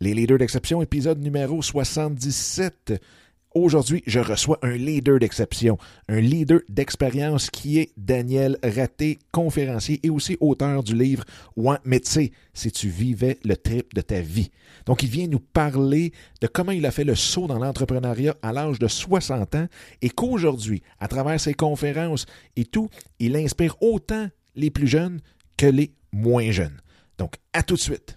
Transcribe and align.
Les 0.00 0.14
leaders 0.14 0.38
d'exception, 0.38 0.80
épisode 0.80 1.20
numéro 1.20 1.60
77. 1.60 3.02
Aujourd'hui, 3.56 4.04
je 4.06 4.20
reçois 4.20 4.60
un 4.62 4.76
leader 4.76 5.18
d'exception, 5.18 5.76
un 6.08 6.20
leader 6.20 6.60
d'expérience 6.68 7.50
qui 7.50 7.80
est 7.80 7.90
Daniel 7.96 8.58
Raté, 8.62 9.18
conférencier 9.32 9.98
et 10.04 10.10
aussi 10.10 10.36
auteur 10.38 10.84
du 10.84 10.94
livre 10.94 11.24
One 11.56 11.80
métier 11.84 12.30
si 12.54 12.70
tu 12.70 12.88
vivais 12.88 13.38
le 13.44 13.56
trip 13.56 13.92
de 13.92 14.00
ta 14.00 14.20
vie. 14.20 14.52
Donc, 14.86 15.02
il 15.02 15.08
vient 15.08 15.26
nous 15.26 15.40
parler 15.40 16.12
de 16.40 16.46
comment 16.46 16.70
il 16.70 16.86
a 16.86 16.92
fait 16.92 17.02
le 17.02 17.16
saut 17.16 17.48
dans 17.48 17.58
l'entrepreneuriat 17.58 18.36
à 18.40 18.52
l'âge 18.52 18.78
de 18.78 18.86
60 18.86 19.56
ans 19.56 19.66
et 20.00 20.10
qu'aujourd'hui, 20.10 20.84
à 21.00 21.08
travers 21.08 21.40
ses 21.40 21.54
conférences 21.54 22.26
et 22.54 22.66
tout, 22.66 22.88
il 23.18 23.34
inspire 23.34 23.74
autant 23.82 24.28
les 24.54 24.70
plus 24.70 24.86
jeunes 24.86 25.20
que 25.56 25.66
les 25.66 25.90
moins 26.12 26.52
jeunes. 26.52 26.80
Donc, 27.18 27.34
à 27.52 27.64
tout 27.64 27.74
de 27.74 27.80
suite. 27.80 28.16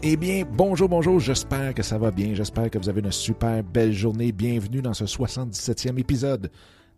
Eh 0.00 0.16
bien, 0.16 0.44
bonjour, 0.48 0.88
bonjour, 0.88 1.18
j'espère 1.18 1.74
que 1.74 1.82
ça 1.82 1.98
va 1.98 2.12
bien, 2.12 2.32
j'espère 2.32 2.70
que 2.70 2.78
vous 2.78 2.88
avez 2.88 3.00
une 3.00 3.10
super 3.10 3.64
belle 3.64 3.92
journée. 3.92 4.30
Bienvenue 4.30 4.80
dans 4.80 4.94
ce 4.94 5.04
77e 5.04 5.98
épisode 5.98 6.52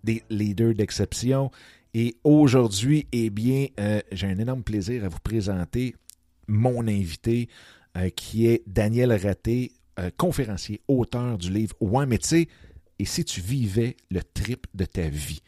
des 0.05 0.23
Leaders 0.29 0.75
d'exception. 0.75 1.51
Et 1.95 2.17
aujourd'hui, 2.25 3.06
eh 3.12 3.31
bien, 3.31 3.69
euh, 3.81 4.01
j'ai 4.12 4.27
un 4.27 4.39
énorme 4.39 4.62
plaisir 4.62 5.03
à 5.06 5.09
vous 5.09 5.19
présenter 5.25 5.97
mon 6.47 6.87
invité 6.87 7.48
euh, 7.97 8.11
qui 8.11 8.47
est 8.47 8.62
Daniel 8.67 9.15
Raté, 9.15 9.73
euh, 9.98 10.11
conférencier, 10.19 10.83
auteur 10.87 11.39
du 11.39 11.51
livre 11.51 11.75
Ouais 11.81 12.05
métier 12.05 12.51
et 12.98 13.06
si 13.06 13.25
tu 13.25 13.41
vivais 13.41 13.97
le 14.11 14.21
trip 14.23 14.67
de 14.75 14.84
ta 14.84 15.09
vie. 15.09 15.41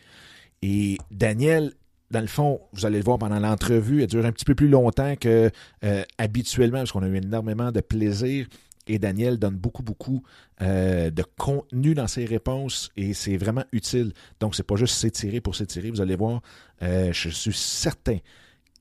Et 0.63 0.97
Daniel 1.11 1.75
dans 2.13 2.21
le 2.21 2.27
fond, 2.27 2.61
vous 2.75 2.85
allez 2.85 2.99
le 2.99 3.05
voir 3.05 3.19
pendant 3.19 3.41
l'entrevue, 3.41 4.03
elle 4.03 4.07
dure 4.07 4.25
un 4.27 4.33
petit 4.33 4.45
peu 4.45 4.55
plus 4.55 4.69
longtemps 4.69 5.17
que 5.17 5.51
euh, 5.83 6.05
habituellement, 6.19 6.79
parce 6.79 6.93
qu'on 6.93 7.03
a 7.03 7.09
eu 7.09 7.17
énormément 7.17 7.73
de 7.73 7.81
plaisir. 7.81 8.47
Et 8.87 8.99
Daniel 8.99 9.39
donne 9.39 9.57
beaucoup, 9.57 9.83
beaucoup 9.83 10.23
euh, 10.61 11.11
de 11.11 11.25
contenu 11.39 11.95
dans 11.95 12.09
ses 12.09 12.25
réponses 12.25 12.91
et 12.97 13.15
c'est 13.15 13.37
vraiment 13.37 13.65
utile. 13.73 14.13
Donc, 14.41 14.55
c'est 14.55 14.67
pas 14.67 14.77
juste 14.77 14.97
s'étirer 14.97 15.41
pour 15.41 15.55
s'étirer. 15.55 15.91
Vous 15.91 16.01
allez 16.01 16.17
voir, 16.17 16.43
euh, 16.83 17.13
je 17.13 17.29
suis 17.31 17.55
certain, 17.55 18.19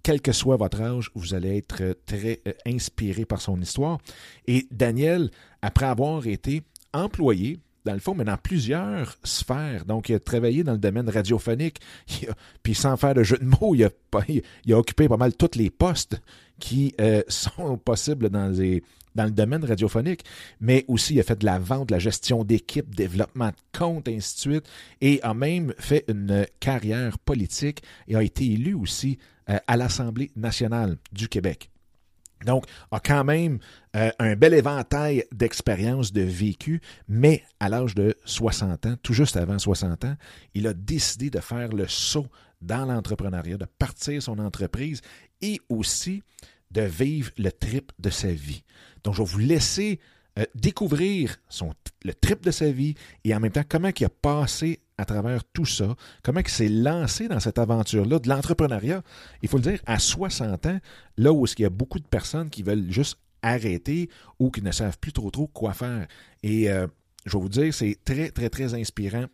quel 0.03 0.19
que 0.19 0.33
soit 0.33 0.57
votre 0.57 0.81
âge, 0.81 1.11
vous 1.13 1.33
allez 1.33 1.57
être 1.57 1.95
très 2.05 2.41
inspiré 2.65 3.25
par 3.25 3.39
son 3.39 3.61
histoire. 3.61 3.99
Et 4.47 4.67
Daniel, 4.71 5.29
après 5.61 5.85
avoir 5.85 6.25
été 6.27 6.63
employé 6.93 7.59
dans 7.85 7.93
le 7.93 7.99
fond, 7.99 8.13
mais 8.15 8.23
dans 8.23 8.37
plusieurs 8.37 9.17
sphères. 9.23 9.85
Donc, 9.85 10.09
il 10.09 10.15
a 10.15 10.19
travaillé 10.19 10.63
dans 10.63 10.73
le 10.73 10.77
domaine 10.77 11.09
radiophonique, 11.09 11.79
puis 12.63 12.75
sans 12.75 12.97
faire 12.97 13.13
de 13.13 13.23
jeu 13.23 13.37
de 13.37 13.45
mots, 13.45 13.75
il 13.75 13.83
a, 13.85 14.77
occupé 14.77 15.07
pas 15.07 15.17
mal 15.17 15.33
tous 15.35 15.57
les 15.57 15.69
postes 15.69 16.21
qui 16.59 16.93
euh, 17.01 17.23
sont 17.27 17.77
possibles 17.77 18.29
dans, 18.29 18.47
les, 18.47 18.83
dans 19.15 19.25
le 19.25 19.31
domaine 19.31 19.65
radiophonique, 19.65 20.23
mais 20.59 20.85
aussi 20.87 21.15
il 21.15 21.19
a 21.19 21.23
fait 21.23 21.39
de 21.39 21.45
la 21.45 21.59
vente, 21.59 21.89
de 21.89 21.93
la 21.93 21.99
gestion 21.99 22.43
d'équipe, 22.43 22.93
développement 22.95 23.49
de 23.49 23.77
comptes, 23.77 24.07
ainsi 24.07 24.35
de 24.35 24.39
suite, 24.39 24.69
et 25.01 25.21
a 25.23 25.33
même 25.33 25.73
fait 25.77 26.05
une 26.07 26.45
carrière 26.59 27.17
politique 27.19 27.81
et 28.07 28.15
a 28.15 28.23
été 28.23 28.45
élu 28.45 28.73
aussi 28.73 29.17
euh, 29.49 29.57
à 29.67 29.77
l'Assemblée 29.77 30.31
nationale 30.35 30.97
du 31.11 31.27
Québec. 31.27 31.70
Donc, 32.45 32.65
a 32.91 32.99
quand 32.99 33.23
même 33.23 33.59
euh, 33.95 34.11
un 34.19 34.35
bel 34.35 34.53
éventail 34.53 35.25
d'expériences 35.31 36.11
de 36.11 36.21
vécu, 36.21 36.81
mais 37.07 37.43
à 37.59 37.69
l'âge 37.69 37.95
de 37.95 38.15
60 38.25 38.85
ans, 38.85 38.95
tout 39.01 39.13
juste 39.13 39.37
avant 39.37 39.59
60 39.59 40.05
ans, 40.05 40.15
il 40.53 40.67
a 40.67 40.73
décidé 40.73 41.29
de 41.29 41.39
faire 41.39 41.69
le 41.69 41.87
saut 41.87 42.27
dans 42.61 42.85
l'entrepreneuriat, 42.85 43.57
de 43.57 43.65
partir 43.65 44.21
son 44.21 44.39
entreprise 44.39 45.01
et 45.41 45.59
aussi 45.69 46.23
de 46.71 46.81
vivre 46.81 47.31
le 47.37 47.51
trip 47.51 47.91
de 47.99 48.09
sa 48.09 48.31
vie. 48.31 48.63
Donc, 49.03 49.15
je 49.15 49.23
vais 49.23 49.29
vous 49.29 49.39
laisser 49.39 49.99
euh, 50.39 50.45
découvrir 50.55 51.37
le 52.05 52.13
trip 52.13 52.43
de 52.43 52.51
sa 52.51 52.71
vie 52.71 52.95
et 53.25 53.35
en 53.35 53.39
même 53.39 53.51
temps 53.51 53.63
comment 53.67 53.89
il 53.97 54.05
a 54.05 54.09
passé 54.09 54.79
à 55.01 55.05
travers 55.05 55.43
tout 55.43 55.65
ça, 55.65 55.95
comment 56.21 56.41
il 56.41 56.47
s'est 56.47 56.69
lancé 56.69 57.27
dans 57.27 57.39
cette 57.39 57.57
aventure-là 57.57 58.19
de 58.19 58.29
l'entrepreneuriat, 58.29 59.01
il 59.41 59.49
faut 59.49 59.57
le 59.57 59.63
dire, 59.63 59.79
à 59.87 59.97
60 59.97 60.65
ans, 60.67 60.79
là 61.17 61.33
où 61.33 61.45
il 61.45 61.61
y 61.61 61.65
a 61.65 61.69
beaucoup 61.69 61.99
de 61.99 62.07
personnes 62.07 62.49
qui 62.49 62.61
veulent 62.61 62.91
juste 62.91 63.17
arrêter 63.41 64.09
ou 64.37 64.51
qui 64.51 64.61
ne 64.61 64.71
savent 64.71 64.99
plus 64.99 65.11
trop 65.11 65.31
trop 65.31 65.47
quoi 65.47 65.73
faire. 65.73 66.07
Et 66.43 66.69
euh, 66.69 66.85
je 67.25 67.35
vais 67.35 67.41
vous 67.41 67.49
dire, 67.49 67.73
c'est 67.73 67.97
très, 68.05 68.29
très, 68.29 68.49
très 68.49 68.75
inspirant 68.75 69.25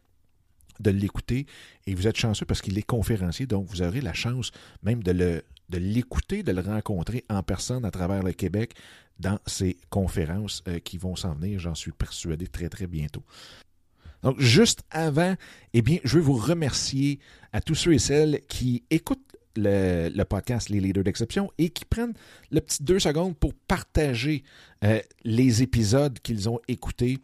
de 0.80 0.92
l'écouter 0.92 1.48
et 1.86 1.96
vous 1.96 2.08
êtes 2.08 2.18
chanceux 2.18 2.46
parce 2.46 2.62
qu'il 2.62 2.78
est 2.78 2.84
conférencier, 2.84 3.46
donc 3.46 3.68
vous 3.68 3.82
aurez 3.82 4.00
la 4.00 4.14
chance 4.14 4.52
même 4.84 5.04
de 5.04 5.44
l'écouter, 5.72 6.44
de 6.44 6.52
le 6.54 6.62
rencontrer 6.62 7.26
en 7.30 7.44
personne 7.44 7.84
à 7.84 7.92
travers 7.92 8.24
le 8.24 8.32
Québec 8.32 8.74
dans 9.20 9.40
ces 9.48 9.76
conférences 9.90 10.64
euh, 10.68 10.80
qui 10.80 10.98
vont 10.98 11.16
s'en 11.16 11.34
venir, 11.34 11.60
j'en 11.60 11.76
suis 11.76 11.92
persuadé 11.92 12.48
très 12.48 12.70
très 12.70 12.88
bientôt. 12.88 13.24
Donc, 14.24 14.40
juste 14.40 14.84
avant, 14.90 15.36
eh 15.74 15.82
bien, 15.82 15.98
je 16.04 16.16
veux 16.18 16.24
vous 16.24 16.38
remercier 16.38 17.20
à 17.54 17.62
tous 17.62 17.76
ceux 17.76 17.94
et 17.94 18.00
celles 18.00 18.42
qui 18.48 18.84
écoutent 18.90 19.28
le, 19.58 20.24
podcast 20.24 20.70
Les 20.70 20.80
Leaders 20.80 21.04
d'Exception 21.04 21.52
et 21.58 21.70
qui 21.70 21.86
prennent 21.86 22.14
le 22.52 22.62
petit 22.62 22.84
deux 22.84 23.00
secondes 23.00 23.36
pour 23.36 23.54
partager 23.54 24.44
euh, 24.84 25.00
les 25.24 25.64
épisodes 25.64 26.20
qu'ils 26.20 26.50
ont 26.50 26.60
écoutés 26.68 27.20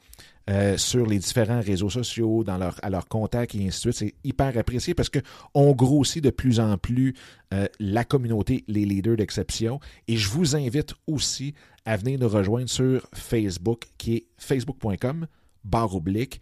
euh, 0.49 0.77
sur 0.77 1.05
les 1.05 1.19
différents 1.19 1.61
réseaux 1.61 1.89
sociaux, 1.89 2.43
dans 2.43 2.57
leur, 2.57 2.77
à 2.83 2.89
leurs 2.89 3.07
contacts 3.07 3.55
et 3.55 3.65
ainsi 3.65 3.87
de 3.87 3.93
suite. 3.93 4.09
C'est 4.09 4.27
hyper 4.27 4.57
apprécié 4.57 4.93
parce 4.93 5.09
qu'on 5.09 5.71
grossit 5.71 6.23
de 6.23 6.31
plus 6.31 6.59
en 6.59 6.77
plus 6.77 7.13
euh, 7.53 7.67
la 7.79 8.03
communauté 8.03 8.63
Les 8.67 8.85
Leaders 8.85 9.15
d'Exception. 9.15 9.79
Et 10.07 10.17
je 10.17 10.29
vous 10.29 10.55
invite 10.55 10.95
aussi 11.07 11.53
à 11.85 11.95
venir 11.95 12.19
nous 12.19 12.27
rejoindre 12.27 12.69
sur 12.69 13.07
Facebook, 13.13 13.83
qui 13.97 14.15
est 14.15 14.25
facebook.com, 14.37 15.27
barre 15.63 15.95
oblique, 15.95 16.41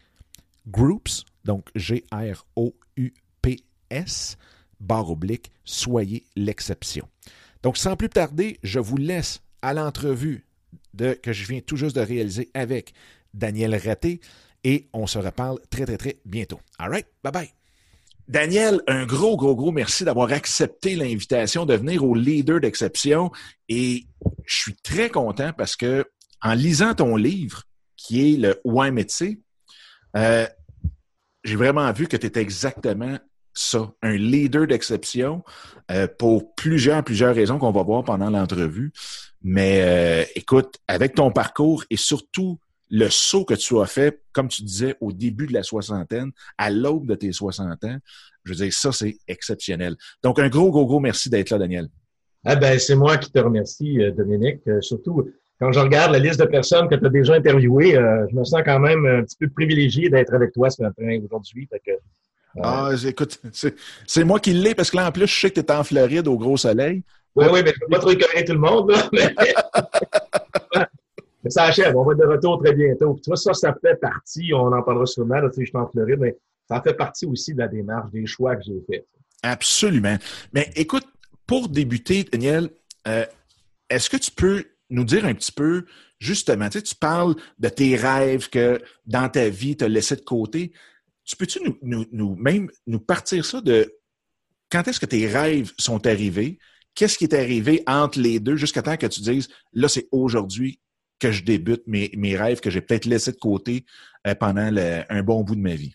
groups, 0.67 1.25
donc 1.45 1.69
G-R-O-U-P-S, 1.75 2.07
barre 4.79 5.09
oblique, 5.11 5.51
soyez 5.63 6.25
l'exception. 6.35 7.07
Donc, 7.63 7.77
sans 7.77 7.95
plus 7.95 8.09
tarder, 8.09 8.59
je 8.63 8.79
vous 8.79 8.97
laisse 8.97 9.41
à 9.61 9.73
l'entrevue 9.73 10.45
de, 10.93 11.13
que 11.13 11.33
je 11.33 11.45
viens 11.47 11.61
tout 11.61 11.77
juste 11.77 11.95
de 11.95 12.01
réaliser 12.01 12.49
avec 12.53 12.93
Daniel 13.33 13.75
Raté 13.75 14.19
et 14.63 14.87
on 14.93 15.07
se 15.07 15.19
reparle 15.19 15.59
très, 15.69 15.85
très, 15.85 15.97
très 15.97 16.19
bientôt. 16.25 16.59
All 16.77 16.89
right? 16.89 17.07
Bye 17.23 17.31
bye. 17.31 17.49
Daniel, 18.27 18.81
un 18.87 19.05
gros, 19.05 19.35
gros, 19.35 19.55
gros 19.55 19.71
merci 19.71 20.05
d'avoir 20.05 20.31
accepté 20.31 20.95
l'invitation 20.95 21.65
de 21.65 21.75
venir 21.75 22.03
au 22.03 22.15
leader 22.15 22.59
d'exception 22.61 23.31
et 23.67 24.05
je 24.45 24.55
suis 24.55 24.75
très 24.75 25.09
content 25.09 25.51
parce 25.53 25.75
que 25.75 26.05
en 26.41 26.53
lisant 26.53 26.93
ton 26.93 27.15
livre, 27.17 27.63
qui 27.97 28.33
est 28.33 28.37
le 28.37 28.59
Ouais 28.63 28.91
métier, 28.91 29.39
euh, 30.15 30.47
j'ai 31.43 31.55
vraiment 31.55 31.91
vu 31.91 32.07
que 32.07 32.17
tu 32.17 32.27
étais 32.27 32.41
exactement 32.41 33.17
ça, 33.53 33.91
un 34.01 34.15
leader 34.15 34.67
d'exception 34.67 35.43
euh, 35.91 36.07
pour 36.07 36.55
plusieurs, 36.55 37.03
plusieurs 37.03 37.35
raisons 37.35 37.57
qu'on 37.57 37.71
va 37.71 37.83
voir 37.83 38.03
pendant 38.03 38.29
l'entrevue. 38.29 38.91
Mais 39.41 39.81
euh, 39.81 40.25
écoute, 40.35 40.77
avec 40.87 41.15
ton 41.15 41.31
parcours 41.31 41.83
et 41.89 41.97
surtout 41.97 42.59
le 42.89 43.09
saut 43.09 43.45
que 43.45 43.53
tu 43.53 43.79
as 43.79 43.85
fait, 43.85 44.21
comme 44.33 44.47
tu 44.47 44.63
disais, 44.63 44.95
au 44.99 45.11
début 45.11 45.47
de 45.47 45.53
la 45.53 45.63
soixantaine, 45.63 46.31
à 46.57 46.69
l'aube 46.69 47.07
de 47.07 47.15
tes 47.15 47.31
60 47.31 47.83
ans, 47.85 47.97
je 48.43 48.51
veux 48.51 48.57
dire, 48.57 48.73
ça, 48.73 48.91
c'est 48.91 49.17
exceptionnel. 49.27 49.95
Donc, 50.23 50.39
un 50.39 50.49
gros, 50.49 50.71
gros, 50.71 50.85
gros 50.85 50.99
merci 50.99 51.29
d'être 51.29 51.51
là, 51.51 51.57
Daniel. 51.57 51.87
Ah 52.43 52.55
ben, 52.55 52.79
c'est 52.79 52.95
moi 52.95 53.17
qui 53.17 53.31
te 53.31 53.39
remercie, 53.39 54.01
euh, 54.01 54.11
Dominique. 54.11 54.61
Surtout, 54.81 55.29
quand 55.61 55.71
je 55.71 55.79
regarde 55.79 56.11
la 56.11 56.17
liste 56.17 56.39
de 56.39 56.45
personnes 56.45 56.89
que 56.89 56.95
tu 56.95 57.05
as 57.05 57.09
déjà 57.09 57.35
interviewées, 57.35 57.95
euh, 57.95 58.25
je 58.31 58.35
me 58.35 58.43
sens 58.43 58.61
quand 58.65 58.79
même 58.79 59.05
un 59.05 59.21
petit 59.21 59.37
peu 59.39 59.47
privilégié 59.47 60.09
d'être 60.09 60.33
avec 60.33 60.51
toi 60.53 60.71
ce 60.71 60.81
matin, 60.81 61.19
aujourd'hui. 61.23 61.69
Euh, 61.87 61.93
ah, 62.63 62.89
écoute, 63.05 63.39
c'est 64.07 64.23
moi 64.23 64.39
qui 64.39 64.53
l'ai 64.53 64.73
parce 64.73 64.89
que 64.89 64.97
là, 64.97 65.07
en 65.07 65.11
plus, 65.11 65.27
je 65.27 65.39
sais 65.39 65.51
que 65.51 65.61
tu 65.61 65.67
es 65.67 65.71
en 65.71 65.83
Floride 65.83 66.27
au 66.27 66.35
gros 66.35 66.57
soleil. 66.57 67.03
Oui, 67.35 67.45
oui, 67.51 67.61
mais 67.63 67.69
je 67.69 67.75
ne 67.75 67.79
peux 67.81 67.91
pas 67.91 67.99
trop 67.99 68.09
écœurer 68.09 68.43
tout 68.43 68.53
le 68.53 68.59
monde. 68.59 68.91
mais... 69.13 69.35
ça 71.49 71.65
achève. 71.65 71.95
On 71.95 72.03
va 72.05 72.13
être 72.13 72.19
de 72.19 72.25
retour 72.25 72.59
très 72.63 72.73
bientôt. 72.73 73.19
tu 73.23 73.29
vois, 73.29 73.37
ça, 73.37 73.53
ça 73.53 73.75
fait 73.79 73.99
partie, 74.01 74.51
on 74.55 74.73
en 74.73 74.81
parlera 74.81 75.05
sûrement, 75.05 75.35
là, 75.35 75.47
tu 75.49 75.57
sais, 75.57 75.61
je 75.61 75.69
suis 75.69 75.77
en 75.77 75.87
Floride, 75.87 76.19
mais 76.19 76.35
ça 76.67 76.81
fait 76.81 76.95
partie 76.95 77.27
aussi 77.27 77.53
de 77.53 77.59
la 77.59 77.67
démarche, 77.67 78.09
des 78.09 78.25
choix 78.25 78.55
que 78.55 78.63
j'ai 78.63 78.81
faits. 78.89 79.05
Absolument. 79.43 80.17
Mais 80.53 80.71
écoute, 80.75 81.05
pour 81.45 81.69
débuter, 81.69 82.23
Daniel, 82.23 82.71
euh, 83.07 83.25
est-ce 83.91 84.09
que 84.09 84.17
tu 84.17 84.31
peux 84.31 84.65
nous 84.91 85.05
dire 85.05 85.25
un 85.25 85.33
petit 85.33 85.51
peu, 85.51 85.85
justement, 86.19 86.69
tu, 86.69 86.77
sais, 86.77 86.83
tu 86.83 86.95
parles 86.95 87.35
de 87.57 87.69
tes 87.69 87.95
rêves 87.95 88.49
que 88.49 88.79
dans 89.05 89.29
ta 89.29 89.49
vie, 89.49 89.75
tu 89.75 89.83
as 89.83 89.87
laissé 89.87 90.15
de 90.15 90.21
côté. 90.21 90.71
Tu 91.25 91.35
peux-tu 91.35 91.59
nous, 91.81 92.05
nous, 92.11 92.35
même 92.35 92.69
nous 92.85 92.99
partir 92.99 93.45
ça 93.45 93.61
de 93.61 93.91
quand 94.69 94.87
est-ce 94.87 94.99
que 94.99 95.05
tes 95.05 95.27
rêves 95.27 95.71
sont 95.77 96.05
arrivés? 96.05 96.59
Qu'est-ce 96.93 97.17
qui 97.17 97.23
est 97.23 97.33
arrivé 97.33 97.83
entre 97.87 98.19
les 98.19 98.39
deux 98.39 98.57
jusqu'à 98.57 98.81
temps 98.81 98.97
que 98.97 99.07
tu 99.07 99.21
dises, 99.21 99.47
là, 99.73 99.87
c'est 99.87 100.07
aujourd'hui 100.11 100.79
que 101.19 101.31
je 101.31 101.43
débute 101.43 101.83
mes, 101.87 102.11
mes 102.15 102.35
rêves 102.35 102.59
que 102.59 102.69
j'ai 102.69 102.81
peut-être 102.81 103.05
laissé 103.05 103.31
de 103.31 103.37
côté 103.37 103.85
euh, 104.27 104.35
pendant 104.35 104.61
un 104.61 105.23
bon 105.23 105.41
bout 105.43 105.55
de 105.55 105.61
ma 105.61 105.75
vie? 105.75 105.93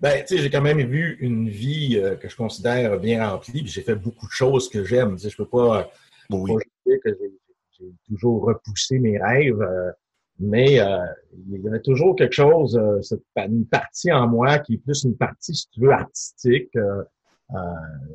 Ben, 0.00 0.22
tu 0.24 0.36
sais, 0.36 0.42
j'ai 0.42 0.50
quand 0.50 0.60
même 0.60 0.80
vu 0.80 1.16
une 1.20 1.48
vie 1.48 1.96
euh, 1.96 2.16
que 2.16 2.28
je 2.28 2.36
considère 2.36 2.98
bien 2.98 3.26
remplie, 3.28 3.62
puis 3.62 3.70
j'ai 3.70 3.82
fait 3.82 3.94
beaucoup 3.94 4.26
de 4.26 4.32
choses 4.32 4.68
que 4.68 4.84
j'aime. 4.84 5.16
Tu 5.16 5.22
sais, 5.22 5.30
je 5.30 5.36
peux 5.36 5.48
pas, 5.48 5.90
oui. 6.30 6.52
dire 6.86 6.98
que 7.02 7.10
j'ai 7.10 7.32
toujours 8.08 8.44
repoussé 8.44 8.98
mes 8.98 9.18
rêves, 9.18 9.60
euh, 9.60 9.90
mais 10.40 10.80
euh, 10.80 10.98
il 11.48 11.60
y 11.60 11.68
avait 11.68 11.80
toujours 11.80 12.16
quelque 12.16 12.34
chose, 12.34 12.80
une 13.36 13.66
partie 13.66 14.12
en 14.12 14.28
moi 14.28 14.58
qui 14.58 14.74
est 14.74 14.78
plus 14.78 15.04
une 15.04 15.16
partie, 15.16 15.54
si 15.54 15.68
tu 15.70 15.80
veux, 15.80 15.92
artistique. 15.92 16.76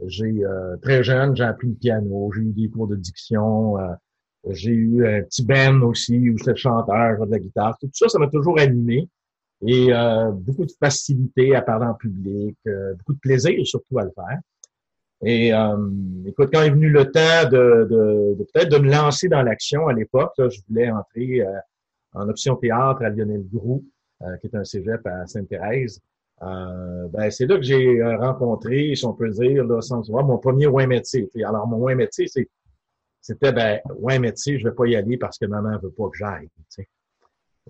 j'ai 0.05 0.43
très 0.81 1.03
jeune, 1.03 1.35
j'ai 1.35 1.43
appris 1.43 1.69
le 1.69 1.75
piano, 1.75 2.31
j'ai 2.35 2.41
eu 2.41 2.51
des 2.51 2.69
cours 2.69 2.87
de 2.87 2.97
diction, 2.97 3.77
j'ai 4.49 4.71
eu 4.71 5.07
un 5.07 5.21
petit 5.23 5.45
band 5.45 5.81
aussi 5.83 6.29
où 6.29 6.37
j'étais 6.37 6.55
chanteur, 6.55 7.25
de 7.25 7.31
la 7.31 7.39
guitare. 7.39 7.77
Tout 7.79 7.89
ça, 7.93 8.09
ça 8.09 8.19
m'a 8.19 8.27
toujours 8.27 8.59
animé 8.59 9.07
et 9.65 9.93
euh, 9.93 10.31
beaucoup 10.31 10.65
de 10.65 10.71
facilité 10.79 11.55
à 11.55 11.61
parler 11.61 11.85
en 11.85 11.93
public, 11.93 12.57
euh, 12.67 12.93
beaucoup 12.95 13.13
de 13.13 13.19
plaisir 13.19 13.65
surtout 13.65 13.99
à 13.99 14.03
le 14.03 14.11
faire. 14.11 14.39
Et 15.23 15.53
euh, 15.53 15.77
écoute, 16.25 16.49
quand 16.53 16.61
est 16.61 16.69
venu 16.69 16.89
le 16.89 17.11
temps 17.11 17.49
de, 17.49 17.87
de, 17.89 18.35
de 18.37 18.47
peut-être 18.53 18.69
de 18.69 18.77
me 18.77 18.89
lancer 18.89 19.27
dans 19.27 19.41
l'action 19.41 19.87
à 19.87 19.93
l'époque, 19.93 20.33
je 20.37 20.59
voulais 20.67 20.89
entrer 20.89 21.43
en 22.13 22.29
option 22.29 22.55
théâtre 22.55 23.03
à 23.03 23.09
Lionel 23.09 23.43
Groux, 23.51 23.83
qui 24.39 24.47
est 24.47 24.55
un 24.55 24.63
cégep 24.63 25.05
à 25.05 25.27
Sainte-Thérèse. 25.27 25.99
ben, 26.41 27.29
c'est 27.31 27.45
là 27.47 27.57
que 27.57 27.63
j'ai 27.63 28.01
rencontré, 28.15 28.95
si 28.95 29.05
on 29.05 29.13
peut 29.13 29.29
dire, 29.29 29.65
là, 29.65 29.81
sans 29.81 30.01
voir, 30.09 30.25
mon 30.25 30.37
premier 30.37 30.67
ouin 30.67 30.87
métier. 30.87 31.27
Alors, 31.45 31.67
mon 31.67 31.77
ouin 31.77 31.95
métier, 31.95 32.27
c'était 33.21 33.51
ben, 33.51 33.79
ouin 33.97 34.19
métier, 34.19 34.57
je 34.57 34.69
vais 34.69 34.73
pas 34.73 34.85
y 34.85 34.95
aller 34.95 35.17
parce 35.17 35.37
que 35.37 35.45
maman 35.45 35.77
veut 35.79 35.91
pas 35.91 36.09
que 36.09 36.17
j'aille. 36.17 36.47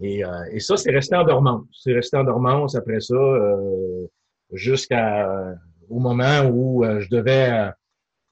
Et, 0.01 0.23
euh, 0.23 0.43
et 0.51 0.59
ça, 0.59 0.77
c'est 0.77 0.91
resté 0.91 1.15
en 1.15 1.25
dormance. 1.25 1.65
C'est 1.83 1.93
resté 1.93 2.17
en 2.17 2.23
dormance 2.23 2.75
après 2.75 3.01
ça 3.01 3.15
euh, 3.15 4.07
jusqu'à 4.53 5.29
euh, 5.29 5.53
au 5.89 5.99
moment 5.99 6.45
où 6.49 6.83
je 6.83 7.09
devais 7.09 7.71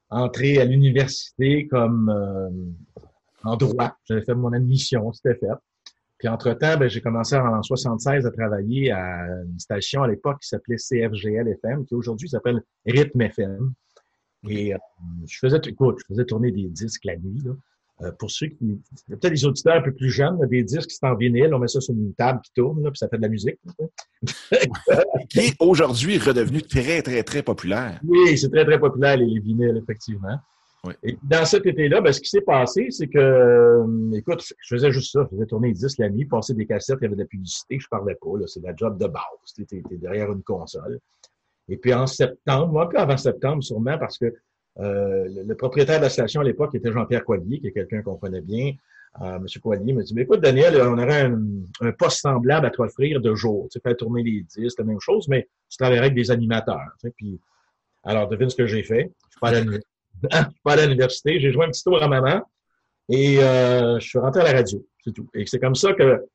entrer 0.10 0.60
à 0.60 0.66
l'université 0.66 1.68
comme 1.68 2.76
en 3.44 3.56
droit. 3.58 3.98
J'avais 4.06 4.24
fait 4.24 4.36
mon 4.36 4.54
admission, 4.54 5.12
c'était 5.14 5.36
fait. 5.36 5.48
Puis 6.18 6.28
entre-temps, 6.28 6.78
ben, 6.78 6.90
j'ai 6.90 7.02
commencé 7.02 7.36
en 7.36 7.62
76 7.62 8.26
à 8.26 8.32
travailler 8.32 8.92
à 8.92 9.28
une 9.44 9.60
station 9.60 10.02
à 10.02 10.08
l'époque 10.08 10.40
qui 10.42 10.48
s'appelait 10.48 10.78
CFGL 10.78 11.48
FM, 11.48 11.86
qui 11.86 11.94
aujourd'hui 11.94 12.28
s'appelle 12.28 12.62
Rhythm 12.86 13.22
FM. 13.22 13.74
Et 14.50 14.74
je 15.28 15.38
faisais, 15.38 15.60
écoute, 15.66 16.00
je 16.00 16.06
faisais 16.08 16.26
tourner 16.26 16.52
des 16.52 16.68
disques 16.70 17.06
la 17.06 17.18
nuit. 17.18 17.42
Là. 17.44 17.52
Euh, 18.04 18.12
pour 18.12 18.30
ceux 18.30 18.48
qui. 18.48 18.80
Peut-être 19.08 19.34
des 19.34 19.46
auditeurs 19.46 19.78
un 19.78 19.82
peu 19.82 19.92
plus 19.92 20.12
jeunes, 20.12 20.38
des 20.52 20.64
disques 20.64 20.90
qui 20.90 20.96
sont 20.96 21.08
en 21.08 21.16
vinyle, 21.16 21.52
on 21.52 21.58
met 21.58 21.68
ça 21.68 21.82
sur 21.82 21.96
une 21.96 22.14
table 22.14 22.40
qui 22.44 22.52
tourne, 22.54 22.84
puis 22.84 22.98
ça 22.98 23.10
fait 23.10 23.18
de 23.18 23.24
la 23.24 23.30
musique. 23.30 23.58
qui 25.30 25.40
est 25.40 25.56
aujourd'hui 25.60 26.20
redevenu 26.20 26.62
très, 26.62 27.02
très, 27.02 27.24
très 27.24 27.42
populaire. 27.42 28.00
Oui, 28.06 28.38
c'est 28.38 28.50
très, 28.50 28.66
très 28.66 28.80
populaire, 28.80 29.18
les, 29.18 29.40
vinyles, 29.40 29.82
effectivement. 29.82 30.38
Et 31.04 31.18
dans 31.24 31.44
cet 31.44 31.66
été-là, 31.66 32.00
ben, 32.00 32.14
ce 32.14 32.22
qui 32.22 32.30
s'est 32.30 32.42
passé, 32.42 32.88
c'est 32.92 33.08
que, 33.08 33.18
euh, 33.18 34.12
écoute, 34.14 34.42
je 34.42 34.76
faisais 34.76 34.92
juste 34.92 35.12
ça. 35.12 35.24
Je 35.24 35.36
faisais 35.36 35.48
tourner 35.48 35.70
les 35.70 35.74
disques 35.74 35.98
la 35.98 36.10
nuit, 36.10 36.26
passer 36.26 36.54
des 36.54 36.68
cassettes, 36.68 37.00
il 37.02 37.06
y 37.06 37.08
avait 37.08 37.16
de 37.16 37.22
la 37.22 37.28
publicité, 37.28 37.80
je 37.80 37.88
parlais 37.90 38.16
pas. 38.16 38.30
C'est 38.46 38.62
la 38.62 38.76
job 38.76 38.98
de 39.00 39.08
base. 39.08 39.24
Tu 39.56 39.64
es, 39.76 39.98
derrière 39.98 40.32
une 40.32 40.44
console. 40.44 41.00
Et 41.68 41.78
puis 41.78 41.94
en 41.94 42.06
septembre, 42.06 42.80
un 42.80 42.86
peu 42.86 42.98
avant 42.98 43.18
septembre 43.18 43.64
sûrement, 43.64 43.98
parce 43.98 44.20
que 44.20 44.32
euh, 44.80 45.28
le, 45.46 45.56
propriétaire 45.56 45.98
de 45.98 46.04
la 46.04 46.10
station 46.10 46.42
à 46.42 46.44
l'époque 46.44 46.76
était 46.76 46.92
Jean-Pierre 46.92 47.24
Coilier, 47.24 47.60
qui 47.60 47.68
est 47.68 47.72
quelqu'un 47.72 48.02
qu'on 48.02 48.16
connaît 48.16 48.42
bien. 48.42 48.74
Euh, 49.22 49.40
Monsieur 49.40 49.60
Coilier 49.60 49.94
me 49.94 50.04
dit, 50.04 50.14
mais 50.14 50.24
écoute, 50.24 50.42
Daniel, 50.42 50.80
on 50.82 50.98
aurait 50.98 51.22
un, 51.24 51.92
poste 51.98 52.22
semblable 52.22 52.68
à 52.68 52.70
toi 52.70 52.86
offrir 52.86 53.20
de 53.20 53.34
jour. 53.34 53.68
Tu 53.72 53.74
sais, 53.74 53.80
faire 53.82 53.98
tourner 53.98 54.22
les 54.22 54.42
disques, 54.44 54.78
la 54.78 54.86
même 54.86 55.00
chose, 55.00 55.28
mais 55.28 55.48
tu 55.70 55.78
travaillerais 55.78 56.08
avec 56.08 56.16
des 56.16 56.30
animateurs. 56.30 56.96
Puis, 57.16 57.40
alors, 58.04 58.28
devine 58.28 58.50
ce 58.50 58.56
que 58.56 58.68
j'ai 58.68 58.84
fait. 58.84 59.12
Je 59.26 59.32
suis 59.32 60.50
pas 60.64 60.74
à 60.74 60.86
l'université. 60.86 61.40
J'ai 61.40 61.52
joué 61.52 61.66
un 61.66 61.70
petit 61.70 61.84
tour 61.84 62.02
à 62.02 62.08
maman 62.08 62.42
et 63.10 63.40
euh, 63.40 64.00
je 64.00 64.08
suis 64.08 64.20
rentré 64.20 64.42
à 64.42 64.44
la 64.46 64.54
radio. 64.54 64.86
C'est 65.04 65.14
tout. 65.14 65.28
Et 65.34 65.46
c'est 65.46 65.60
comme 65.60 65.76
ça 65.76 65.94
que 65.94 66.26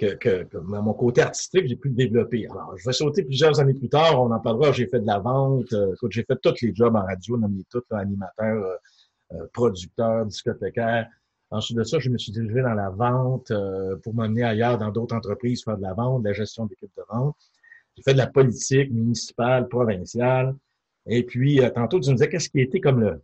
que, 0.00 0.56
mon 0.62 0.94
côté 0.94 1.20
artistique, 1.20 1.66
j'ai 1.66 1.76
pu 1.76 1.88
le 1.88 1.94
développer. 1.94 2.46
Alors, 2.50 2.76
je 2.76 2.84
vais 2.84 2.92
sauter 2.92 3.22
plusieurs 3.22 3.60
années 3.60 3.74
plus 3.74 3.88
tard, 3.88 4.20
on 4.20 4.30
en 4.30 4.40
parlera, 4.40 4.72
j'ai 4.72 4.86
fait 4.86 5.00
de 5.00 5.06
la 5.06 5.18
vente, 5.18 5.72
euh, 5.72 5.94
j'ai 6.08 6.24
fait 6.24 6.36
tous 6.42 6.54
les 6.62 6.74
jobs 6.74 6.94
en 6.96 7.02
radio, 7.02 7.36
nommé 7.36 7.64
tout, 7.70 7.82
animateur, 7.90 8.64
euh, 8.64 8.76
euh, 9.32 9.46
producteur, 9.52 10.26
discothécaire. 10.26 11.08
Ensuite 11.50 11.78
de 11.78 11.84
ça, 11.84 11.98
je 11.98 12.08
me 12.08 12.16
suis 12.16 12.32
dirigé 12.32 12.62
dans 12.62 12.74
la 12.74 12.90
vente 12.90 13.52
pour 14.04 14.14
m'emmener 14.14 14.44
ailleurs 14.44 14.78
dans 14.78 14.90
d'autres 14.90 15.16
entreprises, 15.16 15.64
faire 15.64 15.76
de 15.76 15.82
la 15.82 15.94
vente, 15.94 16.22
de 16.22 16.28
la 16.28 16.32
gestion 16.32 16.64
d'équipe 16.66 16.92
de 16.96 17.02
vente. 17.10 17.34
J'ai 17.96 18.04
fait 18.04 18.12
de 18.12 18.18
la 18.18 18.28
politique 18.28 18.92
municipale, 18.92 19.66
provinciale. 19.66 20.54
Et 21.08 21.24
puis, 21.24 21.60
tantôt, 21.74 21.98
tu 21.98 22.10
me 22.10 22.14
disais 22.14 22.28
qu'est-ce 22.28 22.48
qui 22.48 22.60
était 22.60 22.78
comme 22.78 23.00
le, 23.00 23.20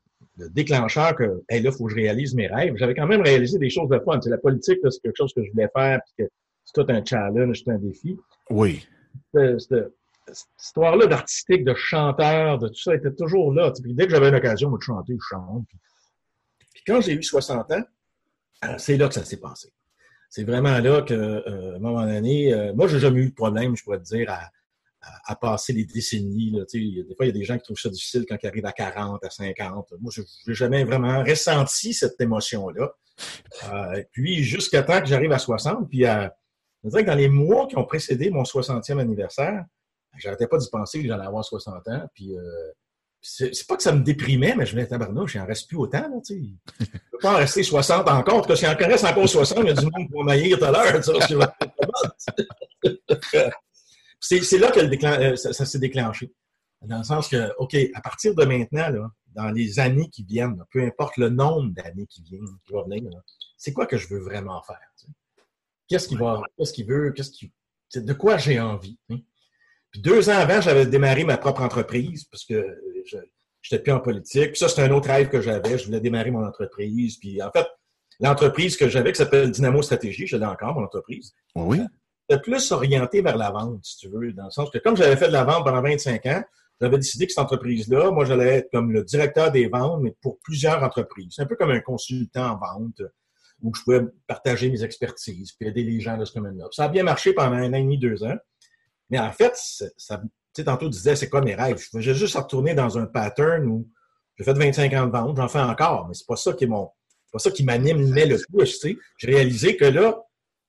déclencheur 0.50 1.14
que, 1.14 1.44
hey, 1.48 1.62
là, 1.62 1.70
il 1.70 1.76
faut 1.76 1.84
que 1.84 1.92
je 1.92 1.96
réalise 1.96 2.34
mes 2.34 2.48
rêves? 2.48 2.74
J'avais 2.76 2.96
quand 2.96 3.06
même 3.06 3.22
réalisé 3.22 3.60
des 3.60 3.70
choses 3.70 3.88
de 3.88 4.00
fun. 4.00 4.20
C'est 4.20 4.28
la 4.28 4.38
politique, 4.38 4.80
c'est 4.90 5.00
quelque 5.00 5.16
chose 5.16 5.32
que 5.32 5.44
je 5.44 5.52
voulais 5.52 5.70
faire, 5.72 6.00
puis 6.04 6.24
que 6.24 6.30
c'est 6.66 6.82
tout 6.82 6.92
un 6.92 7.04
challenge, 7.04 7.62
c'est 7.64 7.70
un 7.70 7.78
défi. 7.78 8.18
Oui. 8.50 8.86
Cette, 9.32 9.92
histoire-là 10.60 11.06
d'artistique, 11.06 11.64
de 11.64 11.74
chanteur, 11.74 12.58
de 12.58 12.66
tout 12.68 12.80
ça 12.82 12.94
était 12.94 13.12
toujours 13.12 13.52
là. 13.54 13.72
Puis 13.80 13.94
dès 13.94 14.06
que 14.06 14.10
j'avais 14.10 14.28
une 14.28 14.34
occasion 14.34 14.70
de 14.72 14.82
chanter, 14.82 15.14
je 15.14 15.26
chante. 15.36 15.64
Puis, 16.74 16.82
quand 16.84 17.00
j'ai 17.00 17.12
eu 17.12 17.22
60 17.22 17.70
ans, 17.70 17.84
euh, 18.64 18.74
c'est 18.78 18.96
là 18.96 19.06
que 19.06 19.14
ça 19.14 19.24
s'est 19.24 19.38
passé. 19.38 19.68
C'est 20.28 20.42
vraiment 20.42 20.78
là 20.80 21.02
que, 21.02 21.14
euh, 21.14 21.74
à 21.74 21.76
un 21.76 21.78
moment 21.78 22.04
donné, 22.04 22.52
euh, 22.52 22.74
moi, 22.74 22.88
j'ai 22.88 22.98
jamais 22.98 23.20
eu 23.20 23.28
de 23.28 23.34
problème, 23.34 23.76
je 23.76 23.84
pourrais 23.84 23.98
te 23.98 24.04
dire, 24.04 24.30
à, 24.30 24.50
passer 25.36 25.72
les 25.72 25.84
décennies. 25.84 26.50
Là, 26.50 26.64
des 26.72 27.04
fois, 27.16 27.26
il 27.26 27.28
y 27.28 27.30
a 27.30 27.32
des 27.32 27.44
gens 27.44 27.56
qui 27.56 27.62
trouvent 27.62 27.78
ça 27.78 27.88
difficile 27.88 28.24
quand 28.28 28.36
ils 28.42 28.46
arrivent 28.48 28.66
à 28.66 28.72
40, 28.72 29.24
à 29.24 29.30
50. 29.30 29.92
Moi, 30.00 30.10
je 30.12 30.22
n'ai 30.48 30.54
jamais 30.54 30.82
vraiment 30.82 31.22
ressenti 31.22 31.94
cette 31.94 32.20
émotion-là. 32.20 32.90
puis, 34.10 34.42
jusqu'à 34.42 34.82
temps 34.82 35.00
que 35.00 35.06
j'arrive 35.06 35.30
à 35.30 35.38
60, 35.38 35.88
puis 35.88 36.04
à 36.06 36.34
je 36.86 36.90
dirais 36.90 37.04
que 37.04 37.10
dans 37.10 37.16
les 37.16 37.28
mois 37.28 37.66
qui 37.66 37.76
ont 37.76 37.84
précédé 37.84 38.30
mon 38.30 38.44
60e 38.44 38.98
anniversaire, 38.98 39.66
j'arrêtais 40.18 40.46
pas 40.46 40.56
d'y 40.58 40.70
penser 40.70 41.02
que 41.02 41.08
j'allais 41.08 41.26
avoir 41.26 41.44
60 41.44 41.88
ans. 41.88 42.08
Puis, 42.14 42.36
euh, 42.36 42.70
c'est 43.20 43.66
pas 43.66 43.76
que 43.76 43.82
ça 43.82 43.90
me 43.92 44.04
déprimait, 44.04 44.54
mais 44.56 44.64
je 44.66 44.76
me 44.76 44.80
disais, 44.80 44.90
tabarnouche, 44.90 45.34
il 45.34 45.38
n'en 45.38 45.46
reste 45.46 45.66
plus 45.68 45.78
autant. 45.78 46.02
Là, 46.02 46.20
tu 46.24 46.34
sais. 46.34 46.40
Je 46.78 46.86
peux 47.10 47.18
pas 47.20 47.34
en 47.34 47.38
rester 47.38 47.64
60 47.64 48.08
encore. 48.08 48.46
Parce 48.46 48.60
qu'il 48.60 48.68
en 48.68 48.76
reste 48.76 49.04
encore 49.04 49.28
60, 49.28 49.58
il 49.62 49.66
y 49.66 49.70
a 49.70 49.74
du 49.74 49.84
monde 49.84 50.06
qui 50.06 50.12
va 50.16 50.22
maillir 50.22 50.56
tout 50.58 50.64
à 50.64 50.70
l'heure. 50.70 50.94
c'est 54.20 54.58
là 54.58 54.70
que 54.70 54.78
euh, 54.80 55.36
ça, 55.36 55.66
s'est 55.66 55.80
déclenché. 55.80 56.32
Dans 56.82 56.98
le 56.98 57.04
sens 57.04 57.26
que, 57.28 57.52
OK, 57.58 57.76
à 57.94 58.00
partir 58.00 58.36
de 58.36 58.44
maintenant, 58.44 59.10
dans 59.34 59.50
les 59.50 59.80
années 59.80 60.08
qui 60.08 60.22
viennent, 60.22 60.62
peu 60.70 60.84
importe 60.84 61.16
le 61.16 61.30
nombre 61.30 61.74
d'années 61.74 62.06
qui 62.06 62.22
viennent, 62.22 62.46
qui 62.64 62.72
vont 62.72 62.84
venir, 62.84 63.02
c'est 63.56 63.72
quoi 63.72 63.86
que 63.86 63.96
je 63.96 64.06
veux 64.06 64.20
vraiment 64.20 64.62
faire? 64.62 64.78
Qu'est-ce 65.88 66.08
qu'il 66.08 66.18
va, 66.18 66.42
qu'est-ce 66.56 66.72
qu'il 66.72 66.86
veut, 66.86 67.12
qu'est-ce 67.12 67.30
qu'il, 67.30 67.50
de 67.94 68.12
quoi 68.12 68.36
j'ai 68.36 68.60
envie. 68.60 68.98
Hein? 69.10 69.18
Puis 69.90 70.00
deux 70.00 70.28
ans 70.28 70.36
avant, 70.36 70.60
j'avais 70.60 70.86
démarré 70.86 71.24
ma 71.24 71.38
propre 71.38 71.62
entreprise 71.62 72.24
parce 72.24 72.44
que 72.44 72.64
je 73.04 73.16
n'étais 73.16 73.82
plus 73.82 73.92
en 73.92 74.00
politique. 74.00 74.48
Puis 74.48 74.58
ça, 74.58 74.68
c'était 74.68 74.82
un 74.82 74.90
autre 74.90 75.08
rêve 75.08 75.28
que 75.28 75.40
j'avais. 75.40 75.78
Je 75.78 75.86
voulais 75.86 76.00
démarrer 76.00 76.30
mon 76.30 76.44
entreprise. 76.44 77.18
Puis 77.18 77.42
en 77.42 77.50
fait, 77.50 77.66
l'entreprise 78.20 78.76
que 78.76 78.88
j'avais, 78.88 79.12
qui 79.12 79.18
s'appelle 79.18 79.50
Dynamo 79.50 79.82
Stratégie, 79.82 80.26
je 80.26 80.36
l'ai 80.36 80.46
encore, 80.46 80.74
mon 80.74 80.84
entreprise. 80.84 81.32
Oui? 81.54 81.80
C'était 82.28 82.42
plus 82.42 82.72
orienté 82.72 83.22
vers 83.22 83.36
la 83.36 83.50
vente, 83.50 83.84
si 83.84 83.98
tu 83.98 84.08
veux, 84.08 84.32
dans 84.32 84.46
le 84.46 84.50
sens 84.50 84.70
que 84.70 84.78
comme 84.78 84.96
j'avais 84.96 85.16
fait 85.16 85.28
de 85.28 85.32
la 85.32 85.44
vente 85.44 85.64
pendant 85.64 85.80
25 85.80 86.26
ans, 86.26 86.42
j'avais 86.80 86.98
décidé 86.98 87.26
que 87.26 87.32
cette 87.32 87.42
entreprise-là, 87.42 88.10
moi, 88.10 88.24
j'allais 88.24 88.56
être 88.56 88.70
comme 88.70 88.92
le 88.92 89.02
directeur 89.04 89.50
des 89.50 89.68
ventes, 89.68 90.02
mais 90.02 90.14
pour 90.20 90.38
plusieurs 90.40 90.82
entreprises. 90.82 91.32
C'est 91.36 91.42
un 91.42 91.46
peu 91.46 91.56
comme 91.56 91.70
un 91.70 91.80
consultant 91.80 92.50
en 92.50 92.58
vente 92.58 93.00
où 93.62 93.74
je 93.74 93.82
pouvais 93.82 94.02
partager 94.26 94.70
mes 94.70 94.84
expertises, 94.84 95.52
puis 95.52 95.68
aider 95.68 95.82
les 95.82 96.00
gens 96.00 96.16
de 96.16 96.24
ce 96.24 96.34
domaine-là. 96.34 96.66
Ça 96.72 96.84
a 96.84 96.88
bien 96.88 97.02
marché 97.02 97.32
pendant 97.32 97.56
un 97.56 97.72
an 97.72 97.76
et 97.76 97.82
demi, 97.82 97.98
deux 97.98 98.22
ans. 98.22 98.36
Mais 99.10 99.18
en 99.18 99.32
fait, 99.32 99.52
ça, 99.54 100.18
tu 100.18 100.28
sais, 100.54 100.64
tantôt, 100.64 100.86
tu 100.86 100.92
disais, 100.96 101.16
c'est 101.16 101.28
quoi 101.28 101.40
mes 101.40 101.54
rêves? 101.54 101.82
Je 101.94 102.10
vais 102.10 102.14
juste 102.14 102.36
retourner 102.36 102.74
dans 102.74 102.98
un 102.98 103.06
pattern 103.06 103.66
où 103.66 103.88
j'ai 104.36 104.44
fait 104.44 104.52
25 104.52 104.92
ans 104.94 105.06
de 105.06 105.12
vente, 105.12 105.36
j'en 105.36 105.48
fais 105.48 105.60
encore, 105.60 106.08
mais 106.08 106.14
c'est 106.14 106.26
pas 106.26 106.36
ça 106.36 106.52
qui 106.52 106.64
est 106.64 106.66
mon, 106.66 106.90
c'est 107.26 107.32
pas 107.32 107.38
ça 107.38 107.50
qui 107.50 107.64
m'animait 107.64 108.26
le 108.26 108.38
plus, 108.52 108.78
tu 108.78 108.90
sais. 108.90 108.96
J'ai 109.18 109.28
réalisé 109.28 109.76
que 109.76 109.84
là, 109.84 110.22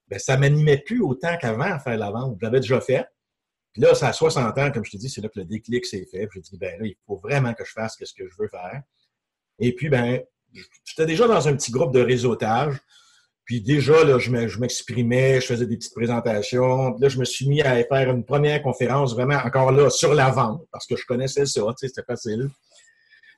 ben, 0.08 0.20
ça 0.20 0.38
m'animait 0.38 0.78
plus 0.78 1.02
autant 1.02 1.36
qu'avant 1.38 1.64
à 1.64 1.80
faire 1.80 1.98
la 1.98 2.12
vente. 2.12 2.38
Je 2.40 2.46
l'avais 2.46 2.62
déjà 2.62 2.80
fait. 2.80 3.06
Puis 3.74 3.82
là, 3.82 3.94
ça 3.94 4.08
a 4.08 4.14
60 4.14 4.58
ans, 4.58 4.72
comme 4.72 4.86
je 4.86 4.92
te 4.92 4.98
dis, 4.98 5.10
c'est 5.10 5.22
là 5.22 5.30
que 5.30 5.40
le 5.40 5.46
déclic 5.46 5.86
s'est 5.86 6.08
fait. 6.10 6.28
Puis 6.28 6.42
je 6.44 6.50
dis, 6.50 6.58
ben 6.58 6.80
là, 6.80 6.86
il 6.88 6.96
faut 7.06 7.18
vraiment 7.18 7.54
que 7.54 7.66
je 7.66 7.72
fasse 7.72 7.98
ce 8.00 8.14
que 8.14 8.28
je 8.28 8.36
veux 8.40 8.48
faire. 8.48 8.82
Et 9.60 9.74
puis, 9.76 9.90
ben, 9.90 10.22
j'étais 10.54 11.06
déjà 11.06 11.28
dans 11.28 11.48
un 11.48 11.56
petit 11.56 11.72
groupe 11.72 11.94
de 11.94 12.02
réseautage. 12.02 12.76
Puis 13.46 13.62
déjà, 13.62 14.04
là, 14.04 14.20
je 14.20 14.60
m'exprimais, 14.60 15.40
je 15.40 15.46
faisais 15.46 15.66
des 15.66 15.78
petites 15.78 15.94
présentations. 15.94 16.92
Puis 16.92 17.02
là, 17.02 17.08
je 17.08 17.18
me 17.18 17.24
suis 17.24 17.48
mis 17.48 17.62
à 17.62 17.82
faire 17.86 18.10
une 18.12 18.26
première 18.26 18.62
conférence 18.62 19.14
vraiment 19.14 19.38
encore 19.38 19.72
là 19.72 19.90
sur 19.90 20.14
la 20.14 20.30
vente, 20.32 20.66
parce 20.72 20.86
que 20.86 20.98
je 20.98 21.06
connaissais 21.06 21.46
ça, 21.46 21.62
tu 21.80 21.88
c'était 21.88 22.04
facile. 22.04 22.50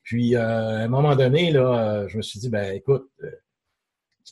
Puis, 0.04 0.36
euh, 0.36 0.42
à 0.42 0.84
un 0.84 0.88
moment 0.88 1.16
donné, 1.16 1.52
là, 1.52 2.08
je 2.08 2.18
me 2.18 2.24
suis 2.24 2.40
dit, 2.40 2.50
ben 2.50 2.74
écoute, 2.74 3.08
euh, 3.24 3.30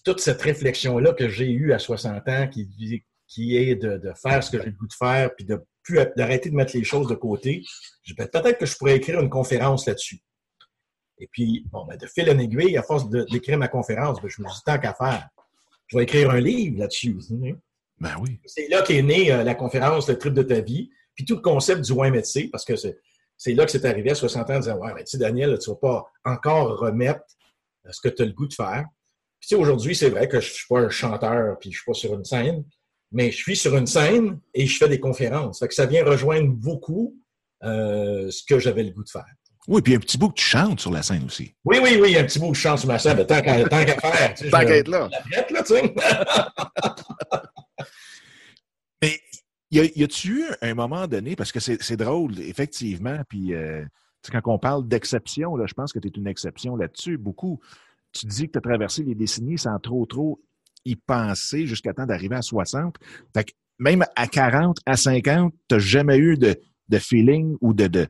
toute 0.04 0.20
cette 0.20 0.42
réflexion-là 0.42 1.14
que 1.14 1.30
j'ai 1.30 1.52
eue 1.52 1.74
à 1.74 1.80
60 1.80 2.28
ans, 2.28 2.48
qui, 2.48 3.04
qui 3.28 3.58
est 3.58 3.76
de, 3.76 4.02
faire 4.16 4.44
ce 4.44 4.50
que 4.50 4.58
j'ai 4.58 4.70
le 4.70 4.72
goût 4.72 4.88
de 4.88 4.94
faire, 4.94 5.36
puis 5.36 5.46
d'arrêter 6.16 6.50
de 6.50 6.56
mettre 6.56 6.76
les 6.76 6.84
choses 6.84 7.08
de 7.08 7.16
côté, 7.16 7.64
peut-être 8.18 8.58
que 8.58 8.66
je 8.66 8.76
pourrais 8.78 8.96
écrire 8.96 9.20
une 9.20 9.30
conférence 9.30 9.86
là-dessus. 9.86 10.20
Et 11.20 11.28
puis, 11.28 11.66
bon, 11.72 11.86
ben, 11.86 11.98
de 11.98 12.06
fil 12.06 12.30
en 12.30 12.38
aiguille, 12.38 12.78
à 12.78 12.84
force 12.84 13.10
d'écrire 13.10 13.58
ma 13.58 13.68
conférence, 13.68 14.22
ben, 14.22 14.30
je 14.30 14.42
me 14.42 14.48
dit, 14.48 14.62
tant 14.66 14.78
qu'à 14.78 14.94
faire, 14.94 15.28
je 15.88 15.98
vais 15.98 16.04
écrire 16.04 16.30
un 16.32 16.40
livre 16.40 16.80
là-dessus. 16.80 17.18
Ben 18.00 18.16
oui. 18.22 18.40
C'est 18.46 18.68
là 18.68 18.82
qu'est 18.84 19.02
née 19.02 19.32
euh, 19.32 19.44
la 19.44 19.56
conférence 19.56 20.08
Le 20.08 20.18
trip 20.18 20.34
de 20.34 20.44
ta 20.44 20.60
vie, 20.62 20.90
puis 21.16 21.26
tout 21.26 21.36
le 21.36 21.42
concept 21.42 21.82
du 21.82 21.94
médecin, 21.94 22.48
parce 22.52 22.64
que 22.64 22.76
c'est 22.76 23.54
là 23.54 23.66
que 23.66 23.72
c'est 23.72 23.86
arrivé 23.86 24.12
à 24.12 24.16
60 24.16 24.50
ans, 24.50 24.56
en 24.56 24.60
disant, 24.60 24.78
ouais, 24.78 24.94
ben, 24.94 25.04
tu 25.04 25.12
sais, 25.12 25.18
Daniel, 25.18 25.58
tu 25.60 25.70
vas 25.70 25.76
pas 25.78 26.06
encore 26.24 26.80
remettre 26.80 27.22
euh, 27.86 27.92
ce 27.92 28.02
que 28.02 28.10
tu 28.10 28.22
as 28.22 28.26
le 28.26 28.34
goût 28.34 28.48
de 28.48 28.54
faire. 28.54 28.86
Puis, 29.40 29.50
tu 29.50 29.56
sais, 29.56 29.62
aujourd'hui, 29.62 29.96
c'est 29.96 30.10
vrai 30.10 30.28
que 30.28 30.40
je 30.40 30.52
suis 30.52 30.68
pas 30.68 30.80
un 30.80 30.90
chanteur, 30.90 31.58
puis 31.60 31.72
je 31.72 31.78
suis 31.78 31.86
pas 31.86 31.94
sur 31.94 32.14
une 32.14 32.26
scène, 32.26 32.64
mais 33.12 33.32
je 33.32 33.38
suis 33.38 33.56
sur 33.56 33.76
une 33.76 33.88
scène 33.88 34.40
et 34.54 34.66
je 34.66 34.78
fais 34.78 34.90
des 34.90 35.00
conférences. 35.00 35.60
Fait 35.60 35.68
que 35.68 35.74
ça 35.74 35.86
vient 35.86 36.04
rejoindre 36.04 36.50
beaucoup 36.50 37.16
euh, 37.64 38.30
ce 38.30 38.44
que 38.44 38.60
j'avais 38.60 38.84
le 38.84 38.92
goût 38.92 39.04
de 39.04 39.10
faire. 39.10 39.26
Oui, 39.68 39.82
puis 39.82 39.96
un 39.96 40.00
petit 40.00 40.18
bout 40.18 40.30
que 40.30 40.36
tu 40.36 40.46
chantes 40.46 40.80
sur 40.80 40.92
la 40.92 41.04
scène 41.04 41.26
aussi. 41.26 41.54
Oui, 41.66 41.78
oui, 41.84 42.00
oui, 42.02 42.18
un 42.18 42.24
petit 42.24 42.40
bout 42.40 42.52
que 42.52 42.58
je 42.58 42.62
chante 42.62 42.80
sur 42.80 42.88
ma 42.88 42.98
scène, 42.98 43.18
tant 43.26 43.42
qu'à 43.42 43.68
faire. 43.68 44.34
tant 44.50 44.60
qu'à 44.60 44.78
être 44.78 44.88
là. 44.88 45.10
là, 45.50 45.64
tu 45.64 45.74
sais. 45.74 45.94
Mais 49.02 49.20
y 49.70 50.04
a-tu 50.04 50.40
eu 50.40 50.46
un 50.62 50.74
moment 50.74 51.08
donné, 51.08 51.36
parce 51.36 51.52
que 51.52 51.60
c'est 51.60 51.98
drôle, 51.98 52.40
effectivement, 52.40 53.20
puis 53.28 53.54
euh, 53.54 53.84
quand 54.32 54.42
on 54.46 54.60
parle 54.60 54.88
d'exception, 54.88 55.54
je 55.66 55.74
pense 55.74 55.92
que 55.92 56.00
tu 56.00 56.08
es 56.08 56.12
une 56.12 56.28
exception 56.28 56.76
là-dessus, 56.76 57.18
beaucoup. 57.18 57.60
Tu 58.14 58.26
dis 58.26 58.48
que 58.48 58.54
tu 58.54 58.58
as 58.58 58.62
traversé 58.62 59.04
les 59.04 59.16
décennies 59.16 59.58
sans 59.58 59.78
trop, 59.80 60.06
trop 60.06 60.42
y 60.86 60.96
penser 60.96 61.68
jusqu'à 61.68 61.94
temps 61.94 62.06
d'arriver 62.06 62.36
à 62.36 62.42
60. 62.42 62.96
Fait 63.36 63.44
que 63.44 63.52
même 63.80 64.06
à 64.16 64.28
40, 64.28 64.80
à 64.86 64.96
50, 64.96 65.54
tu 65.68 65.76
n'as 65.76 65.80
jamais 65.80 66.18
eu 66.18 66.38
de, 66.38 66.56
de 66.88 66.98
feeling 67.00 67.58
ou 67.62 67.74
de, 67.74 67.88
de 67.88 68.08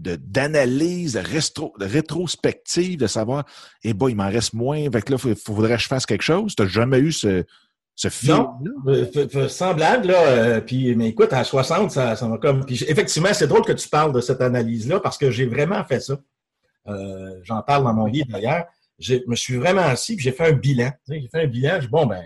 d'analyse 0.00 1.14
de, 1.14 1.84
rétrospective, 1.84 2.98
de 2.98 3.06
savoir, 3.06 3.44
eh 3.84 3.94
ben, 3.94 4.08
il 4.08 4.16
m'en 4.16 4.28
reste 4.28 4.54
moins, 4.54 4.86
avec 4.86 5.08
là, 5.08 5.16
il 5.24 5.34
faudrait 5.34 5.76
que 5.76 5.82
je 5.82 5.88
fasse 5.88 6.06
quelque 6.06 6.22
chose. 6.22 6.54
Tu 6.54 6.62
n'as 6.62 6.68
jamais 6.68 6.98
eu 6.98 7.12
ce, 7.12 7.44
ce 7.94 8.26
Non, 8.26 8.50
euh, 8.86 9.48
semblable, 9.48 10.08
là. 10.08 10.26
Euh, 10.26 10.60
puis, 10.60 10.94
mais 10.96 11.08
écoute, 11.08 11.32
à 11.32 11.44
60, 11.44 11.90
ça, 11.90 12.16
ça 12.16 12.28
va 12.28 12.38
comme. 12.38 12.64
Puis, 12.64 12.82
effectivement, 12.88 13.28
c'est 13.32 13.46
drôle 13.46 13.64
que 13.64 13.72
tu 13.72 13.88
parles 13.88 14.12
de 14.12 14.20
cette 14.20 14.40
analyse-là 14.40 15.00
parce 15.00 15.18
que 15.18 15.30
j'ai 15.30 15.46
vraiment 15.46 15.84
fait 15.84 16.00
ça. 16.00 16.18
Euh, 16.88 17.40
j'en 17.42 17.60
parle 17.62 17.84
dans 17.84 17.92
mon 17.92 18.06
livre 18.06 18.28
d'ailleurs. 18.30 18.64
Je 18.98 19.16
me 19.26 19.36
suis 19.36 19.56
vraiment 19.56 19.82
assis 19.82 20.14
et 20.14 20.18
j'ai 20.18 20.32
fait 20.32 20.48
un 20.48 20.52
bilan. 20.52 20.90
J'ai 21.08 21.28
fait 21.30 21.42
un 21.42 21.46
bilan. 21.46 21.78
J'ai 21.80 21.88
bon, 21.88 22.06
ben, 22.06 22.22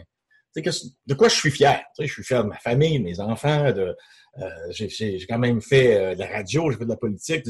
de 0.56 1.14
quoi 1.14 1.28
je 1.28 1.34
suis 1.34 1.50
fier? 1.50 1.82
Je 1.98 2.06
suis 2.06 2.22
fier 2.22 2.44
de 2.44 2.48
ma 2.48 2.58
famille, 2.58 2.98
de 2.98 3.04
mes 3.04 3.20
enfants, 3.20 3.72
de, 3.72 3.94
euh, 4.42 4.48
j'ai 4.70 5.26
quand 5.28 5.38
même 5.38 5.60
fait 5.60 5.96
euh, 5.96 6.14
de 6.14 6.20
la 6.20 6.26
radio, 6.26 6.70
j'ai 6.70 6.78
fait 6.78 6.84
de 6.84 6.90
la 6.90 6.96
politique. 6.96 7.44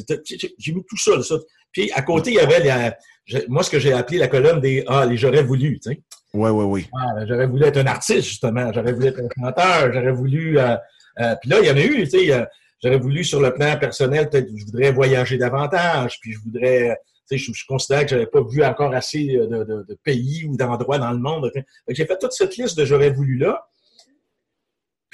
J'ai 0.58 0.72
mis 0.72 0.84
tout 0.86 0.98
ça, 0.98 1.22
ça. 1.22 1.36
Puis 1.72 1.90
à 1.92 2.02
côté, 2.02 2.32
il 2.32 2.36
y 2.36 2.40
avait 2.40 2.94
moi 3.48 3.62
ce 3.62 3.70
que 3.70 3.78
j'ai 3.78 3.92
appelé 3.92 4.18
la 4.18 4.28
colonne 4.28 4.60
des 4.60 4.84
Ah, 4.86 5.06
les 5.06 5.16
j'aurais 5.16 5.42
voulu, 5.42 5.80
tu 5.80 5.90
sais. 5.90 6.02
Oui, 6.34 6.50
oui, 6.50 6.64
oui. 6.64 6.86
j'aurais 7.26 7.46
voulu 7.46 7.64
être 7.64 7.78
un 7.78 7.86
artiste, 7.86 8.28
justement. 8.28 8.70
J'aurais 8.72 8.92
voulu 8.92 9.06
être 9.06 9.20
un 9.20 9.28
chanteur. 9.42 9.92
J'aurais 9.92 10.12
voulu. 10.12 10.58
Euh, 10.58 10.76
puis 11.40 11.50
là, 11.50 11.60
il 11.60 11.66
y 11.66 11.70
en 11.70 11.76
a 11.76 11.80
eu, 11.80 12.04
tu 12.04 12.10
sais. 12.10 12.46
j'aurais 12.82 12.98
voulu, 12.98 13.24
sur 13.24 13.40
le 13.40 13.54
plan 13.54 13.78
personnel, 13.78 14.28
peut-être 14.28 14.48
je 14.54 14.64
voudrais 14.64 14.92
voyager 14.92 15.38
davantage, 15.38 16.18
puis 16.20 16.32
je 16.32 16.38
voudrais. 16.40 16.98
Je, 17.30 17.52
je 17.52 17.66
considère 17.66 18.02
que 18.02 18.08
j'avais 18.08 18.26
pas 18.26 18.42
vu 18.42 18.64
encore 18.64 18.94
assez 18.94 19.24
de, 19.24 19.84
de 19.88 19.98
pays 20.02 20.44
ou 20.44 20.56
d'endroits 20.56 20.98
dans 20.98 21.10
le 21.10 21.18
monde. 21.18 21.50
J'ai 21.88 22.06
fait 22.06 22.18
toute 22.18 22.32
cette 22.32 22.56
liste 22.56 22.76
de 22.76 22.84
j'aurais 22.84 23.10
voulu 23.10 23.38
là. 23.38 23.66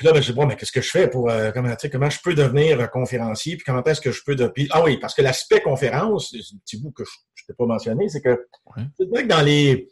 Puis 0.00 0.06
là, 0.06 0.14
ben, 0.14 0.22
je 0.22 0.32
dis, 0.32 0.34
bon, 0.34 0.46
mais 0.46 0.56
qu'est-ce 0.56 0.72
que 0.72 0.80
je 0.80 0.88
fais 0.88 1.08
pour, 1.08 1.28
euh, 1.28 1.50
comment, 1.52 1.74
comment 1.92 2.08
je 2.08 2.18
peux 2.24 2.32
devenir 2.32 2.90
conférencier, 2.90 3.56
puis 3.56 3.64
comment 3.66 3.84
est-ce 3.84 4.00
que 4.00 4.10
je 4.10 4.22
peux... 4.24 4.34
De... 4.34 4.50
ah 4.70 4.82
oui, 4.82 4.96
parce 4.96 5.14
que 5.14 5.20
l'aspect 5.20 5.60
conférence, 5.60 6.30
c'est 6.30 6.38
un 6.38 6.58
petit 6.64 6.78
bout 6.78 6.90
que 6.90 7.04
je 7.04 7.42
ne 7.42 7.46
t'ai 7.48 7.52
pas 7.52 7.66
mentionné, 7.66 8.08
c'est 8.08 8.22
que 8.22 8.46
c'est 8.96 9.06
vrai 9.10 9.24
que 9.24 9.28
dans 9.28 9.42
les... 9.42 9.90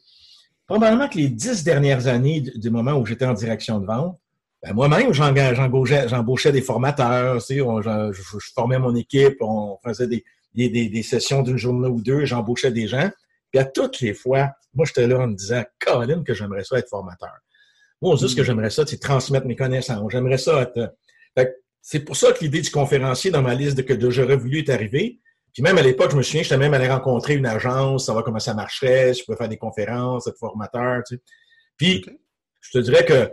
Probablement 0.67 1.11
que 1.11 1.19
les 1.19 1.29
dix 1.29 1.63
dernières 1.63 2.07
années 2.07 2.41
du 2.41 2.71
moment 2.71 2.93
où 2.93 3.05
j'étais 3.05 3.27
en 3.27 3.35
direction 3.35 3.81
de 3.81 3.87
vente, 3.87 4.19
ben 4.63 4.73
moi-même, 4.73 5.13
j'embauchais 5.13 6.53
des 6.53 6.63
formateurs, 6.63 7.41
je, 7.41 8.13
je, 8.13 8.53
formais 8.55 8.79
mon 8.79 8.97
équipe, 8.97 9.37
on 9.43 9.77
faisait 9.85 10.07
des, 10.07 10.25
des, 10.55 10.69
des, 10.69 11.02
sessions 11.02 11.43
d'une 11.43 11.57
journée 11.57 11.88
ou 11.88 12.00
deux, 12.00 12.25
j'embauchais 12.25 12.71
des 12.71 12.87
gens. 12.88 13.11
Puis 13.50 13.61
à 13.61 13.64
toutes 13.64 14.00
les 14.00 14.14
fois, 14.14 14.50
moi, 14.75 14.87
j'étais 14.87 15.07
là 15.07 15.21
en 15.21 15.28
me 15.28 15.35
disant, 15.35 15.62
Colin, 15.78 16.23
que 16.23 16.35
j'aimerais 16.35 16.64
ça 16.64 16.78
être 16.78 16.88
formateur. 16.88 17.33
Moi, 18.00 18.17
juste 18.17 18.31
ce 18.31 18.37
que 18.37 18.45
j'aimerais 18.45 18.71
ça, 18.71 18.85
c'est 18.87 18.99
transmettre 18.99 19.47
mes 19.47 19.57
connaissances. 19.57 20.11
J'aimerais 20.11 20.38
ça 20.38 20.62
être... 20.62 20.95
c'est 21.81 22.00
pour 22.00 22.17
ça 22.17 22.33
que 22.33 22.40
l'idée 22.40 22.61
du 22.61 22.71
conférencier 22.71 23.31
dans 23.31 23.43
ma 23.43 23.55
liste 23.55 23.76
de 23.76 23.83
que 23.83 24.11
j'aurais 24.11 24.37
voulu 24.37 24.59
est 24.59 24.71
arrivée. 24.71 25.21
Puis 25.52 25.62
même 25.62 25.78
à 25.78 25.83
l'époque, 25.83 26.12
je 26.12 26.17
me 26.17 26.23
souviens, 26.23 26.43
j'étais 26.43 26.59
même 26.59 26.75
allé 26.75 26.88
rencontrer 26.88 27.35
une 27.35 27.47
agence, 27.47 28.07
savoir 28.07 28.25
comment 28.25 28.38
ça 28.38 28.55
marcherait, 28.55 29.14
je 29.14 29.25
pouvais 29.25 29.37
faire 29.37 29.49
des 29.49 29.57
conférences, 29.57 30.26
être 30.26 30.38
formateur, 30.38 31.02
tu 31.07 31.17
sais. 31.17 31.23
Puis, 31.76 32.05
je 32.61 32.71
te 32.71 32.78
dirais 32.78 33.05
que 33.05 33.33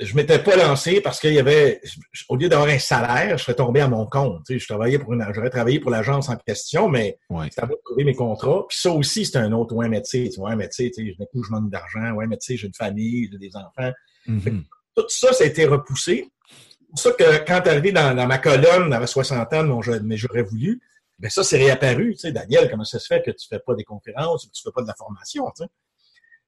je 0.00 0.16
m'étais 0.16 0.42
pas 0.42 0.56
lancé 0.56 1.00
parce 1.00 1.20
qu'il 1.20 1.34
y 1.34 1.38
avait, 1.38 1.80
au 2.28 2.36
lieu 2.36 2.48
d'avoir 2.48 2.68
un 2.68 2.78
salaire, 2.78 3.38
je 3.38 3.44
serais 3.44 3.54
tombé 3.54 3.80
à 3.80 3.88
mon 3.88 4.06
compte. 4.06 4.42
Tu 4.46 4.54
sais, 4.54 4.58
je 4.58 4.66
travaillais 4.66 4.98
pour 4.98 5.12
une, 5.12 5.24
j'aurais 5.32 5.50
travaillé 5.50 5.78
pour 5.78 5.90
l'agence 5.90 6.28
en 6.28 6.36
question, 6.36 6.88
mais 6.88 7.18
c'était 7.44 7.62
à 7.62 7.66
moi 7.66 7.76
de 7.76 7.82
trouver 7.84 8.04
mes 8.04 8.14
contrats. 8.14 8.64
Puis 8.68 8.78
ça 8.78 8.90
aussi, 8.90 9.24
c'est 9.24 9.38
un 9.38 9.52
autre 9.52 9.74
ouais 9.74 9.88
métier. 9.88 10.28
Tu 10.30 10.40
vois, 10.40 10.50
un 10.50 10.56
métier, 10.56 10.90
tu 10.90 11.14
sais, 11.16 11.26
coup, 11.26 11.44
je 11.44 11.50
manque 11.50 11.70
d'argent. 11.70 12.12
Ouais, 12.12 12.26
mais 12.26 12.36
tu 12.38 12.46
sais, 12.46 12.56
j'ai 12.56 12.66
une 12.66 12.74
famille, 12.74 13.28
j'ai 13.30 13.38
des 13.38 13.56
enfants. 13.56 13.92
Mm-hmm. 14.26 14.64
Tout 14.96 15.08
ça, 15.08 15.32
ça 15.32 15.44
a 15.44 15.46
été 15.46 15.64
repoussé. 15.64 16.28
C'est 16.48 16.86
pour 16.88 16.98
ça 16.98 17.12
que 17.12 17.44
quand 17.46 17.60
tu 17.62 17.68
arrivé 17.68 17.92
dans, 17.92 18.26
ma 18.26 18.38
colonne, 18.38 18.90
dans 18.90 19.06
60 19.06 19.52
ans, 19.52 19.80
mais 20.02 20.16
j'aurais 20.16 20.42
voulu, 20.42 20.80
ben 21.18 21.30
ça, 21.30 21.44
c'est 21.44 21.58
réapparu. 21.58 22.14
Tu 22.14 22.20
sais, 22.20 22.32
Daniel, 22.32 22.68
comment 22.68 22.84
ça 22.84 22.98
se 22.98 23.06
fait 23.06 23.22
que 23.22 23.30
tu 23.30 23.46
fais 23.48 23.60
pas 23.60 23.74
des 23.74 23.84
conférences, 23.84 24.46
que 24.46 24.52
tu 24.52 24.62
fais 24.62 24.72
pas 24.74 24.82
de 24.82 24.88
la 24.88 24.94
formation, 24.94 25.44
tu 25.56 25.64
sais? 25.64 25.70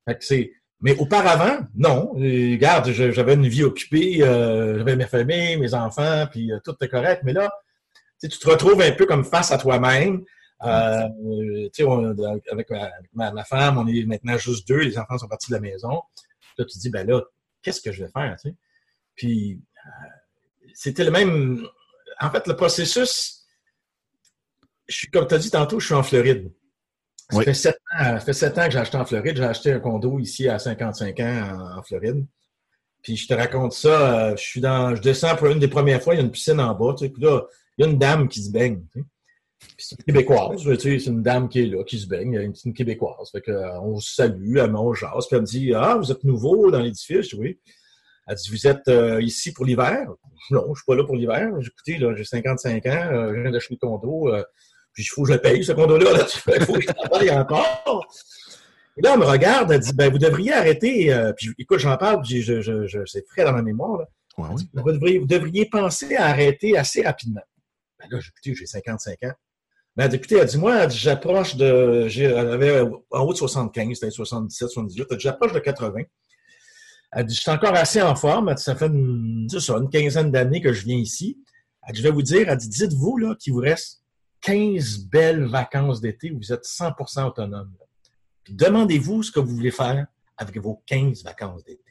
Fait 0.07 0.19
que 0.19 0.25
c'est, 0.25 0.53
mais 0.81 0.97
auparavant, 0.99 1.67
non. 1.75 2.13
regarde, 2.13 2.91
j'avais 2.91 3.35
une 3.35 3.49
vie 3.49 3.65
occupée, 3.65 4.23
euh, 4.23 4.79
j'avais 4.79 4.97
ma 4.97 5.07
famille, 5.07 5.57
mes 5.57 5.73
enfants, 5.73 6.27
puis 6.31 6.53
euh, 6.53 6.59
tout 6.63 6.73
était 6.73 6.89
correct. 6.89 7.23
Mais 7.25 7.33
là, 7.33 7.51
tu 8.21 8.29
te 8.29 8.49
retrouves 8.49 8.81
un 8.83 8.93
peu 8.93 9.07
comme 9.07 9.25
face 9.25 9.53
à 9.53 9.59
toi-même. 9.59 10.25
Euh, 10.65 11.09
avec 12.51 12.71
ma, 13.15 13.45
femme, 13.45 13.79
on 13.79 13.87
est 13.87 14.05
maintenant 14.05 14.37
juste 14.37 14.69
deux, 14.69 14.81
les 14.81 14.99
enfants 14.99 15.19
sont 15.19 15.29
partis 15.29 15.51
de 15.51 15.57
la 15.57 15.61
maison. 15.61 16.03
Là, 16.59 16.65
tu 16.65 16.77
te 16.77 16.79
dis, 16.79 16.91
ben 16.91 17.07
là, 17.07 17.23
qu'est-ce 17.63 17.81
que 17.81 17.93
je 17.93 18.05
vais 18.05 18.11
faire? 18.11 18.37
Puis, 19.15 19.61
c'était 20.75 21.05
le 21.05 21.11
même. 21.11 21.67
En 22.21 22.31
fait, 22.31 22.47
le 22.47 22.57
processus, 22.57 23.47
je 24.89 24.95
suis, 24.95 25.11
comme 25.11 25.27
tu 25.27 25.35
as 25.35 25.39
dit 25.39 25.51
tantôt, 25.51 25.81
je 25.81 25.87
suis 25.87 25.95
en 25.95 26.03
Floride. 26.03 26.53
Ça, 27.31 27.43
fait 27.43 27.55
sept 27.55 27.79
ans, 27.99 28.21
fait 28.21 28.33
sept 28.33 28.59
ans 28.59 28.67
que 28.67 28.71
j'ai 28.71 28.79
acheté 28.79 28.97
en 28.97 29.05
Floride. 29.05 29.37
J'ai 29.37 29.45
acheté 29.45 29.73
un 29.73 29.81
condo 29.81 30.19
ici 30.19 30.49
à 30.49 30.59
55 30.59 31.21
ans 31.21 31.79
en, 31.79 31.83
Floride. 31.83 32.25
Puis 33.03 33.17
je 33.17 33.27
te 33.27 33.35
raconte 33.35 33.73
ça, 33.73 34.29
euh, 34.29 34.37
je 34.37 34.43
suis 34.43 34.61
dans, 34.61 34.95
je 34.95 35.03
descends 35.03 35.35
pour 35.37 35.49
une 35.49 35.59
des 35.59 35.69
premières 35.69 36.03
fois, 36.03 36.15
il 36.15 36.19
y 36.19 36.21
a 36.21 36.25
une 36.25 36.31
piscine 36.31 36.61
en 36.61 36.75
bas, 36.75 36.95
tu 36.97 37.05
sais, 37.05 37.11
puis 37.11 37.23
là, 37.23 37.43
il 37.77 37.85
y 37.85 37.89
a 37.89 37.91
une 37.91 37.99
dame 37.99 38.29
qui 38.29 38.43
se 38.43 38.51
baigne. 38.51 38.83
Tu 38.93 39.01
sais. 39.01 39.07
c'est 39.79 39.99
une 39.99 40.05
québécoise, 40.05 40.63
tu 40.63 40.77
sais, 40.77 40.99
c'est 40.99 41.11
une 41.11 41.23
dame 41.23 41.49
qui 41.49 41.61
est 41.61 41.67
là, 41.67 41.85
qui 41.85 41.99
se 41.99 42.07
baigne, 42.07 42.35
une, 42.35 42.55
une 42.65 42.75
québécoise. 42.75 43.31
Fait 43.31 43.41
que, 43.41 43.51
euh, 43.51 43.81
on 43.81 43.99
se 44.01 44.15
salue, 44.15 44.57
elle 44.57 44.71
mange, 44.71 45.01
jase, 45.01 45.27
puis 45.27 45.37
elle 45.37 45.43
me 45.43 45.47
dit 45.47 45.75
Ah, 45.75 45.97
vous 45.97 46.11
êtes 46.11 46.25
nouveau 46.25 46.71
dans 46.71 46.81
l'édifice? 46.81 47.33
Oui. 47.35 47.61
Elle 48.27 48.37
dit 48.37 48.51
Vous 48.51 48.67
êtes 48.67 48.89
euh, 48.89 49.23
ici 49.23 49.53
pour 49.53 49.65
l'hiver? 49.65 50.09
Non, 50.51 50.65
je 50.75 50.81
suis 50.81 50.87
pas 50.87 50.95
là 50.95 51.05
pour 51.05 51.17
l'hiver. 51.17 51.49
Écoutez, 51.61 51.99
là, 51.99 52.15
j'ai 52.17 52.25
55 52.25 52.87
ans, 52.87 53.09
je 53.35 53.41
viens 53.41 53.51
d'acheter 53.51 53.75
le 53.75 53.87
condo. 53.87 54.33
Puis 54.97 55.05
il 55.05 55.09
faut 55.09 55.25
que 55.25 55.29
je 55.29 55.35
le 55.35 55.41
paye, 55.41 55.63
ce 55.63 55.73
condo-là. 55.73 56.27
il 56.57 56.65
faut 56.65 56.73
que 56.73 56.81
je 56.81 56.87
travaille 56.87 57.31
encore. 57.31 58.09
Et 58.97 59.03
là, 59.03 59.13
elle 59.13 59.21
me 59.21 59.27
regarde, 59.27 59.71
elle 59.71 59.79
dit, 59.79 59.93
ben, 59.93 60.11
vous 60.11 60.17
devriez 60.17 60.55
arrêter, 60.55 61.13
euh, 61.13 61.35
puis 61.35 61.53
écoute, 61.59 61.81
j'en 61.81 61.99
parle, 61.99 62.23
puis 62.23 62.41
je, 62.41 62.63
je, 62.63 62.87
je, 62.87 63.05
c'est 63.05 63.23
frais 63.29 63.45
dans 63.45 63.53
ma 63.53 63.61
mémoire, 63.61 63.99
là. 63.99 64.07
vous, 64.39 64.91
devriez, 64.91 65.19
vous, 65.19 65.27
devriez, 65.27 65.67
penser 65.67 66.17
à 66.17 66.25
arrêter 66.29 66.79
assez 66.79 67.03
rapidement. 67.03 67.43
Ben 67.99 68.07
là, 68.11 68.19
écoutez, 68.27 68.55
j'ai 68.55 68.65
55 68.65 69.23
ans. 69.25 69.33
Ben, 69.97 70.11
écoutez, 70.11 70.39
elle 70.39 70.47
dit, 70.47 70.57
moi, 70.57 70.89
j'approche 70.89 71.57
de, 71.57 72.09
j'avais 72.09 72.81
en 73.11 73.21
haut 73.21 73.35
de 73.35 73.39
75, 73.39 73.99
c'était 73.99 74.11
77, 74.11 74.71
78, 74.71 75.21
j'approche 75.21 75.53
de 75.53 75.59
80. 75.59 76.05
Elle 77.13 77.27
dit, 77.27 77.35
je 77.35 77.41
suis 77.43 77.51
encore 77.51 77.75
assez 77.75 78.01
en 78.01 78.17
forme. 78.17 78.49
Elle 78.49 78.55
dit, 78.55 78.63
ça 78.63 78.75
fait 78.75 78.87
une, 78.87 79.47
ça, 79.51 79.75
une 79.75 79.91
quinzaine 79.91 80.31
d'années 80.31 80.63
que 80.63 80.73
je 80.73 80.87
viens 80.87 80.97
ici. 80.97 81.39
Elle 81.87 81.95
dit, 81.95 82.01
je 82.01 82.07
vais 82.09 82.15
vous 82.15 82.23
dire, 82.23 82.49
elle 82.49 82.57
dit, 82.57 82.69
dites-vous 82.71 83.19
là 83.19 83.35
qu'il 83.39 83.53
vous 83.53 83.61
reste 83.61 84.06
15 84.43 84.99
belles 85.07 85.45
vacances 85.45 86.01
d'été 86.01 86.31
où 86.31 86.39
vous 86.39 86.53
êtes 86.53 86.65
100% 86.65 87.27
autonome. 87.27 87.73
Demandez-vous 88.49 89.25
ce 89.25 89.33
que 89.33 89.41
vous 89.41 89.55
voulez 89.55 89.71
faire 89.71 90.07
avec 90.37 90.57
vos 90.59 90.83
15 90.87 91.25
vacances 91.25 91.65
d'été. 91.65 91.83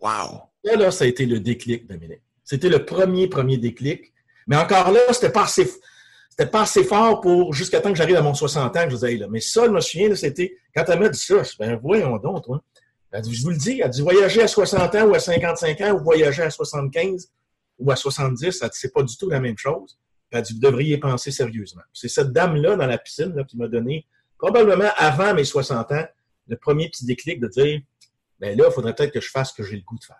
Wow! 0.00 0.42
Là, 0.64 0.76
là, 0.76 0.90
ça 0.90 1.04
a 1.04 1.06
été 1.06 1.26
le 1.26 1.40
déclic, 1.40 1.86
Dominique. 1.86 2.22
C'était 2.44 2.68
le 2.68 2.84
premier, 2.84 3.28
premier 3.28 3.58
déclic. 3.58 4.12
Mais 4.46 4.56
encore 4.56 4.90
là, 4.90 5.00
c'était 5.12 5.30
pas 5.30 5.44
assez, 5.44 5.70
c'était 6.30 6.50
pas 6.50 6.62
assez 6.62 6.84
fort 6.84 7.20
pour 7.20 7.52
jusqu'à 7.52 7.80
temps 7.80 7.90
que 7.90 7.98
j'arrive 7.98 8.16
à 8.16 8.22
mon 8.22 8.34
60 8.34 8.76
ans 8.76 8.84
que 8.84 8.90
je 8.90 8.96
vous 8.96 9.20
là. 9.20 9.26
Mais 9.28 9.40
ça, 9.40 9.66
je 9.66 9.70
me 9.70 9.80
souviens, 9.80 10.14
c'était 10.14 10.56
quand 10.74 10.84
elle 10.88 11.00
m'a 11.00 11.08
dit 11.08 11.18
ça, 11.18 11.42
je 11.42 11.52
ben 11.58 11.78
voyons 11.82 12.16
donc, 12.18 12.44
toi. 12.44 12.62
Elle 13.10 13.22
dit, 13.22 13.34
je 13.34 13.42
vous 13.42 13.50
le 13.50 13.56
dis, 13.56 13.80
elle 13.82 13.90
dit, 13.90 14.02
voyager 14.02 14.42
à 14.42 14.48
60 14.48 14.94
ans 14.94 15.06
ou 15.06 15.14
à 15.14 15.18
55 15.18 15.80
ans 15.80 15.94
ou 15.94 16.04
voyager 16.04 16.42
à 16.42 16.50
75 16.50 17.30
ou 17.78 17.90
à 17.90 17.96
70, 17.96 18.58
elle 18.62 18.68
dit, 18.68 18.78
c'est 18.78 18.92
pas 18.92 19.02
du 19.02 19.16
tout 19.16 19.30
la 19.30 19.40
même 19.40 19.56
chose. 19.56 19.98
Elle 20.30 20.42
dit, 20.42 20.54
vous 20.54 20.60
devriez 20.60 20.98
penser 20.98 21.30
sérieusement. 21.30 21.82
C'est 21.92 22.08
cette 22.08 22.32
dame-là 22.32 22.76
dans 22.76 22.86
la 22.86 22.98
piscine 22.98 23.34
là, 23.34 23.44
qui 23.44 23.56
m'a 23.56 23.68
donné, 23.68 24.06
probablement 24.38 24.90
avant 24.96 25.34
mes 25.34 25.44
60 25.44 25.92
ans, 25.92 26.06
le 26.48 26.56
premier 26.56 26.88
petit 26.88 27.06
déclic 27.06 27.40
de 27.40 27.48
dire, 27.48 27.80
ben 28.40 28.56
là, 28.56 28.66
il 28.68 28.72
faudrait 28.72 28.94
peut-être 28.94 29.12
que 29.12 29.20
je 29.20 29.30
fasse 29.30 29.50
ce 29.50 29.62
que 29.62 29.68
j'ai 29.68 29.76
le 29.76 29.82
goût 29.82 29.98
de 29.98 30.04
faire. 30.04 30.16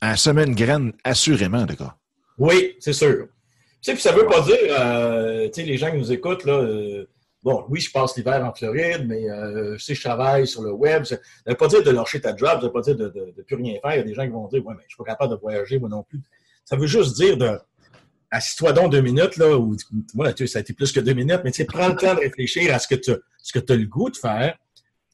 Un 0.00 0.16
semaine 0.16 0.54
graine, 0.54 0.92
assurément, 1.04 1.64
d'accord. 1.64 1.96
Oui, 2.38 2.76
c'est 2.80 2.92
sûr. 2.92 3.28
Tu 3.80 3.90
sais, 3.90 3.92
puis 3.94 4.02
ça 4.02 4.12
veut 4.12 4.26
pas 4.26 4.40
dire, 4.40 4.58
euh, 4.70 5.48
tu 5.48 5.60
sais, 5.60 5.66
les 5.66 5.76
gens 5.76 5.90
qui 5.90 5.96
nous 5.96 6.12
écoutent, 6.12 6.44
là, 6.44 6.54
euh, 6.54 7.06
bon, 7.42 7.64
oui, 7.68 7.80
je 7.80 7.90
passe 7.90 8.16
l'hiver 8.16 8.44
en 8.44 8.52
Floride, 8.52 9.06
mais 9.06 9.28
euh, 9.30 9.76
je 9.76 9.84
sais, 9.84 9.94
je 9.94 10.02
travaille 10.02 10.46
sur 10.46 10.62
le 10.62 10.72
web. 10.72 11.04
Ça 11.04 11.16
ne 11.46 11.52
veut 11.52 11.56
pas 11.56 11.68
dire 11.68 11.82
de 11.82 11.90
lâcher 11.90 12.20
ta 12.20 12.36
job, 12.36 12.48
ça 12.48 12.56
ne 12.58 12.62
veut 12.62 12.72
pas 12.72 12.80
dire 12.80 12.96
de, 12.96 13.08
de, 13.08 13.42
plus 13.42 13.56
rien 13.56 13.74
faire. 13.80 13.94
Il 13.94 13.98
y 13.98 14.00
a 14.00 14.04
des 14.04 14.14
gens 14.14 14.24
qui 14.24 14.30
vont 14.30 14.48
dire, 14.48 14.64
ouais, 14.64 14.74
mais 14.76 14.82
je 14.84 14.94
suis 14.94 14.98
pas 14.98 15.10
capable 15.10 15.34
de 15.34 15.40
voyager, 15.40 15.78
moi 15.78 15.88
non 15.88 16.02
plus. 16.02 16.20
Ça 16.64 16.76
veut 16.76 16.86
juste 16.86 17.16
dire 17.16 17.36
de, 17.36 17.58
assis-toi 18.32 18.72
donc 18.72 18.90
deux 18.90 19.02
minutes, 19.02 19.36
là, 19.36 19.56
ou, 19.56 19.76
moi, 20.14 20.32
ça 20.46 20.58
a 20.58 20.62
été 20.62 20.72
plus 20.72 20.90
que 20.90 21.00
deux 21.00 21.12
minutes, 21.12 21.42
mais 21.44 21.52
tu 21.52 21.58
sais, 21.58 21.64
prends 21.64 21.88
le 21.88 21.94
temps 21.94 22.14
de 22.14 22.20
réfléchir 22.20 22.74
à 22.74 22.78
ce 22.78 22.88
que 22.88 22.94
tu 22.94 23.12
as 23.12 23.76
le 23.76 23.86
goût 23.86 24.10
de 24.10 24.16
faire, 24.16 24.58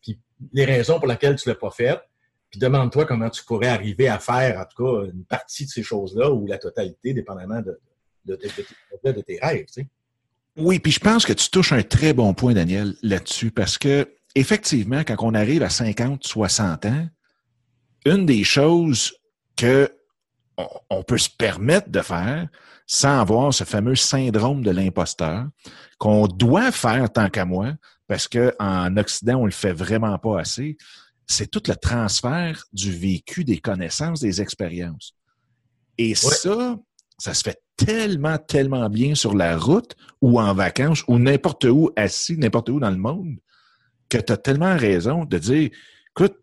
puis 0.00 0.18
les 0.52 0.64
raisons 0.64 0.98
pour 0.98 1.08
lesquelles 1.08 1.36
tu 1.36 1.48
ne 1.48 1.52
l'as 1.52 1.58
pas 1.58 1.70
fait, 1.70 2.00
puis 2.48 2.60
demande-toi 2.60 3.04
comment 3.04 3.28
tu 3.28 3.44
pourrais 3.44 3.68
arriver 3.68 4.08
à 4.08 4.18
faire, 4.18 4.58
en 4.58 4.64
tout 4.64 4.84
cas, 4.84 5.10
une 5.12 5.24
partie 5.24 5.66
de 5.66 5.70
ces 5.70 5.82
choses-là, 5.82 6.30
ou 6.30 6.46
la 6.46 6.58
totalité, 6.58 7.12
dépendamment 7.12 7.60
de, 7.60 7.78
de, 8.24 8.38
de, 9.04 9.12
de 9.12 9.20
tes 9.20 9.38
rêves, 9.42 9.66
tu 9.66 9.82
sais. 9.82 9.86
Oui, 10.56 10.78
puis 10.78 10.90
je 10.90 10.98
pense 10.98 11.24
que 11.24 11.32
tu 11.32 11.50
touches 11.50 11.72
un 11.72 11.82
très 11.82 12.12
bon 12.12 12.34
point, 12.34 12.52
Daniel, 12.52 12.94
là-dessus, 13.02 13.50
parce 13.50 13.78
que 13.78 14.08
effectivement, 14.34 15.02
quand 15.04 15.16
on 15.20 15.34
arrive 15.34 15.62
à 15.62 15.70
50, 15.70 16.24
60 16.24 16.86
ans, 16.86 17.08
une 18.04 18.26
des 18.26 18.44
choses 18.44 19.14
que 19.56 19.92
on, 20.90 21.02
peut 21.02 21.18
se 21.18 21.30
permettre 21.30 21.88
de 21.88 22.00
faire 22.00 22.48
sans 22.86 23.20
avoir 23.20 23.54
ce 23.54 23.64
fameux 23.64 23.94
syndrome 23.94 24.62
de 24.62 24.70
l'imposteur 24.70 25.46
qu'on 25.98 26.26
doit 26.26 26.72
faire 26.72 27.10
tant 27.10 27.28
qu'à 27.28 27.44
moi, 27.44 27.72
parce 28.06 28.26
qu'en 28.28 28.96
Occident, 28.96 29.40
on 29.40 29.44
le 29.44 29.52
fait 29.52 29.72
vraiment 29.72 30.18
pas 30.18 30.40
assez, 30.40 30.76
c'est 31.26 31.50
tout 31.50 31.62
le 31.68 31.76
transfert 31.76 32.64
du 32.72 32.90
vécu, 32.90 33.44
des 33.44 33.58
connaissances, 33.58 34.20
des 34.20 34.40
expériences. 34.40 35.14
Et 35.98 36.14
ça, 36.14 36.76
ça 37.18 37.34
se 37.34 37.42
fait 37.42 37.60
tellement, 37.76 38.38
tellement 38.38 38.88
bien 38.88 39.14
sur 39.14 39.34
la 39.34 39.56
route 39.56 39.94
ou 40.22 40.40
en 40.40 40.54
vacances 40.54 41.04
ou 41.06 41.18
n'importe 41.18 41.64
où, 41.64 41.90
assis, 41.96 42.38
n'importe 42.38 42.70
où 42.70 42.80
dans 42.80 42.90
le 42.90 42.96
monde, 42.96 43.36
que 44.08 44.18
tu 44.18 44.32
as 44.32 44.36
tellement 44.38 44.76
raison 44.76 45.24
de 45.24 45.38
dire, 45.38 45.70
écoute, 46.10 46.36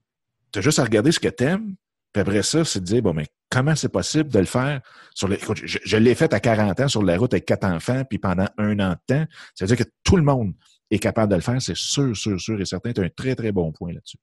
tu 0.52 0.60
as 0.60 0.62
juste 0.62 0.80
à 0.80 0.84
regarder 0.84 1.12
ce 1.12 1.20
que 1.20 1.30
tu 1.30 1.44
aimes, 1.44 1.76
puis 2.16 2.22
après 2.22 2.44
ça, 2.44 2.64
c'est 2.64 2.80
de 2.80 2.86
dire, 2.86 3.02
bon, 3.02 3.14
mais 3.14 3.28
comment 3.50 3.76
c'est 3.76 3.90
possible 3.90 4.30
de 4.30 4.40
le 4.40 4.46
faire 4.46 4.80
sur 5.14 5.28
les. 5.28 5.36
Écoute, 5.36 5.60
je, 5.66 5.98
l'ai 5.98 6.16
fait 6.16 6.34
à 6.34 6.40
40 6.40 6.80
ans 6.80 6.88
sur 6.88 7.04
la 7.04 7.18
route 7.18 7.34
avec 7.34 7.44
quatre 7.46 7.66
enfants, 7.66 8.04
puis 8.10 8.20
pendant 8.20 8.48
un 8.58 8.80
an 8.80 8.92
de 8.92 9.16
temps. 9.16 9.26
Ça 9.54 9.66
veut 9.66 9.76
dire 9.76 9.86
que 9.86 9.92
tout 10.02 10.16
le 10.16 10.24
monde 10.24 10.54
est 10.92 11.00
capable 11.00 11.30
de 11.30 11.36
le 11.36 11.42
faire, 11.42 11.62
c'est 11.62 11.76
sûr, 11.76 12.16
sûr, 12.16 12.40
sûr 12.40 12.62
et 12.62 12.64
certain. 12.64 12.94
Tu 12.94 13.02
as 13.02 13.04
un 13.04 13.10
très, 13.10 13.36
très 13.36 13.52
bon 13.52 13.74
point 13.74 13.92
là-dessus. 13.92 14.16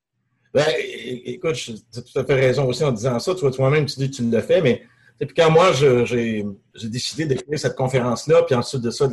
Ben, 0.55 0.65
écoute, 0.79 1.55
tu 1.57 1.73
as 1.73 2.01
tout 2.01 2.19
à 2.19 2.25
fait 2.25 2.35
raison 2.35 2.67
aussi 2.67 2.83
en 2.83 2.93
disant 2.93 3.19
ça. 3.19 3.35
Tu 3.35 3.43
vois, 3.43 3.51
toi-même, 3.51 3.85
tu 3.85 3.97
dis 3.99 4.11
que 4.11 4.17
tu 4.17 4.23
le 4.23 4.41
fais, 4.41 4.63
mais 4.63 4.87
puis 5.19 5.35
quand 5.37 5.51
moi, 5.51 5.73
j'ai 5.75 6.47
décidé 6.85 7.27
d'écrire 7.27 7.59
cette 7.59 7.77
conférence-là, 7.77 8.45
puis 8.45 8.55
ensuite 8.55 8.81
de 8.81 8.91
ça, 8.91 9.07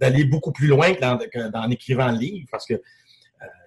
d'aller 0.00 0.24
beaucoup 0.24 0.50
plus 0.50 0.66
loin 0.66 0.92
que 0.92 1.70
écrivant 1.72 2.10
le 2.10 2.18
livre, 2.18 2.48
parce 2.50 2.66
que 2.66 2.82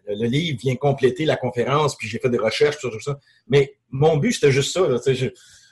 le 0.08 0.28
livre 0.28 0.58
vient 0.60 0.76
compléter 0.76 1.26
la 1.26 1.36
conférence, 1.36 1.96
puis 1.96 2.08
j'ai 2.08 2.20
fait 2.20 2.30
des 2.30 2.38
recherches 2.38 2.78
sur 2.78 2.92
tout 2.92 3.00
ça. 3.00 3.20
Mais 3.48 3.76
mon 3.90 4.18
but, 4.18 4.34
c'était 4.34 4.52
juste 4.52 4.74
ça. 4.74 4.82
je, 5.06 5.28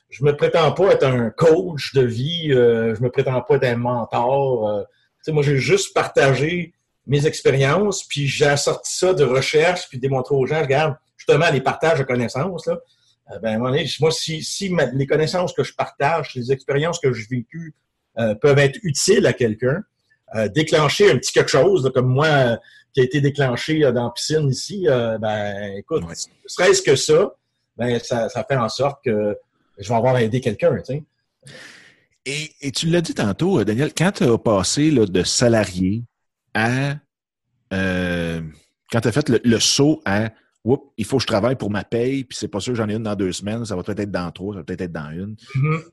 je 0.09 0.23
me 0.23 0.35
prétends 0.35 0.71
pas 0.71 0.91
être 0.91 1.05
un 1.05 1.29
coach 1.29 1.93
de 1.93 2.01
vie, 2.01 2.51
euh, 2.51 2.95
je 2.95 3.01
me 3.01 3.09
prétends 3.09 3.41
pas 3.41 3.55
être 3.55 3.65
un 3.65 3.77
mentor. 3.77 4.69
Euh, 4.69 4.83
moi, 5.31 5.43
j'ai 5.43 5.57
juste 5.57 5.93
partagé 5.93 6.73
mes 7.07 7.25
expériences, 7.27 8.03
puis 8.03 8.27
j'ai 8.27 8.45
assorti 8.45 8.95
ça 8.95 9.13
de 9.13 9.23
recherche, 9.23 9.87
puis 9.89 9.99
démontré 9.99 10.35
aux 10.35 10.45
gens, 10.45 10.61
regarde, 10.61 10.95
justement, 11.17 11.49
les 11.51 11.61
partages 11.61 11.99
de 11.99 12.03
connaissances, 12.03 12.67
euh, 13.31 13.39
ben, 13.39 13.57
moi, 13.57 14.11
si, 14.11 14.75
les 14.93 15.07
connaissances 15.07 15.53
que 15.53 15.63
je 15.63 15.73
partage, 15.73 16.33
les 16.35 16.51
expériences 16.51 16.99
que 16.99 17.11
j'ai 17.13 17.25
vécues 17.29 17.73
euh, 18.17 18.35
peuvent 18.35 18.59
être 18.59 18.79
utiles 18.83 19.25
à 19.25 19.33
quelqu'un, 19.33 19.81
euh, 20.35 20.47
déclencher 20.47 21.11
un 21.11 21.17
petit 21.17 21.33
quelque 21.33 21.51
chose, 21.51 21.91
comme 21.93 22.07
moi, 22.07 22.59
qui 22.95 23.01
a 23.01 23.03
été 23.03 23.21
déclenché 23.21 23.79
dans 23.91 24.05
la 24.05 24.09
piscine 24.09 24.49
ici, 24.49 24.87
ben, 24.87 25.75
écoute, 25.77 26.03
ne 26.03 26.15
serait-ce 26.47 26.81
que 26.81 26.95
ça, 26.95 27.35
ben, 27.77 27.99
ça, 27.99 28.29
ça, 28.29 28.43
fait 28.43 28.55
en 28.55 28.69
sorte 28.69 29.03
que 29.03 29.37
je 29.77 29.87
vais 29.87 29.95
avoir 29.95 30.17
aidé 30.17 30.41
quelqu'un, 30.41 30.75
tu 30.77 30.85
sais. 30.85 31.03
Et, 32.25 32.49
et, 32.61 32.71
tu 32.71 32.87
l'as 32.87 33.01
dit 33.01 33.13
tantôt, 33.13 33.63
Daniel, 33.63 33.93
quand 33.93 34.13
tu 34.13 34.23
as 34.23 34.37
passé 34.39 34.89
là, 34.89 35.05
de 35.05 35.23
salarié 35.23 36.03
à... 36.55 36.95
quand 37.69 39.01
tu 39.01 39.07
as 39.07 39.11
fait 39.11 39.29
le 39.29 39.59
saut 39.59 40.01
à 40.05 40.31
il 40.97 41.05
faut 41.05 41.17
que 41.17 41.21
je 41.21 41.27
travaille 41.27 41.55
pour 41.55 41.69
ma 41.69 41.83
paye, 41.83 42.23
puis 42.23 42.37
c'est 42.37 42.47
pas 42.47 42.59
sûr 42.59 42.73
que 42.73 42.77
j'en 42.77 42.89
ai 42.89 42.95
une 42.95 43.03
dans 43.03 43.15
deux 43.15 43.31
semaines, 43.31 43.65
ça 43.65 43.75
va 43.75 43.83
peut-être 43.83 43.99
être 43.99 44.11
dans 44.11 44.31
trois, 44.31 44.55
ça 44.55 44.59
va 44.59 44.63
peut-être 44.63 44.81
être 44.81 44.91
dans 44.91 45.11
une. 45.11 45.35
Mm-hmm. 45.55 45.83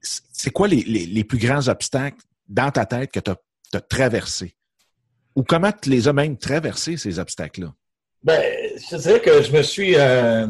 C'est 0.00 0.50
quoi 0.50 0.68
les, 0.68 1.24
plus 1.24 1.38
grands 1.38 1.66
obstacles 1.68 2.20
dans 2.46 2.70
ta 2.70 2.84
tête 2.84 3.10
que 3.10 3.20
tu 3.20 3.30
as, 3.30 3.80
traversés? 3.80 4.54
Ou 5.36 5.42
comment 5.42 5.72
tu 5.72 5.90
les 5.90 6.08
as 6.08 6.12
même 6.12 6.36
traversés, 6.36 6.96
ces 6.96 7.18
obstacles-là? 7.18 7.74
Ben, 8.22 8.42
je 8.90 8.96
dirais 8.96 9.20
que 9.20 9.42
je 9.42 9.52
me 9.52 9.62
suis. 9.62 9.96
Euh, 9.96 10.46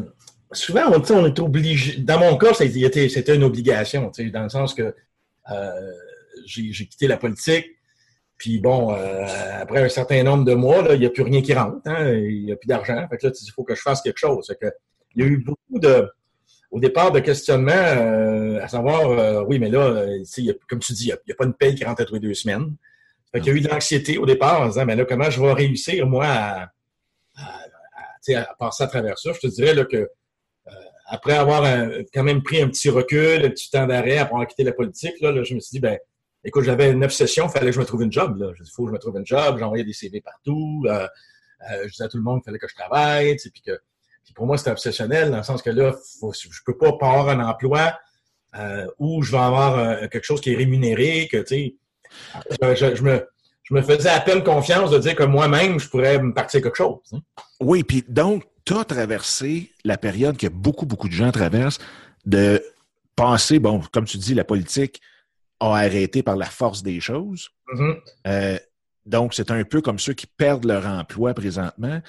souvent, 0.51 0.91
on, 0.91 1.13
on 1.13 1.25
est 1.25 1.39
obligé. 1.39 1.97
Dans 1.97 2.19
mon 2.19 2.37
cas, 2.37 2.53
c'était 2.53 3.35
une 3.35 3.43
obligation, 3.43 4.11
dans 4.31 4.43
le 4.43 4.49
sens 4.49 4.73
que 4.73 4.95
euh, 5.51 5.91
j'ai 6.45 6.87
quitté 6.87 7.07
la 7.07 7.17
politique 7.17 7.67
puis 8.37 8.59
bon, 8.59 8.93
euh, 8.93 9.25
après 9.61 9.83
un 9.83 9.89
certain 9.89 10.21
nombre 10.23 10.43
de 10.43 10.53
mois, 10.53 10.85
il 10.91 10.99
n'y 10.99 11.05
a 11.05 11.09
plus 11.09 11.23
rien 11.23 11.41
qui 11.41 11.53
rentre, 11.53 11.77
hein, 11.85 12.11
il 12.11 12.45
n'y 12.45 12.51
a 12.51 12.57
plus 12.57 12.67
d'argent. 12.67 13.07
Fait 13.09 13.17
que 13.17 13.27
là, 13.27 13.33
il 13.33 13.51
faut 13.51 13.63
que 13.63 13.75
je 13.75 13.81
fasse 13.81 14.01
quelque 14.01 14.17
chose. 14.17 14.53
il 15.15 15.21
y 15.21 15.25
a 15.25 15.27
eu 15.27 15.37
beaucoup 15.37 15.79
de, 15.79 16.09
au 16.69 16.81
départ, 16.81 17.13
de 17.13 17.21
questionnements, 17.21 18.59
à 18.61 18.67
savoir, 18.67 19.47
oui, 19.47 19.57
mais 19.57 19.69
là, 19.69 20.05
comme 20.67 20.79
tu 20.79 20.91
dis, 20.91 21.05
il 21.05 21.17
n'y 21.27 21.31
a, 21.31 21.35
pas 21.35 21.45
une 21.45 21.53
paye 21.53 21.75
qui 21.75 21.85
rentre 21.85 22.01
à 22.01 22.05
tous 22.05 22.15
les 22.15 22.19
deux 22.19 22.33
semaines. 22.33 22.75
Fait 23.35 23.41
qu'il 23.41 23.53
y 23.53 23.55
a 23.55 23.59
eu 23.59 23.61
de 23.61 23.67
l'anxiété 23.67 24.17
au 24.17 24.25
départ 24.25 24.61
en 24.61 24.67
disant, 24.67 24.85
mais 24.85 24.95
là, 24.95 25.05
comment 25.05 25.29
je 25.29 25.41
vais 25.41 25.53
réussir, 25.53 26.07
moi, 26.07 26.25
à, 26.25 26.69
à, 27.35 28.55
passer 28.57 28.83
à 28.83 28.87
travers 28.87 29.19
ça? 29.19 29.33
Je 29.33 29.39
te 29.39 29.47
dirais 29.47 29.73
là, 29.73 29.85
que 29.85 30.09
après 31.07 31.33
avoir 31.33 31.63
quand 32.13 32.23
même 32.23 32.41
pris 32.41 32.61
un 32.61 32.67
petit 32.69 32.89
recul, 32.89 33.45
un 33.45 33.49
petit 33.49 33.69
temps 33.69 33.85
d'arrêt, 33.85 34.17
après 34.17 34.33
avoir 34.33 34.47
quitté 34.47 34.63
la 34.63 34.71
politique, 34.71 35.19
là, 35.21 35.31
je 35.43 35.53
me 35.53 35.59
suis 35.59 35.71
dit, 35.73 35.79
ben 35.79 35.99
Écoute, 36.47 36.63
j'avais 36.63 36.93
neuf 36.93 37.11
sessions, 37.11 37.47
il 37.47 37.51
fallait 37.51 37.65
que 37.65 37.71
je 37.71 37.79
me 37.79 37.85
trouve 37.85 38.03
une 38.03 38.11
job. 38.11 38.37
Là. 38.37 38.51
Je 38.53 38.61
dis, 38.61 38.69
il 38.69 38.73
faut 38.73 38.83
que 38.83 38.89
je 38.89 38.93
me 38.93 38.99
trouve 38.99 39.17
une 39.17 39.25
job. 39.25 39.57
J'envoyais 39.57 39.83
des 39.83 39.93
CV 39.93 40.21
partout. 40.21 40.85
Euh, 40.85 41.07
euh, 41.71 41.81
je 41.85 41.89
disais 41.89 42.03
à 42.03 42.07
tout 42.07 42.17
le 42.17 42.23
monde 42.23 42.41
qu'il 42.41 42.45
fallait 42.45 42.59
que 42.59 42.67
je 42.67 42.75
travaille. 42.75 43.35
Puis 43.35 43.63
que, 43.65 43.79
pour 44.35 44.45
moi, 44.45 44.55
c'était 44.55 44.69
obsessionnel 44.69 45.31
dans 45.31 45.37
le 45.37 45.43
sens 45.43 45.63
que 45.63 45.71
là, 45.71 45.95
faut, 46.19 46.33
je 46.33 46.59
peux 46.63 46.77
pas 46.77 46.89
avoir 46.89 47.29
un 47.29 47.43
emploi 47.43 47.97
euh, 48.59 48.85
où 48.99 49.23
je 49.23 49.31
vais 49.31 49.39
avoir 49.39 49.79
euh, 49.79 50.07
quelque 50.07 50.23
chose 50.23 50.39
qui 50.39 50.53
est 50.53 50.55
rémunéré, 50.55 51.27
que 51.31 51.37
tu 51.37 51.47
sais, 51.47 51.75
je, 52.51 53.03
me, 53.03 53.27
je 53.63 53.73
me 53.73 53.81
faisais 53.81 54.09
à 54.09 54.19
peine 54.19 54.43
confiance 54.43 54.91
de 54.91 54.99
dire 54.99 55.15
que 55.15 55.23
moi-même, 55.23 55.79
je 55.79 55.89
pourrais 55.89 56.19
me 56.19 56.33
partir 56.33 56.61
quelque 56.61 56.77
chose. 56.77 56.99
Hein. 57.13 57.19
Oui, 57.59 57.83
puis 57.83 58.03
donc, 58.07 58.43
tu 58.65 58.73
as 58.73 58.83
traversé 58.83 59.71
la 59.83 59.97
période 59.97 60.37
que 60.37 60.47
beaucoup, 60.47 60.85
beaucoup 60.85 61.07
de 61.07 61.13
gens 61.13 61.31
traversent 61.31 61.79
de 62.25 62.63
penser, 63.15 63.59
bon, 63.59 63.81
comme 63.91 64.05
tu 64.05 64.17
dis, 64.17 64.33
la 64.33 64.43
politique, 64.43 65.01
a 65.59 65.75
arrêté 65.77 66.21
par 66.21 66.35
la 66.35 66.45
force 66.45 66.83
des 66.83 66.99
choses. 66.99 67.49
Mm-hmm. 67.73 67.97
Euh, 68.27 68.57
donc, 69.05 69.33
c'est 69.33 69.51
un 69.51 69.63
peu 69.63 69.81
comme 69.81 69.99
ceux 69.99 70.13
qui 70.13 70.27
perdent 70.27 70.65
leur 70.65 70.85
emploi 70.85 71.33
présentement. 71.33 72.01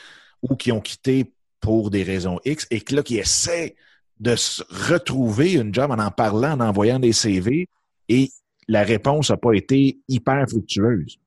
ou 0.43 0.55
qui 0.55 0.71
ont 0.71 0.81
quitté 0.81 1.33
pour 1.61 1.91
des 1.91 2.03
raisons 2.03 2.39
X 2.45 2.67
et 2.71 2.81
que 2.81 2.95
là, 2.95 3.03
qui 3.03 3.19
essaient 3.19 3.75
de 4.21 4.37
se 4.37 4.63
retrouver 4.93 5.55
une 5.55 5.75
job 5.75 5.91
en 5.91 5.99
en 5.99 6.11
parlant, 6.11 6.53
en 6.53 6.61
envoyant 6.61 6.99
des 6.99 7.13
CV 7.13 7.69
et 8.09 8.31
la 8.69 8.83
réponse 8.83 9.31
n'a 9.31 9.37
pas 9.37 9.53
été 9.53 9.99
hyper 10.09 10.45
fructueuse. 10.49 11.19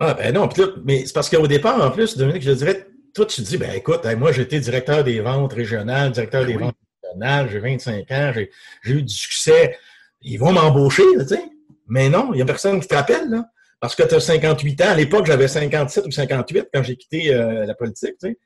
Ah, 0.00 0.14
ben 0.14 0.32
non, 0.32 0.48
mais 0.84 1.06
c'est 1.06 1.12
parce 1.12 1.28
qu'au 1.28 1.46
départ, 1.46 1.84
en 1.84 1.90
plus, 1.90 2.16
Dominique, 2.16 2.42
je 2.42 2.52
dirais, 2.52 2.86
toi, 3.14 3.26
tu 3.26 3.42
te 3.42 3.46
dis, 3.46 3.56
ben 3.56 3.72
écoute, 3.72 4.04
moi, 4.16 4.30
j'étais 4.32 4.60
directeur 4.60 5.02
des 5.02 5.20
ventes 5.20 5.52
régionales, 5.52 6.12
directeur 6.12 6.42
ben 6.42 6.52
des 6.52 6.56
ventes 6.56 6.76
régionales, 7.02 7.50
j'ai 7.50 7.58
25 7.58 8.10
ans, 8.12 8.32
j'ai 8.34 8.92
eu 8.92 9.02
du 9.02 9.14
succès. 9.14 9.76
Ils 10.22 10.38
vont 10.38 10.52
m'embaucher, 10.52 11.04
tu 11.20 11.26
sais. 11.26 11.42
Mais 11.88 12.08
non, 12.08 12.32
il 12.32 12.36
n'y 12.36 12.42
a 12.42 12.44
personne 12.44 12.80
qui 12.80 12.86
te 12.86 12.94
rappelle, 12.94 13.28
là. 13.28 13.48
Parce 13.80 13.94
que 13.94 14.02
tu 14.02 14.14
as 14.14 14.20
58 14.20 14.80
ans. 14.82 14.88
À 14.90 14.94
l'époque, 14.94 15.26
j'avais 15.26 15.48
57 15.48 16.06
ou 16.06 16.10
58 16.10 16.68
quand 16.72 16.82
j'ai 16.82 16.96
quitté 16.96 17.32
euh, 17.32 17.64
la 17.64 17.74
politique, 17.74 18.14
tu 18.20 18.28
sais. 18.28 18.38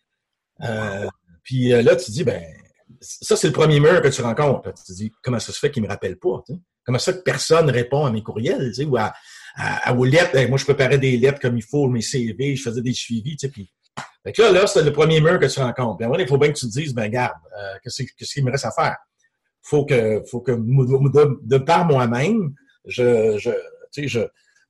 Euh, 0.63 1.09
puis 1.43 1.73
euh, 1.73 1.83
là, 1.83 1.97
tu 1.97 2.11
dis, 2.11 2.25
ben, 2.25 2.43
ça, 3.03 3.37
c'est 3.37 3.49
le 3.49 3.53
premier 3.53 3.81
mur 3.81 4.01
que 4.01 4.09
tu 4.09 4.23
rencontres. 4.23 4.73
Tu 4.75 4.85
te 4.85 4.93
dis, 4.93 5.13
comment 5.23 5.39
ça 5.39 5.53
se 5.53 5.59
fait 5.59 5.71
qu'il 5.71 5.83
ne 5.83 5.89
me 5.89 5.93
rappelle 5.93 6.19
pas? 6.19 6.43
Comment 6.85 6.99
ça 6.99 7.13
que 7.13 7.23
personne 7.23 7.69
répond 7.71 8.05
à 8.05 8.11
mes 8.11 8.23
courriels, 8.23 8.73
ou 8.87 8.97
à, 8.97 9.13
à, 9.57 9.95
aux 9.95 10.05
lettres? 10.05 10.31
Ben, 10.33 10.49
moi, 10.49 10.59
je 10.59 10.65
préparais 10.65 10.99
des 10.99 11.17
lettres 11.17 11.41
comme 11.41 11.57
il 11.57 11.65
faut, 11.65 11.89
mes 11.89 12.01
CV, 12.01 12.57
je 12.57 12.63
faisais 12.63 12.83
des 12.83 12.95
suivis, 12.95 13.37
puis... 13.53 13.71
Là, 14.39 14.53
là, 14.53 14.67
c'est 14.67 14.83
le 14.83 14.93
premier 14.93 15.21
mur 15.21 15.39
que 15.39 15.47
tu 15.47 15.59
rencontres. 15.59 15.97
Puis 15.99 16.07
après, 16.07 16.23
il 16.23 16.29
faut 16.29 16.39
bien 16.39 16.53
que 16.53 16.59
tu 16.59 16.67
te 16.67 16.71
dises, 16.71 16.95
ben, 16.95 17.09
garde, 17.09 17.35
euh, 17.59 17.75
qu'est-ce 17.83 18.33
qu'il 18.33 18.45
me 18.45 18.51
reste 18.51 18.65
à 18.65 18.71
faire? 18.71 18.97
Faut 19.63 19.85
que, 19.85 20.23
faut 20.31 20.41
que, 20.41 20.53
de, 20.53 21.39
de 21.43 21.59
par 21.59 21.85
moi-même, 21.85 22.55
je, 22.87 23.37
je, 23.39 23.51
je, 24.07 24.21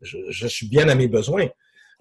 je, 0.00 0.46
suis 0.46 0.68
bien 0.68 0.88
à 0.88 0.94
mes 0.94 1.08
besoins. 1.08 1.48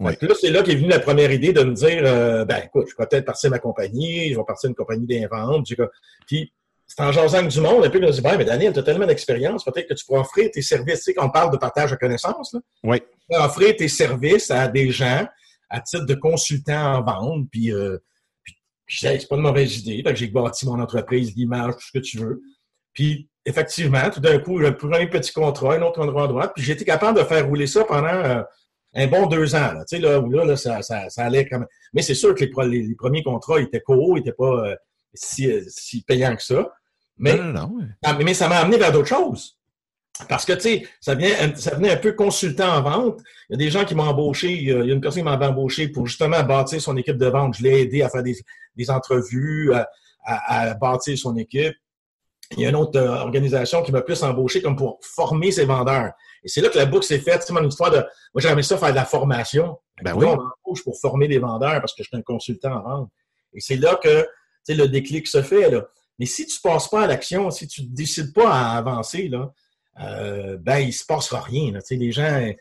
Là, 0.09 0.35
c'est 0.39 0.49
là 0.49 0.63
qu'est 0.63 0.75
venue 0.75 0.89
la 0.89 0.99
première 0.99 1.31
idée 1.31 1.53
de 1.53 1.63
me 1.63 1.73
dire, 1.73 2.01
euh, 2.05 2.45
ben, 2.45 2.61
écoute, 2.65 2.87
je 2.89 2.95
vais 2.97 3.07
peut-être 3.07 3.25
partir 3.25 3.49
ma 3.49 3.59
compagnie, 3.59 4.31
je 4.31 4.37
vais 4.37 4.43
partir 4.45 4.69
une 4.69 4.75
compagnie 4.75 5.05
d'invente. 5.05 5.67
Puis, 6.27 6.53
c'est 6.87 7.01
en 7.01 7.11
jasant 7.11 7.43
du 7.43 7.61
monde, 7.61 7.85
un 7.85 7.89
peu, 7.89 7.99
je 8.01 8.05
me 8.05 8.11
dit, 8.11 8.21
ben, 8.21 8.37
mais 8.37 8.45
Daniel, 8.45 8.73
tu 8.73 8.79
as 8.79 8.83
tellement 8.83 9.05
d'expérience, 9.05 9.63
peut-être 9.63 9.87
que 9.87 9.93
tu 9.93 10.05
pourrais 10.05 10.19
offrir 10.19 10.49
tes 10.51 10.61
services. 10.61 10.99
Tu 10.99 11.03
sais, 11.03 11.13
quand 11.13 11.27
on 11.27 11.29
parle 11.29 11.51
de 11.51 11.57
partage 11.57 11.91
de 11.91 11.95
connaissances, 11.95 12.53
là, 12.53 12.59
oui. 12.83 13.01
tu 13.29 13.37
offrir 13.37 13.75
tes 13.75 13.87
services 13.87 14.51
à 14.51 14.67
des 14.67 14.91
gens 14.91 15.25
à 15.69 15.79
titre 15.79 16.05
de 16.05 16.15
consultant 16.15 16.97
en 16.97 17.01
vente, 17.01 17.47
puis, 17.49 17.71
euh, 17.71 17.97
puis 18.43 18.97
c'est 18.99 19.27
pas 19.29 19.37
une 19.37 19.41
mauvaise 19.41 19.77
idée. 19.77 20.03
J'ai 20.15 20.27
bâti 20.27 20.65
mon 20.65 20.81
entreprise, 20.81 21.33
l'image, 21.35 21.75
tout 21.75 21.87
ce 21.93 21.97
que 21.97 22.03
tu 22.03 22.17
veux. 22.17 22.41
Puis, 22.93 23.29
effectivement, 23.45 24.09
tout 24.09 24.19
d'un 24.19 24.39
coup, 24.39 24.61
j'ai 24.61 24.71
pris 24.73 24.87
un 24.93 25.07
petit 25.07 25.31
contrat, 25.31 25.75
un 25.75 25.81
autre 25.81 26.01
endroit 26.01 26.25
à 26.25 26.27
droite, 26.27 26.51
puis 26.53 26.63
j'ai 26.63 26.73
été 26.73 26.83
capable 26.83 27.17
de 27.17 27.23
faire 27.23 27.47
rouler 27.47 27.67
ça 27.67 27.85
pendant 27.85 28.07
euh, 28.07 28.41
un 28.93 29.07
bon 29.07 29.27
deux 29.27 29.55
ans. 29.55 29.73
Là, 29.73 29.85
tu 29.87 29.95
sais, 29.95 30.01
là, 30.01 30.19
où 30.19 30.29
là, 30.29 30.45
là 30.45 30.55
ça, 30.55 30.81
ça, 30.81 31.09
ça, 31.09 31.25
allait 31.25 31.47
quand 31.47 31.59
même. 31.59 31.67
Mais 31.93 32.01
c'est 32.01 32.15
sûr 32.15 32.35
que 32.35 32.45
les, 32.45 32.81
les, 32.83 32.95
premiers 32.95 33.23
contrats 33.23 33.59
étaient 33.61 33.81
co, 33.81 34.15
n'étaient 34.15 34.33
pas 34.33 34.67
euh, 34.67 34.75
si, 35.13 35.49
si 35.67 36.03
payants 36.03 36.35
que 36.35 36.43
ça. 36.43 36.69
Mais, 37.17 37.37
mais 38.23 38.33
ça 38.33 38.47
m'a 38.47 38.57
amené 38.57 38.77
vers 38.77 38.91
d'autres 38.91 39.07
choses. 39.07 39.57
Parce 40.27 40.45
que, 40.45 40.53
tu 40.53 40.61
sais, 40.61 40.87
ça, 40.99 41.15
vient, 41.15 41.55
ça 41.55 41.75
venait 41.75 41.91
un 41.91 41.97
peu 41.97 42.13
consultant 42.13 42.75
en 42.75 42.81
vente. 42.81 43.21
Il 43.49 43.53
y 43.53 43.55
a 43.55 43.57
des 43.57 43.71
gens 43.71 43.85
qui 43.85 43.95
m'ont 43.95 44.03
embauché, 44.03 44.51
il 44.51 44.63
y 44.63 44.71
a 44.71 44.83
une 44.83 45.01
personne 45.01 45.23
qui 45.23 45.29
m'a 45.29 45.37
embauché 45.37 45.87
pour 45.87 46.07
justement 46.07 46.43
bâtir 46.43 46.81
son 46.81 46.97
équipe 46.97 47.17
de 47.17 47.27
vente. 47.27 47.55
Je 47.55 47.63
l'ai 47.63 47.81
aidé 47.81 48.01
à 48.01 48.09
faire 48.09 48.23
des, 48.23 48.35
des 48.75 48.89
entrevues, 48.89 49.73
à, 49.73 49.87
à, 50.23 50.73
bâtir 50.73 51.17
son 51.17 51.35
équipe. 51.37 51.75
Il 52.57 52.63
y 52.63 52.65
a 52.65 52.69
une 52.69 52.75
autre 52.75 52.99
euh, 52.99 53.19
organisation 53.19 53.81
qui 53.81 53.91
m'a 53.91 54.01
plus 54.01 54.21
embauché 54.23 54.61
comme 54.61 54.75
pour 54.75 54.99
former 55.01 55.51
ses 55.51 55.65
vendeurs. 55.65 56.11
Et 56.43 56.47
c'est 56.47 56.61
là 56.61 56.69
que 56.69 56.77
la 56.77 56.85
boucle 56.85 57.05
s'est 57.05 57.19
faite. 57.19 57.43
C'est 57.45 57.53
mon 57.53 57.67
histoire 57.67 57.91
de. 57.91 57.97
Moi, 58.33 58.41
j'aimais 58.41 58.63
ça 58.63 58.77
faire 58.77 58.91
de 58.91 58.95
la 58.95 59.05
formation. 59.05 59.77
Ben 60.01 60.13
oui. 60.15 60.25
on 60.25 60.35
m'embauche 60.35 60.83
pour 60.83 60.99
former 60.99 61.27
des 61.27 61.37
vendeurs 61.37 61.79
parce 61.79 61.93
que 61.93 62.03
je 62.03 62.07
suis 62.07 62.17
un 62.17 62.21
consultant 62.21 62.77
en 62.77 62.81
vente. 62.81 63.09
Et 63.53 63.59
c'est 63.59 63.75
là 63.75 63.99
que 64.01 64.25
le 64.69 64.87
déclic 64.87 65.27
se 65.27 65.41
fait. 65.41 65.69
Là. 65.69 65.85
Mais 66.19 66.25
si 66.25 66.45
tu 66.45 66.57
ne 66.63 66.69
passes 66.69 66.87
pas 66.87 67.03
à 67.03 67.07
l'action, 67.07 67.51
si 67.51 67.67
tu 67.67 67.83
ne 67.83 67.87
décides 67.87 68.33
pas 68.33 68.49
à 68.51 68.77
avancer, 68.77 69.27
là, 69.27 69.51
euh, 70.01 70.57
ben, 70.59 70.79
il 70.79 70.87
ne 70.87 70.91
se 70.91 71.05
passera 71.05 71.41
rien. 71.41 71.71
Là. 71.73 71.79
Les 71.89 72.11
gens, 72.11 72.23
euh, 72.23 72.53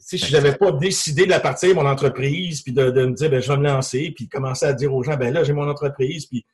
si 0.00 0.18
je 0.18 0.32
n'avais 0.32 0.56
pas 0.56 0.72
décidé 0.72 1.24
de 1.24 1.30
la 1.30 1.40
partir 1.40 1.74
mon 1.74 1.86
entreprise, 1.86 2.62
puis 2.62 2.72
de, 2.72 2.90
me 2.90 3.12
dire, 3.12 3.30
ben, 3.30 3.40
je 3.40 3.48
vais 3.48 3.58
me 3.58 3.64
lancer, 3.64 4.12
puis 4.14 4.28
commencer 4.28 4.66
à 4.66 4.72
dire 4.72 4.92
aux 4.92 5.02
gens, 5.02 5.16
ben 5.16 5.32
là, 5.32 5.44
j'ai 5.44 5.52
mon 5.52 5.68
entreprise, 5.68 6.26
puis 6.26 6.44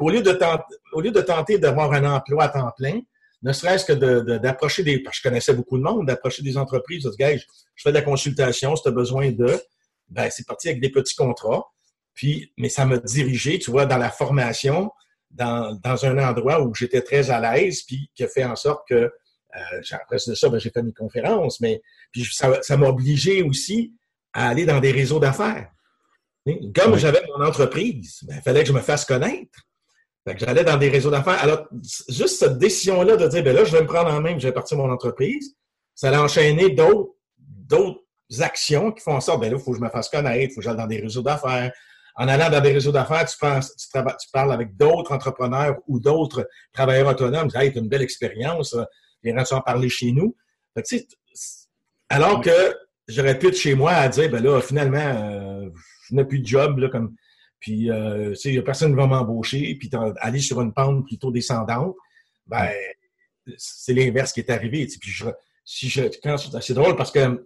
au 0.00 0.10
lieu 0.10 0.22
de 0.22 0.32
tenter, 0.32 0.74
au 0.92 1.00
lieu 1.00 1.10
de 1.10 1.20
tenter 1.20 1.58
d'avoir 1.58 1.92
un 1.92 2.04
emploi 2.04 2.44
à 2.44 2.48
temps 2.48 2.72
plein, 2.76 3.00
ne 3.46 3.52
serait-ce 3.52 3.84
que 3.84 3.92
d'approcher 4.38 4.82
des, 4.82 4.98
parce 4.98 5.16
que 5.16 5.22
je 5.22 5.28
connaissais 5.28 5.54
beaucoup 5.54 5.78
de 5.78 5.82
monde, 5.82 6.06
d'approcher 6.06 6.42
des 6.42 6.56
entreprises, 6.56 7.04
de 7.04 7.10
dire, 7.10 7.38
je, 7.38 7.82
fais 7.82 7.90
de 7.90 7.94
la 7.94 8.02
consultation, 8.02 8.74
si 8.74 8.82
tu 8.82 8.88
as 8.88 8.92
besoin 8.92 9.30
de, 9.30 9.62
ben, 10.08 10.28
c'est 10.30 10.44
parti 10.44 10.68
avec 10.68 10.80
des 10.80 10.90
petits 10.90 11.14
contrats. 11.14 11.64
Puis, 12.12 12.52
mais 12.58 12.68
ça 12.68 12.84
m'a 12.84 12.98
dirigé, 12.98 13.60
tu 13.60 13.70
vois, 13.70 13.86
dans 13.86 13.98
la 13.98 14.10
formation, 14.10 14.90
dans, 15.30 15.78
dans 15.84 16.04
un 16.04 16.18
endroit 16.18 16.60
où 16.60 16.74
j'étais 16.74 17.02
très 17.02 17.30
à 17.30 17.40
l'aise, 17.40 17.82
puis 17.82 18.10
qui 18.16 18.24
a 18.24 18.28
fait 18.28 18.44
en 18.44 18.56
sorte 18.56 18.82
que, 18.88 18.94
euh, 18.94 19.82
après 19.92 20.18
ça, 20.18 20.48
ben, 20.48 20.58
j'ai 20.58 20.70
fait 20.70 20.82
mes 20.82 20.92
conférences, 20.92 21.60
mais 21.60 21.80
puis 22.10 22.26
ça 22.32 22.76
m'a 22.76 22.88
obligé 22.88 23.44
aussi 23.44 23.94
à 24.32 24.48
aller 24.48 24.64
dans 24.64 24.80
des 24.80 24.90
réseaux 24.90 25.20
d'affaires. 25.20 25.70
Comme 26.74 26.96
j'avais 26.96 27.22
mon 27.28 27.44
entreprise, 27.44 28.20
ben, 28.24 28.36
il 28.38 28.42
fallait 28.42 28.62
que 28.62 28.68
je 28.68 28.72
me 28.72 28.80
fasse 28.80 29.04
connaître. 29.04 29.60
J'allais 30.36 30.64
dans 30.64 30.76
des 30.76 30.88
réseaux 30.88 31.10
d'affaires. 31.10 31.42
Alors, 31.42 31.66
juste 32.08 32.38
cette 32.38 32.58
décision-là 32.58 33.16
de 33.16 33.26
dire, 33.28 33.44
ben 33.44 33.54
là, 33.54 33.64
je 33.64 33.72
vais 33.72 33.82
me 33.82 33.86
prendre 33.86 34.10
en 34.12 34.20
main, 34.20 34.38
je 34.38 34.46
vais 34.46 34.52
partir 34.52 34.76
mon 34.78 34.90
entreprise, 34.90 35.54
ça 35.94 36.08
allait 36.08 36.16
enchaîner 36.16 36.70
d'autres, 36.70 37.12
d'autres 37.38 38.00
actions 38.40 38.92
qui 38.92 39.02
font 39.02 39.14
en 39.14 39.20
sorte, 39.20 39.40
ben 39.40 39.50
là, 39.50 39.58
il 39.58 39.62
faut 39.62 39.72
que 39.72 39.78
je 39.78 39.82
me 39.82 39.88
fasse 39.88 40.08
connaître, 40.08 40.50
il 40.50 40.50
faut 40.50 40.60
que 40.60 40.64
j'aille 40.64 40.76
dans 40.76 40.86
des 40.86 41.00
réseaux 41.00 41.22
d'affaires, 41.22 41.72
en 42.16 42.28
allant 42.28 42.50
dans 42.50 42.60
des 42.60 42.72
réseaux 42.72 42.92
d'affaires, 42.92 43.26
tu, 43.26 43.36
tu, 43.36 44.28
parles 44.32 44.52
avec 44.52 44.76
d'autres 44.76 45.12
entrepreneurs 45.12 45.76
ou 45.86 46.00
d'autres 46.00 46.48
travailleurs 46.72 47.08
autonomes. 47.08 47.50
Hey, 47.54 47.70
une 47.76 47.88
belle 47.88 48.02
expérience, 48.02 48.74
viens-tu 49.22 49.54
en 49.54 49.60
parler 49.60 49.88
chez 49.88 50.12
nous? 50.12 50.34
alors 52.08 52.42
que 52.42 52.76
j'aurais 53.08 53.38
pu 53.38 53.48
être 53.48 53.56
chez 53.56 53.74
moi 53.74 53.92
à 53.92 54.08
dire, 54.08 54.30
ben 54.30 54.42
là, 54.42 54.60
finalement, 54.60 54.98
euh, 54.98 55.68
je 56.08 56.14
n'ai 56.14 56.24
plus 56.24 56.40
de 56.40 56.46
job, 56.46 56.78
là, 56.78 56.88
comme, 56.88 57.14
puis, 57.58 57.90
euh, 57.90 58.30
tu 58.30 58.54
sais, 58.54 58.62
personne 58.62 58.92
ne 58.92 58.96
va 58.96 59.06
m'embaucher, 59.06 59.74
puis 59.76 59.90
aller 60.20 60.40
sur 60.40 60.60
une 60.60 60.72
pente 60.72 61.06
plutôt 61.06 61.30
descendante, 61.30 61.94
ben, 62.46 62.68
c'est 63.56 63.94
l'inverse 63.94 64.32
qui 64.32 64.40
est 64.40 64.50
arrivé. 64.50 64.86
Puis, 65.00 65.10
je, 65.10 65.26
si 65.64 65.88
je, 65.88 66.02
c'est 66.60 66.74
drôle 66.74 66.96
parce 66.96 67.10
que 67.10 67.18
euh, 67.18 67.38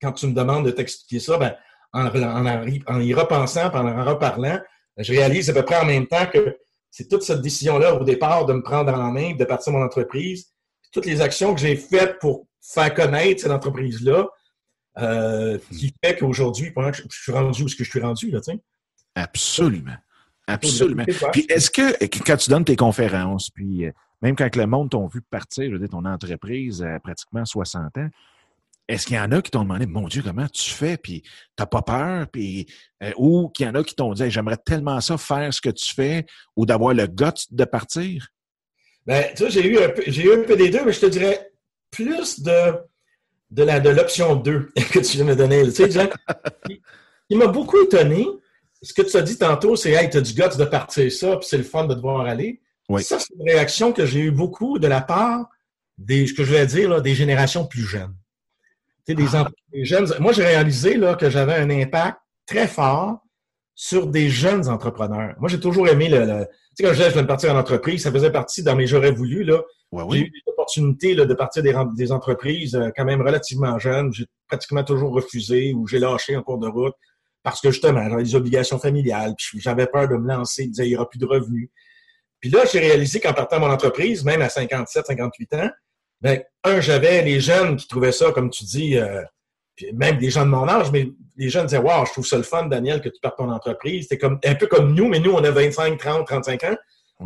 quand 0.00 0.12
tu 0.12 0.26
me 0.26 0.34
demandes 0.34 0.66
de 0.66 0.70
t'expliquer 0.70 1.20
ça, 1.20 1.38
ben, 1.38 1.54
en, 1.92 2.06
en, 2.06 3.00
y 3.00 3.14
repensant, 3.14 3.70
en 3.72 4.04
reparlant, 4.04 4.58
je 4.96 5.12
réalise 5.12 5.50
à 5.50 5.52
peu 5.52 5.62
près 5.62 5.76
en 5.76 5.84
même 5.84 6.06
temps 6.06 6.26
que 6.26 6.56
c'est 6.90 7.08
toute 7.08 7.22
cette 7.22 7.40
décision-là 7.40 7.94
au 7.94 8.04
départ 8.04 8.46
de 8.46 8.52
me 8.52 8.62
prendre 8.62 8.92
en 8.92 9.10
main, 9.10 9.34
de 9.34 9.44
partir 9.44 9.72
mon 9.72 9.82
entreprise, 9.82 10.52
toutes 10.92 11.06
les 11.06 11.20
actions 11.20 11.54
que 11.54 11.60
j'ai 11.60 11.76
faites 11.76 12.18
pour 12.18 12.46
faire 12.60 12.94
connaître 12.94 13.42
cette 13.42 13.50
entreprise-là, 13.50 14.28
euh, 14.98 15.58
qui 15.70 15.94
fait 16.04 16.16
qu'aujourd'hui, 16.18 16.72
je 16.76 17.02
suis 17.10 17.32
rendu 17.32 17.62
où 17.62 17.66
est-ce 17.66 17.76
que 17.76 17.84
je 17.84 17.90
suis 17.90 18.00
rendu, 18.00 18.30
là, 18.30 18.40
tu 18.40 18.52
sais. 18.52 18.60
Absolument. 19.14 19.96
Absolument. 20.46 21.04
Puis 21.32 21.46
est-ce 21.48 21.70
que 21.70 22.04
quand 22.24 22.36
tu 22.36 22.50
donnes 22.50 22.64
tes 22.64 22.76
conférences, 22.76 23.50
puis 23.50 23.86
euh, 23.86 23.92
même 24.22 24.36
quand 24.36 24.54
le 24.54 24.66
monde 24.66 24.90
t'ont 24.90 25.06
vu 25.06 25.22
partir, 25.22 25.66
je 25.66 25.72
veux 25.72 25.78
dire, 25.78 25.88
ton 25.88 26.04
entreprise 26.04 26.82
à 26.82 26.98
pratiquement 26.98 27.44
60 27.44 27.96
ans, 27.98 28.08
est-ce 28.88 29.06
qu'il 29.06 29.16
y 29.16 29.20
en 29.20 29.30
a 29.30 29.40
qui 29.40 29.50
t'ont 29.50 29.62
demandé, 29.62 29.86
mon 29.86 30.08
Dieu, 30.08 30.22
comment 30.22 30.48
tu 30.48 30.70
fais, 30.70 30.96
puis 30.96 31.22
t'as 31.54 31.66
pas 31.66 31.82
peur, 31.82 32.26
puis 32.30 32.66
euh, 33.02 33.12
ou 33.16 33.48
qu'il 33.48 33.66
y 33.66 33.68
en 33.68 33.74
a 33.74 33.84
qui 33.84 33.94
t'ont 33.94 34.12
dit, 34.12 34.28
j'aimerais 34.30 34.56
tellement 34.56 35.00
ça 35.00 35.16
faire 35.16 35.54
ce 35.54 35.60
que 35.60 35.70
tu 35.70 35.94
fais, 35.94 36.26
ou 36.56 36.66
d'avoir 36.66 36.92
le 36.92 37.06
goût 37.06 37.30
de 37.50 37.64
partir? 37.64 38.28
Ben, 39.06 39.26
tu 39.34 39.44
vois, 39.44 39.50
j'ai 39.50 39.66
eu 39.66 39.78
un 39.78 39.88
peu, 39.88 40.02
j'ai 40.06 40.24
eu 40.24 40.40
un 40.40 40.44
peu 40.44 40.56
des 40.56 40.70
deux, 40.70 40.84
mais 40.84 40.92
je 40.92 41.00
te 41.00 41.06
dirais 41.06 41.52
plus 41.90 42.40
de 42.40 42.74
de 43.50 43.64
la 43.64 43.80
de 43.80 43.90
l'option 43.90 44.34
2 44.34 44.72
que 44.92 44.98
tu 44.98 45.16
viens 45.16 45.24
de 45.24 45.30
me 45.30 45.36
donner. 45.36 45.62
Tu 45.64 45.90
sais, 45.90 46.10
il, 47.28 47.38
m'a 47.38 47.46
beaucoup 47.46 47.80
étonné. 47.82 48.26
Ce 48.82 48.92
que 48.92 49.02
tu 49.02 49.16
as 49.16 49.22
dit 49.22 49.38
tantôt, 49.38 49.76
c'est 49.76 49.92
Hey, 49.92 50.10
tu 50.10 50.16
as 50.16 50.20
du 50.20 50.34
goût 50.34 50.56
de 50.56 50.64
partir 50.64 51.10
ça, 51.12 51.36
puis 51.36 51.46
c'est 51.48 51.58
le 51.58 51.62
fun 51.62 51.84
de 51.84 51.94
devoir 51.94 52.26
aller. 52.26 52.60
Oui. 52.88 53.02
Ça, 53.02 53.18
c'est 53.18 53.32
une 53.34 53.48
réaction 53.48 53.92
que 53.92 54.04
j'ai 54.04 54.20
eu 54.20 54.30
beaucoup 54.30 54.78
de 54.78 54.88
la 54.88 55.00
part 55.00 55.48
des, 55.98 56.26
ce 56.26 56.34
que 56.34 56.44
je 56.44 56.52
vais 56.52 56.66
dire, 56.66 56.90
là, 56.90 57.00
des 57.00 57.14
générations 57.14 57.64
plus 57.64 57.82
jeunes 57.82 58.14
des, 59.08 59.26
ah. 59.34 59.48
jeunes. 59.82 60.06
Moi, 60.20 60.32
j'ai 60.32 60.44
réalisé 60.44 60.96
là, 60.96 61.14
que 61.14 61.30
j'avais 61.30 61.54
un 61.54 61.70
impact 61.70 62.18
très 62.46 62.66
fort 62.66 63.18
sur 63.74 64.06
des 64.06 64.28
jeunes 64.28 64.68
entrepreneurs. 64.68 65.34
Moi, 65.38 65.48
j'ai 65.48 65.60
toujours 65.60 65.88
aimé 65.88 66.08
le. 66.08 66.46
tu 66.76 66.84
sais, 66.84 66.84
quand 66.84 66.94
je 66.94 67.02
vais 67.02 67.26
partir 67.26 67.54
en 67.54 67.58
entreprise, 67.58 68.02
ça 68.02 68.12
faisait 68.12 68.30
partie 68.30 68.62
dans 68.62 68.76
mes 68.76 68.86
j'aurais 68.86 69.10
voulu. 69.10 69.44
Là. 69.44 69.62
J'ai 70.10 70.20
eu 70.20 70.32
l'opportunité 70.46 71.14
de 71.14 71.34
partir 71.34 71.62
des, 71.62 71.74
des, 71.96 72.12
entreprises 72.12 72.74
euh, 72.76 72.90
quand 72.96 73.04
même 73.04 73.20
relativement 73.20 73.78
jeunes. 73.78 74.12
J'ai 74.12 74.24
pratiquement 74.48 74.84
toujours 74.84 75.12
refusé 75.12 75.74
ou 75.74 75.86
j'ai 75.86 75.98
lâché 75.98 76.36
en 76.36 76.42
cours 76.42 76.58
de 76.58 76.68
route 76.68 76.94
parce 77.42 77.60
que 77.60 77.70
justement, 77.70 78.08
j'avais 78.08 78.22
des 78.22 78.34
obligations 78.34 78.78
familiales, 78.78 79.34
puis 79.36 79.60
j'avais 79.60 79.86
peur 79.86 80.08
de 80.08 80.16
me 80.16 80.28
lancer, 80.28 80.66
de 80.66 80.72
dire 80.72 80.84
il 80.84 80.88
n'y 80.90 80.96
aura 80.96 81.08
plus 81.08 81.18
de 81.18 81.26
revenus. 81.26 81.70
Puis 82.40 82.50
là, 82.50 82.64
j'ai 82.70 82.80
réalisé 82.80 83.20
qu'en 83.20 83.32
partant 83.32 83.60
mon 83.60 83.70
entreprise, 83.70 84.24
même 84.24 84.42
à 84.42 84.48
57, 84.48 85.06
58 85.06 85.54
ans, 85.54 85.70
ben, 86.20 86.42
un, 86.64 86.80
j'avais 86.80 87.22
les 87.22 87.40
jeunes 87.40 87.76
qui 87.76 87.88
trouvaient 87.88 88.12
ça, 88.12 88.32
comme 88.32 88.50
tu 88.50 88.64
dis, 88.64 88.96
euh, 88.96 89.22
même 89.94 90.18
des 90.18 90.30
gens 90.30 90.44
de 90.44 90.50
mon 90.50 90.68
âge, 90.68 90.90
mais 90.92 91.08
les 91.36 91.48
gens 91.48 91.64
disaient 91.64 91.78
Wow, 91.78 92.06
je 92.06 92.12
trouve 92.12 92.26
ça 92.26 92.36
le 92.36 92.42
fun, 92.42 92.66
Daniel, 92.66 93.00
que 93.00 93.08
tu 93.08 93.18
partes 93.20 93.38
ton 93.38 93.50
entreprise. 93.50 94.04
C'était 94.04 94.18
comme 94.18 94.38
un 94.44 94.54
peu 94.54 94.66
comme 94.66 94.94
nous, 94.94 95.08
mais 95.08 95.18
nous, 95.18 95.32
on 95.32 95.42
a 95.42 95.50
25, 95.50 95.98
30, 95.98 96.26
35 96.26 96.64
ans. 96.64 96.76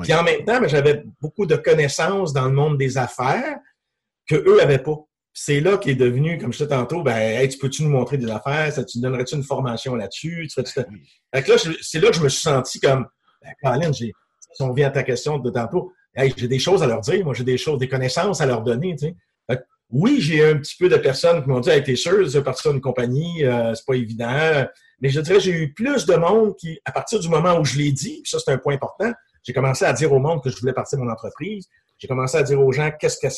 Puis 0.03 0.13
en 0.15 0.23
même 0.23 0.45
temps, 0.45 0.61
j'avais 0.67 1.05
beaucoup 1.21 1.47
de 1.47 1.57
connaissances 1.57 2.33
dans 2.33 2.47
le 2.47 2.53
monde 2.53 2.77
des 2.77 2.99
affaires 2.99 3.59
que 4.29 4.35
eux 4.35 4.59
n'avaient 4.59 4.83
pas. 4.83 4.97
C'est 5.39 5.61
là 5.61 5.77
qu'est 5.77 5.95
devenu, 5.95 6.39
comme 6.39 6.51
je 6.51 6.59
disais 6.59 6.71
tantôt, 6.71 7.03
ben, 7.03 7.15
hey, 7.15 7.47
tu 7.47 7.59
peux-tu 7.59 7.83
nous 7.83 7.91
montrer 7.91 8.17
des 8.17 8.31
affaires? 8.31 8.73
Ça, 8.73 8.83
tu 8.83 9.01
donnerais-tu 9.01 9.35
une 9.35 9.43
formation 9.43 9.95
là-dessus? 9.95 10.49
Tu 10.51 10.63
là, 10.63 11.57
c'est 11.83 12.01
là 12.01 12.09
que 12.09 12.17
je 12.17 12.23
me 12.23 12.31
suis 12.31 12.41
senti 12.41 12.81
comme, 12.81 13.07
ben, 13.43 13.53
Colin, 13.63 13.93
j'ai, 13.93 14.15
si 14.55 14.63
on 14.63 14.73
vient 14.73 14.89
à 14.89 14.91
ta 14.91 15.03
question 15.03 15.39
de 15.39 15.51
tantôt, 15.51 15.93
hey, 16.15 16.33
j'ai 16.35 16.49
des 16.49 16.59
choses 16.59 16.83
à 16.83 16.87
leur 16.87 17.03
dire, 17.03 17.23
moi, 17.23 17.35
j'ai 17.35 17.45
des 17.45 17.59
choses, 17.59 17.79
des 17.79 17.87
connaissances 17.87 18.41
à 18.41 18.47
leur 18.47 18.63
donner, 18.63 18.97
tu 18.97 19.09
sais. 19.09 19.61
oui, 19.91 20.23
j'ai 20.23 20.43
un 20.43 20.57
petit 20.57 20.75
peu 20.79 20.89
de 20.89 20.97
personnes 20.97 21.43
qui 21.43 21.51
m'ont 21.51 21.61
dit, 21.61 21.69
hey, 21.69 21.85
t'es 21.85 21.97
sûr, 21.97 22.27
de 22.27 22.41
partir 22.41 22.73
une 22.73 22.81
compagnie, 22.81 23.45
euh, 23.45 23.75
c'est 23.75 23.85
pas 23.87 23.97
évident. 23.97 24.67
Mais 25.03 25.11
je 25.11 25.21
dirais, 25.21 25.39
j'ai 25.39 25.53
eu 25.53 25.75
plus 25.75 26.07
de 26.07 26.15
monde 26.15 26.57
qui, 26.57 26.81
à 26.87 26.93
partir 26.93 27.21
du 27.21 27.29
moment 27.29 27.61
où 27.61 27.65
je 27.67 27.77
l'ai 27.77 27.93
dit, 27.93 28.23
puis 28.23 28.31
ça, 28.31 28.39
c'est 28.43 28.53
un 28.53 28.59
point 28.59 28.73
important, 28.73 29.13
j'ai 29.43 29.53
commencé 29.53 29.85
à 29.85 29.93
dire 29.93 30.11
au 30.15 30.19
monde 30.19 30.43
que 30.43 30.49
je 30.49 30.59
voulais 30.59 30.73
partir 30.73 30.99
de 30.99 31.05
mon 31.05 31.13
entreprise. 31.13 31.69
J'ai 31.99 32.09
commencé 32.09 32.39
à 32.39 32.43
dire 32.43 32.59
aux 32.59 32.73
gens 32.73 32.91
qu'est-ce 32.99 33.19
que, 33.19 33.29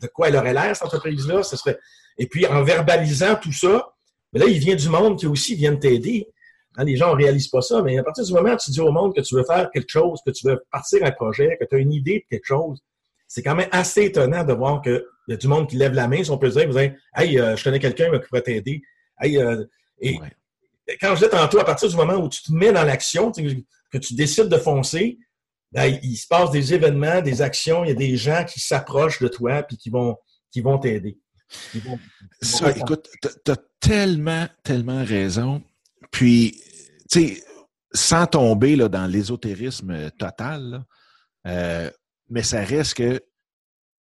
de 0.00 0.06
quoi 0.06 0.28
elle 0.28 0.36
aurait 0.36 0.52
l'air, 0.52 0.74
cette 0.74 0.86
entreprise-là. 0.86 1.42
Ce 1.42 1.56
serait... 1.56 1.78
Et 2.18 2.26
puis, 2.26 2.46
en 2.46 2.62
verbalisant 2.62 3.36
tout 3.36 3.52
ça, 3.52 3.94
mais 4.32 4.40
là, 4.40 4.46
il 4.46 4.58
vient 4.58 4.74
du 4.74 4.88
monde 4.88 5.18
qui 5.18 5.26
aussi 5.26 5.54
vient 5.54 5.74
t'aider. 5.76 6.28
Hein, 6.76 6.84
les 6.84 6.96
gens 6.96 7.10
ne 7.10 7.22
réalisent 7.22 7.48
pas 7.48 7.60
ça, 7.60 7.82
mais 7.82 7.98
à 7.98 8.02
partir 8.02 8.24
du 8.24 8.32
moment 8.32 8.52
où 8.52 8.56
tu 8.56 8.70
dis 8.70 8.80
au 8.80 8.90
monde 8.90 9.14
que 9.14 9.20
tu 9.20 9.36
veux 9.36 9.44
faire 9.44 9.70
quelque 9.72 9.88
chose, 9.88 10.20
que 10.26 10.32
tu 10.32 10.46
veux 10.46 10.62
partir 10.70 11.04
un 11.04 11.12
projet, 11.12 11.56
que 11.60 11.64
tu 11.64 11.76
as 11.76 11.78
une 11.78 11.92
idée 11.92 12.20
de 12.20 12.24
quelque 12.28 12.46
chose, 12.46 12.80
c'est 13.28 13.42
quand 13.42 13.54
même 13.54 13.68
assez 13.70 14.04
étonnant 14.04 14.44
de 14.44 14.52
voir 14.52 14.82
qu'il 14.82 15.02
y 15.28 15.32
a 15.32 15.36
du 15.36 15.48
monde 15.48 15.68
qui 15.68 15.76
lève 15.76 15.92
la 15.92 16.08
main, 16.08 16.22
si 16.22 16.30
on 16.30 16.38
peut 16.38 16.48
dire, 16.48 16.66
vous 16.68 16.78
dites, 16.78 16.94
hey, 17.16 17.38
euh, 17.38 17.56
je 17.56 17.64
connais 17.64 17.78
quelqu'un 17.78 18.10
qui 18.10 18.28
pourrait 18.28 18.42
t'aider. 18.42 18.82
Hey, 19.20 19.38
euh, 19.38 19.64
et 20.00 20.18
quand 21.00 21.14
je 21.14 21.24
dis 21.24 21.30
tantôt, 21.30 21.60
à 21.60 21.64
partir 21.64 21.88
du 21.88 21.96
moment 21.96 22.16
où 22.16 22.28
tu 22.28 22.42
te 22.42 22.52
mets 22.52 22.72
dans 22.72 22.82
l'action, 22.82 23.30
que 23.30 23.98
tu 23.98 24.14
décides 24.14 24.48
de 24.48 24.58
foncer, 24.58 25.18
ben, 25.74 25.98
il 26.02 26.16
se 26.16 26.26
passe 26.26 26.50
des 26.52 26.72
événements, 26.72 27.20
des 27.20 27.42
actions, 27.42 27.84
il 27.84 27.88
y 27.88 27.92
a 27.92 27.96
des 27.96 28.16
gens 28.16 28.44
qui 28.44 28.60
s'approchent 28.60 29.20
de 29.20 29.28
toi 29.28 29.62
puis 29.64 29.76
qui 29.76 29.90
vont 29.90 30.16
qui 30.50 30.60
vont 30.60 30.78
t'aider. 30.78 31.18
Ça, 32.40 32.70
écoute, 32.70 33.08
tu 33.22 33.50
as 33.50 33.56
tellement, 33.80 34.48
tellement 34.62 35.04
raison. 35.04 35.62
Puis, 36.12 36.62
tu 37.10 37.26
sais, 37.36 37.44
sans 37.92 38.26
tomber 38.26 38.76
là, 38.76 38.88
dans 38.88 39.06
l'ésotérisme 39.06 40.10
total, 40.12 40.84
euh, 41.46 41.90
mais 42.30 42.42
ça 42.42 42.62
reste 42.64 42.94
que 42.94 43.20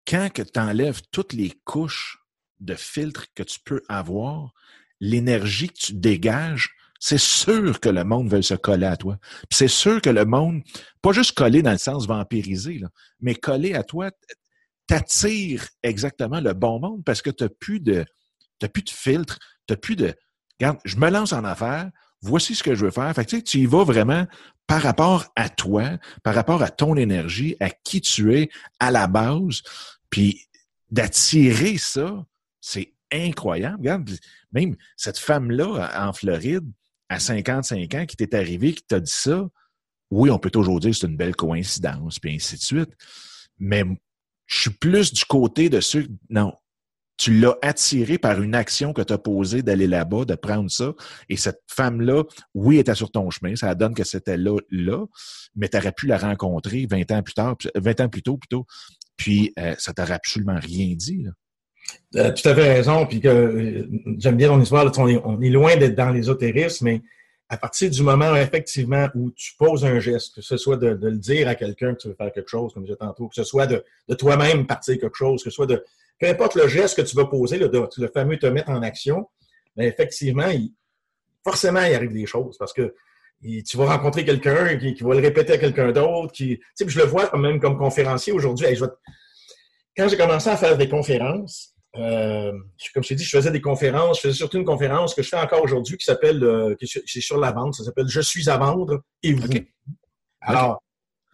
quand 0.06 0.28
tu 0.32 0.60
enlèves 0.60 1.02
toutes 1.10 1.32
les 1.32 1.52
couches 1.64 2.18
de 2.60 2.74
filtres 2.74 3.26
que 3.34 3.42
tu 3.42 3.58
peux 3.64 3.82
avoir, 3.88 4.52
l'énergie 5.00 5.68
que 5.68 5.78
tu 5.78 5.94
dégages, 5.94 6.70
c'est 7.08 7.20
sûr 7.20 7.78
que 7.78 7.88
le 7.88 8.02
monde 8.02 8.28
veut 8.28 8.42
se 8.42 8.54
coller 8.54 8.88
à 8.88 8.96
toi. 8.96 9.16
c'est 9.52 9.68
sûr 9.68 10.02
que 10.02 10.10
le 10.10 10.24
monde, 10.24 10.62
pas 11.02 11.12
juste 11.12 11.36
coller 11.36 11.62
dans 11.62 11.70
le 11.70 11.78
sens 11.78 12.08
vampiriser, 12.08 12.80
mais 13.20 13.36
coller 13.36 13.74
à 13.74 13.84
toi, 13.84 14.10
t'attire 14.88 15.68
exactement 15.84 16.40
le 16.40 16.52
bon 16.52 16.80
monde 16.80 17.04
parce 17.04 17.22
que 17.22 17.30
tu 17.30 17.44
n'as 17.44 17.50
plus 17.60 17.78
de 17.78 18.04
t'as 18.58 18.66
plus 18.66 18.82
de 18.82 18.90
filtre, 18.90 19.38
tu 19.68 19.72
n'as 19.72 19.76
plus 19.76 19.94
de 19.94 20.14
regarde, 20.58 20.80
je 20.84 20.96
me 20.96 21.08
lance 21.08 21.32
en 21.32 21.44
affaires, 21.44 21.92
voici 22.22 22.56
ce 22.56 22.64
que 22.64 22.74
je 22.74 22.86
veux 22.86 22.90
faire. 22.90 23.14
Fait 23.14 23.24
que, 23.24 23.36
tu 23.36 23.58
y 23.58 23.66
vas 23.66 23.84
vraiment 23.84 24.26
par 24.66 24.82
rapport 24.82 25.26
à 25.36 25.48
toi, 25.48 25.84
par 26.24 26.34
rapport 26.34 26.60
à 26.64 26.70
ton 26.70 26.96
énergie, 26.96 27.54
à 27.60 27.70
qui 27.70 28.00
tu 28.00 28.36
es 28.36 28.50
à 28.80 28.90
la 28.90 29.06
base, 29.06 29.62
puis 30.10 30.40
d'attirer 30.90 31.78
ça, 31.78 32.26
c'est 32.60 32.94
incroyable. 33.12 33.76
Regarde, 33.78 34.10
même 34.50 34.74
cette 34.96 35.18
femme-là 35.18 35.92
en 36.04 36.12
Floride, 36.12 36.68
à 37.08 37.18
55 37.18 37.94
ans, 37.94 38.06
qui 38.06 38.16
t'est 38.16 38.34
arrivé, 38.34 38.72
qui 38.74 38.82
t'a 38.82 39.00
dit 39.00 39.12
ça, 39.12 39.48
oui, 40.10 40.30
on 40.30 40.38
peut 40.38 40.50
toujours 40.50 40.80
dire 40.80 40.90
que 40.90 40.96
c'est 40.96 41.06
une 41.06 41.16
belle 41.16 41.36
coïncidence, 41.36 42.18
puis 42.18 42.34
ainsi 42.34 42.56
de 42.56 42.62
suite. 42.62 42.90
Mais 43.58 43.84
je 44.46 44.60
suis 44.60 44.70
plus 44.70 45.12
du 45.12 45.24
côté 45.24 45.68
de 45.68 45.80
ceux, 45.80 46.06
non, 46.30 46.52
tu 47.16 47.38
l'as 47.38 47.56
attiré 47.62 48.18
par 48.18 48.42
une 48.42 48.54
action 48.54 48.92
que 48.92 49.02
tu 49.02 49.12
as 49.12 49.18
posée 49.18 49.62
d'aller 49.62 49.86
là-bas, 49.86 50.24
de 50.24 50.34
prendre 50.34 50.70
ça. 50.70 50.92
Et 51.28 51.36
cette 51.36 51.62
femme-là, 51.68 52.24
oui, 52.54 52.78
était 52.78 52.94
sur 52.94 53.10
ton 53.10 53.30
chemin. 53.30 53.56
Ça 53.56 53.74
donne 53.74 53.94
que 53.94 54.04
c'était 54.04 54.36
là, 54.36 54.58
là, 54.70 55.06
mais 55.54 55.68
tu 55.68 55.78
aurais 55.78 55.92
pu 55.92 56.06
la 56.06 56.18
rencontrer 56.18 56.86
20 56.88 57.10
ans 57.12 57.22
plus 57.22 57.34
tard, 57.34 57.56
20 57.74 58.00
ans 58.00 58.08
plus 58.08 58.22
tôt, 58.22 58.36
plutôt. 58.36 58.66
Puis, 59.16 59.52
euh, 59.58 59.74
ça 59.78 59.94
t'aurait 59.94 60.12
absolument 60.12 60.58
rien 60.60 60.94
dit. 60.94 61.22
Là. 61.22 61.30
Euh, 62.16 62.32
tu 62.32 62.48
avais 62.48 62.74
raison, 62.74 63.06
puis 63.06 63.20
que 63.20 63.28
euh, 63.28 63.86
j'aime 64.18 64.36
bien 64.36 64.48
ton 64.48 64.60
histoire. 64.60 64.90
on, 64.98 65.40
est, 65.40 65.50
loin 65.50 65.76
d'être 65.76 65.94
dans 65.94 66.10
l'ésotérisme, 66.10 66.84
mais 66.86 67.02
à 67.48 67.56
partir 67.56 67.90
du 67.90 68.02
moment 68.02 68.34
effectivement 68.36 69.08
où 69.14 69.30
tu 69.32 69.54
poses 69.58 69.84
un 69.84 70.00
geste, 70.00 70.34
que 70.34 70.40
ce 70.40 70.56
soit 70.56 70.76
de, 70.76 70.98
le 71.00 71.18
dire 71.18 71.48
à 71.48 71.54
quelqu'un 71.54 71.94
que 71.94 72.00
tu 72.00 72.08
veux 72.08 72.14
faire 72.14 72.32
quelque 72.32 72.48
chose, 72.48 72.72
comme 72.72 72.84
je 72.84 72.92
disais 72.92 72.98
tantôt, 72.98 73.28
que 73.28 73.34
ce 73.34 73.44
soit 73.44 73.66
de, 73.66 73.84
toi-même 74.14 74.66
partir 74.66 74.98
quelque 74.98 75.16
chose, 75.16 75.42
que 75.42 75.50
ce 75.50 75.54
soit 75.54 75.66
de 75.66 75.84
peu 76.18 76.28
importe 76.28 76.54
le 76.54 76.66
geste 76.66 76.96
que 76.96 77.02
tu 77.02 77.14
vas 77.14 77.26
poser, 77.26 77.58
le, 77.58 77.70
fameux 78.12 78.38
te 78.38 78.46
mettre 78.46 78.70
en 78.70 78.82
action, 78.82 79.28
mais 79.76 79.86
effectivement, 79.86 80.50
forcément, 81.44 81.82
il 81.82 81.94
arrive 81.94 82.14
des 82.14 82.24
choses 82.24 82.56
parce 82.56 82.72
que 82.72 82.94
tu 83.42 83.76
vas 83.76 83.84
rencontrer 83.84 84.24
quelqu'un 84.24 84.76
qui, 84.78 84.94
va 85.02 85.14
le 85.14 85.20
répéter 85.20 85.52
à 85.52 85.58
quelqu'un 85.58 85.92
d'autre. 85.92 86.32
Qui, 86.32 86.58
je 86.80 86.98
le 86.98 87.04
vois 87.04 87.26
quand 87.26 87.38
même 87.38 87.60
comme 87.60 87.76
conférencier 87.76 88.32
aujourd'hui. 88.32 88.66
Quand 89.94 90.08
j'ai 90.08 90.16
commencé 90.16 90.48
à 90.48 90.56
faire 90.56 90.78
des 90.78 90.88
conférences, 90.88 91.75
euh, 91.98 92.52
comme 92.92 93.02
je 93.02 93.08
t'ai 93.08 93.14
dit, 93.14 93.24
je 93.24 93.36
faisais 93.36 93.50
des 93.50 93.60
conférences. 93.60 94.18
Je 94.18 94.28
faisais 94.28 94.38
surtout 94.38 94.58
une 94.58 94.64
conférence 94.64 95.14
que 95.14 95.22
je 95.22 95.28
fais 95.28 95.38
encore 95.38 95.62
aujourd'hui 95.62 95.96
qui 95.96 96.04
s'appelle, 96.04 96.42
euh, 96.42 96.74
c'est 96.80 97.20
sur 97.20 97.38
la 97.38 97.52
vente. 97.52 97.74
Ça 97.74 97.84
s'appelle 97.84 98.08
Je 98.08 98.20
suis 98.20 98.48
à 98.48 98.56
vendre 98.56 99.02
et 99.22 99.32
vous. 99.32 99.48
Alors, 100.40 100.82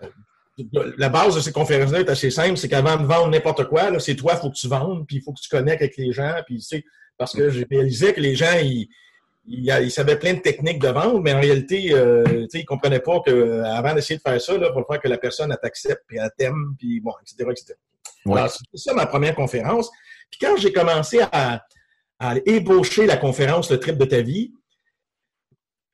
euh, 0.02 0.92
la 0.96 1.08
base 1.08 1.34
de 1.34 1.40
ces 1.40 1.52
conférences-là 1.52 2.00
est 2.00 2.10
assez 2.10 2.30
simple. 2.30 2.56
C'est 2.56 2.68
qu'avant 2.68 2.96
de 2.96 3.06
vendre 3.06 3.28
n'importe 3.28 3.68
quoi, 3.68 3.98
c'est 3.98 4.14
toi, 4.14 4.34
il 4.36 4.40
faut 4.40 4.50
que 4.50 4.56
tu 4.56 4.68
vendes, 4.68 5.06
puis 5.06 5.16
il 5.16 5.22
faut 5.22 5.32
que 5.32 5.40
tu 5.40 5.48
connectes 5.48 5.82
avec 5.82 5.96
les 5.96 6.12
gens. 6.12 6.34
Puis, 6.46 6.64
parce 7.18 7.32
que 7.32 7.50
j'ai 7.50 7.66
réalisé 7.70 8.12
que 8.12 8.20
les 8.20 8.34
gens, 8.34 8.58
ils, 8.62 8.88
ils, 9.46 9.90
savaient 9.90 10.18
plein 10.18 10.34
de 10.34 10.40
techniques 10.40 10.80
de 10.80 10.88
vente, 10.88 11.22
mais 11.22 11.32
en 11.32 11.40
réalité, 11.40 11.92
euh, 11.92 12.46
ils 12.52 12.60
ne 12.60 12.64
comprenaient 12.64 13.00
pas 13.00 13.20
qu'avant 13.20 13.94
d'essayer 13.94 14.16
de 14.16 14.22
faire 14.22 14.40
ça, 14.40 14.54
il 14.54 14.70
faut 14.72 14.84
faire 14.84 15.00
que 15.00 15.08
la 15.08 15.18
personne 15.18 15.56
t'accepte, 15.60 16.02
puis 16.06 16.18
elle 16.18 16.30
t'aime, 16.38 16.74
puis 16.78 17.00
bon, 17.00 17.12
etc. 17.22 17.50
etc. 17.50 17.74
c'est 18.72 18.78
ça 18.78 18.94
ma 18.94 19.06
première 19.06 19.34
conférence. 19.34 19.90
Puis 20.32 20.40
quand 20.40 20.56
j'ai 20.56 20.72
commencé 20.72 21.20
à, 21.30 21.64
ébaucher 22.46 23.04
la 23.06 23.16
conférence 23.16 23.68
Le 23.70 23.80
trip 23.80 23.98
de 23.98 24.04
ta 24.04 24.20
vie, 24.22 24.52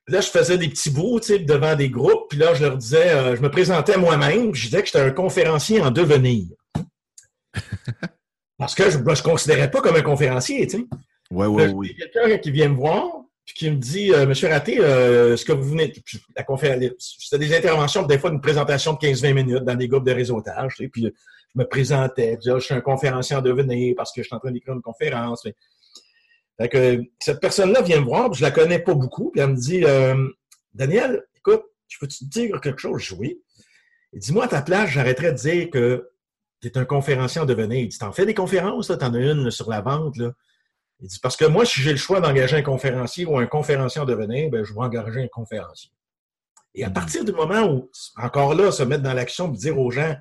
là, 0.09 0.20
je 0.20 0.29
faisais 0.29 0.59
des 0.59 0.68
petits 0.68 0.90
bouts 0.90 1.20
devant 1.20 1.74
des 1.74 1.88
groupes, 1.88 2.29
puis 2.29 2.38
là, 2.38 2.55
je 2.55 2.64
leur 2.64 2.77
disais, 2.77 3.11
euh, 3.11 3.35
je 3.37 3.40
me 3.40 3.51
présentais 3.51 3.96
moi-même, 3.96 4.55
je 4.55 4.66
disais 4.66 4.81
que 4.81 4.87
j'étais 4.87 5.01
un 5.01 5.11
conférencier 5.11 5.81
en 5.81 5.90
devenir. 5.90 6.46
Parce 8.59 8.74
que 8.74 8.90
je 8.90 8.98
ne 8.98 9.05
me 9.05 9.22
considérais 9.22 9.70
pas 9.70 9.81
comme 9.81 9.96
un 9.96 10.03
conférencier, 10.03 10.66
tu 10.66 10.79
sais. 10.79 10.87
Oui, 11.31 11.46
oui, 11.46 11.64
oui. 11.74 11.96
Quelqu'un 11.96 12.38
qui 12.38 12.51
vient 12.51 12.68
me 12.68 12.77
voir, 12.77 13.07
puis 13.44 13.55
qui 13.55 13.70
me 13.70 13.77
dit, 13.77 14.12
euh, 14.12 14.27
Monsieur 14.27 14.48
Raté, 14.48 14.81
euh, 14.81 15.37
ce 15.37 15.44
que 15.44 15.53
vous 15.53 15.70
venez, 15.70 15.92
la 16.37 16.42
conférence, 16.42 17.16
c'était 17.18 17.38
des 17.38 17.57
interventions, 17.57 18.03
des 18.03 18.18
fois 18.18 18.31
une 18.31 18.40
présentation 18.40 18.94
de 18.94 18.98
15-20 18.98 19.33
minutes 19.33 19.64
dans 19.64 19.74
des 19.74 19.88
groupes 19.88 20.07
de 20.07 20.12
réseautage, 20.12 20.74
tu 20.77 20.85
sais, 20.85 20.88
puis 20.88 21.12
je 21.55 21.61
me 21.61 21.67
présentais, 21.67 22.39
je, 22.45 22.59
je 22.59 22.65
suis 22.65 22.75
un 22.75 22.81
conférencier 22.81 23.37
en 23.37 23.43
devenir 23.43 23.95
parce 23.97 24.13
que 24.13 24.23
je 24.23 24.27
suis 24.27 24.37
en 24.37 24.39
train 24.39 24.51
d'écrire 24.51 24.75
une 24.75 24.83
conférence. 24.83 25.47
Fait 26.61 26.69
que, 26.69 27.03
cette 27.21 27.41
personne-là 27.41 27.83
vient 27.83 28.01
me 28.01 28.07
voir, 28.07 28.33
je 28.33 28.43
la 28.43 28.51
connais 28.51 28.81
pas 28.81 28.95
beaucoup, 28.95 29.31
puis 29.31 29.41
elle 29.41 29.51
me 29.51 29.57
dit 29.57 29.85
euh, 29.85 30.29
Daniel, 30.75 31.23
écoute, 31.37 31.63
je 31.89 31.99
peux 31.99 32.07
te 32.07 32.25
dire 32.25 32.61
quelque 32.61 32.81
chose? 32.81 33.01
Je 33.01 33.15
oui. 33.15 33.41
Il 34.13 34.21
dit 34.21 34.33
Moi, 34.33 34.45
à 34.45 34.49
ta 34.49 34.63
place, 34.63 34.91
j'arrêterais 34.91 35.33
de 35.33 35.39
dire 35.39 35.71
que 35.71 36.11
tu 36.61 36.69
es 36.69 36.79
un 36.79 36.85
conférencier 36.85 37.41
en 37.41 37.47
devenir. 37.47 37.79
Il 37.79 37.89
dit 37.89 37.99
T'en 37.99 38.13
fais 38.13 38.27
des 38.27 38.35
conférences, 38.35 38.89
t'en 38.89 39.15
as 39.15 39.19
une 39.19 39.51
sur 39.51 39.71
la 39.71 39.81
vente. 39.81 40.17
Là. 40.17 40.33
Il 41.01 41.09
dit 41.09 41.19
Parce 41.21 41.37
que 41.37 41.45
moi, 41.45 41.65
si 41.65 41.81
j'ai 41.81 41.93
le 41.93 41.99
choix 41.99 42.21
d'engager 42.21 42.57
un 42.57 42.63
conférencier 42.63 43.25
ou 43.27 43.39
un 43.39 43.47
conférencier 43.47 44.01
en 44.01 44.05
devenir, 44.05 44.51
ben, 44.51 44.65
je 44.65 44.73
vais 44.73 44.81
engager 44.81 45.23
un 45.23 45.29
conférencier. 45.29 45.91
Et 46.75 46.85
à 46.85 46.91
hmm. 46.91 46.93
partir 46.93 47.25
du 47.25 47.33
moment 47.33 47.65
où, 47.65 47.91
encore 48.17 48.55
là, 48.55 48.71
se 48.71 48.83
mettre 48.83 49.03
dans 49.03 49.15
l'action 49.15 49.53
et 49.53 49.57
dire 49.57 49.79
aux 49.79 49.91
gens 49.91 50.15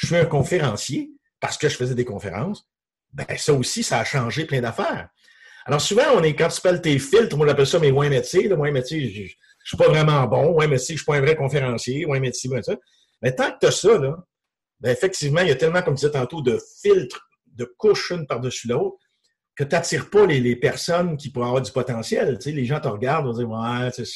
je 0.00 0.06
suis 0.06 0.16
un 0.16 0.24
conférencier 0.24 1.10
parce 1.40 1.58
que 1.58 1.68
je 1.68 1.76
faisais 1.76 1.94
des 1.94 2.06
conférences, 2.06 2.66
ben 3.12 3.26
ça 3.36 3.52
aussi, 3.52 3.82
ça 3.82 3.98
a 3.98 4.04
changé 4.04 4.46
plein 4.46 4.62
d'affaires. 4.62 5.10
Alors 5.66 5.80
souvent, 5.80 6.04
on 6.14 6.22
est, 6.22 6.34
quand 6.34 6.48
tu 6.48 6.60
parles 6.62 6.80
tes 6.80 6.98
filtres, 6.98 7.36
on 7.38 7.46
appelle 7.46 7.66
ça 7.66 7.78
mes 7.78 7.92
moins 7.92 8.08
métiers. 8.08 8.48
Le 8.48 8.56
moins 8.56 8.70
métier, 8.70 9.10
je, 9.10 9.22
ne 9.22 9.28
suis 9.62 9.76
pas 9.76 9.88
vraiment 9.88 10.26
bon. 10.26 10.52
Ouais, 10.54 10.66
métier, 10.66 10.96
je 10.96 11.02
suis 11.02 11.04
pas 11.04 11.16
un 11.16 11.20
vrai 11.20 11.36
conférencier. 11.36 12.06
Ouais, 12.06 12.18
métier, 12.18 12.50
ça. 12.62 12.76
Mais 13.20 13.34
tant 13.34 13.50
que 13.52 13.58
tu 13.60 13.66
as 13.66 13.70
ça, 13.72 13.98
là, 13.98 14.16
ben 14.80 14.90
effectivement, 14.90 15.42
il 15.42 15.48
y 15.48 15.50
a 15.50 15.56
tellement, 15.56 15.82
comme 15.82 15.94
tu 15.94 16.06
disais 16.06 16.12
tantôt, 16.12 16.40
de 16.40 16.58
filtres, 16.82 17.28
de 17.46 17.66
couches 17.76 18.10
une 18.10 18.26
par-dessus 18.26 18.68
l'autre, 18.68 18.96
que 19.54 19.64
tu 19.64 19.74
n'attires 19.74 20.08
pas 20.08 20.24
les, 20.24 20.56
personnes 20.56 21.18
qui 21.18 21.30
pourraient 21.30 21.48
avoir 21.48 21.60
du 21.60 21.72
potentiel. 21.72 22.38
Tu 22.38 22.44
sais, 22.44 22.52
les 22.52 22.64
gens 22.64 22.80
te 22.80 22.88
regardent, 22.88 23.26
vont 23.26 23.32
dire 23.34 23.50
Ouais, 23.50 23.90
c'est 23.92 24.06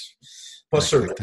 pas 0.70 0.81
sûr. 0.81 1.14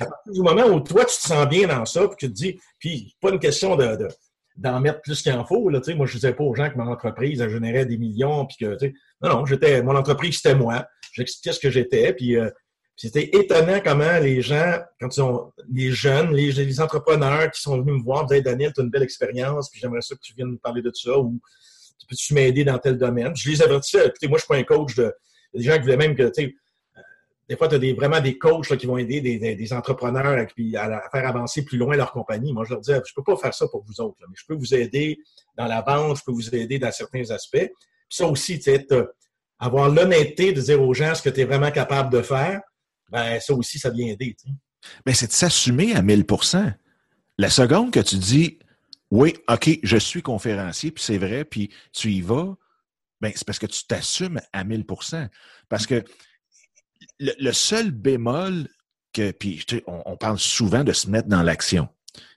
À 0.00 0.06
partir 0.06 0.32
du 0.32 0.40
moment 0.40 0.66
où 0.66 0.80
toi, 0.80 1.04
tu 1.04 1.16
te 1.16 1.26
sens 1.26 1.48
bien 1.48 1.68
dans 1.68 1.84
ça, 1.84 2.06
puis 2.08 2.16
tu 2.18 2.28
te 2.28 2.32
dis, 2.32 2.60
puis 2.78 3.16
pas 3.20 3.30
une 3.30 3.38
question 3.38 3.76
de, 3.76 4.08
d'en 4.56 4.80
mettre 4.80 5.00
plus 5.00 5.22
qu'il 5.22 5.32
en 5.32 5.44
faut. 5.44 5.68
Là, 5.68 5.80
moi, 5.96 6.06
je 6.06 6.12
ne 6.12 6.20
disais 6.20 6.32
pas 6.32 6.44
aux 6.44 6.54
gens 6.54 6.70
que 6.70 6.76
mon 6.76 6.90
entreprise 6.90 7.46
générait 7.48 7.86
des 7.86 7.98
millions. 7.98 8.46
Puis 8.46 8.56
que, 8.60 8.78
non, 9.22 9.30
non, 9.30 9.46
j'étais, 9.46 9.82
mon 9.82 9.96
entreprise, 9.96 10.36
c'était 10.36 10.54
moi. 10.54 10.86
J'expliquais 11.12 11.52
ce 11.52 11.60
que 11.60 11.70
j'étais. 11.70 12.12
Puis 12.12 12.36
euh, 12.36 12.50
c'était 12.96 13.30
étonnant 13.36 13.80
comment 13.82 14.18
les 14.20 14.40
gens, 14.40 14.78
quand 15.00 15.16
ils 15.16 15.22
ont 15.22 15.52
les 15.72 15.90
jeunes, 15.90 16.32
les, 16.32 16.80
entrepreneurs 16.80 17.50
qui 17.50 17.60
sont 17.60 17.80
venus 17.80 17.98
me 17.98 18.04
voir, 18.04 18.22
me 18.22 18.28
disaient 18.28 18.42
Daniel, 18.42 18.72
tu 18.72 18.80
as 18.80 18.84
une 18.84 18.90
belle 18.90 19.02
expérience, 19.02 19.68
puis 19.70 19.80
j'aimerais 19.80 20.02
ça 20.02 20.14
que 20.14 20.20
tu 20.20 20.32
viennes 20.34 20.52
me 20.52 20.58
parler 20.58 20.82
de 20.82 20.92
ça, 20.94 21.18
ou 21.18 21.40
tu 21.98 22.06
peux-tu 22.06 22.34
m'aider 22.34 22.64
dans 22.64 22.78
tel 22.78 22.96
domaine? 22.96 23.34
Je 23.34 23.50
les 23.50 23.62
avertissais, 23.62 24.06
écoutez, 24.06 24.28
moi, 24.28 24.38
je 24.38 24.44
suis 24.44 24.48
pas 24.48 24.56
un 24.56 24.62
coach 24.62 24.94
de. 24.94 25.12
des 25.54 25.64
gens 25.64 25.74
qui 25.74 25.80
voulaient 25.80 25.96
même 25.96 26.14
que, 26.14 26.22
tu 26.24 26.44
sais, 26.44 26.54
des 27.48 27.56
fois, 27.56 27.68
tu 27.68 27.74
as 27.74 27.78
des, 27.78 27.92
vraiment 27.92 28.20
des 28.20 28.38
coachs 28.38 28.76
qui 28.76 28.86
vont 28.86 28.96
aider 28.96 29.20
des, 29.20 29.54
des, 29.54 29.72
entrepreneurs 29.72 30.26
à, 30.26 30.80
à, 30.80 31.10
faire 31.10 31.28
avancer 31.28 31.64
plus 31.64 31.76
loin 31.76 31.96
leur 31.96 32.10
compagnie. 32.10 32.52
Moi, 32.52 32.64
je 32.64 32.70
leur 32.70 32.80
disais, 32.80 33.00
je 33.06 33.12
peux 33.14 33.22
pas 33.22 33.36
faire 33.36 33.52
ça 33.52 33.68
pour 33.68 33.84
vous 33.84 34.00
autres, 34.00 34.16
mais 34.20 34.34
je 34.34 34.44
peux 34.46 34.54
vous 34.54 34.74
aider 34.74 35.18
dans 35.56 35.66
la 35.66 35.82
vente, 35.82 36.18
je 36.18 36.22
peux 36.24 36.32
vous 36.32 36.54
aider 36.54 36.78
dans 36.78 36.90
certains 36.90 37.30
aspects. 37.30 37.70
Puis 38.08 38.16
ça 38.16 38.26
aussi, 38.26 38.58
tu 38.58 38.70
avoir 39.58 39.88
l'honnêteté 39.88 40.52
de 40.52 40.60
dire 40.60 40.82
aux 40.82 40.94
gens 40.94 41.14
ce 41.14 41.22
que 41.22 41.30
tu 41.30 41.40
es 41.40 41.44
vraiment 41.44 41.70
capable 41.70 42.12
de 42.12 42.22
faire, 42.22 42.60
ben 43.10 43.38
ça 43.40 43.54
aussi, 43.54 43.78
ça 43.78 43.90
vient 43.90 44.06
aider. 44.06 44.36
Mais 45.06 45.14
c'est 45.14 45.28
de 45.28 45.32
s'assumer 45.32 45.94
à 45.94 46.02
1000% 46.02 46.74
La 47.38 47.50
seconde 47.50 47.90
que 47.90 48.00
tu 48.00 48.16
dis, 48.16 48.58
oui, 49.10 49.34
OK, 49.48 49.78
je 49.82 49.96
suis 49.96 50.22
conférencier, 50.22 50.90
puis 50.90 51.02
c'est 51.02 51.18
vrai, 51.18 51.44
puis 51.44 51.70
tu 51.92 52.10
y 52.10 52.20
vas, 52.20 52.56
ben, 53.20 53.32
c'est 53.34 53.46
parce 53.46 53.58
que 53.58 53.66
tu 53.66 53.86
t'assumes 53.86 54.40
à 54.52 54.64
1000% 54.64 55.28
Parce 55.68 55.86
que 55.86 56.04
le, 57.38 57.52
seul 57.52 57.90
bémol 57.90 58.68
que, 59.12 59.30
puis 59.30 59.64
on, 59.86 60.02
on, 60.06 60.16
parle 60.16 60.38
souvent 60.38 60.84
de 60.84 60.92
se 60.92 61.08
mettre 61.08 61.28
dans 61.28 61.42
l'action. 61.42 61.88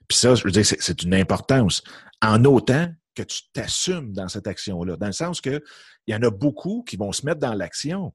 Puis 0.08 0.18
ça, 0.18 0.34
je 0.34 0.44
veux 0.44 0.50
dire, 0.50 0.64
c'est 0.64 1.02
une 1.02 1.14
importance. 1.14 1.82
En 2.22 2.44
autant 2.44 2.88
que 3.18 3.22
tu 3.24 3.42
t'assumes 3.52 4.12
dans 4.12 4.28
cette 4.28 4.46
action-là. 4.46 4.96
Dans 4.96 5.06
le 5.06 5.12
sens 5.12 5.40
que 5.40 5.62
il 6.06 6.12
y 6.12 6.14
en 6.14 6.22
a 6.22 6.30
beaucoup 6.30 6.84
qui 6.84 6.96
vont 6.96 7.12
se 7.12 7.26
mettre 7.26 7.40
dans 7.40 7.54
l'action, 7.54 8.14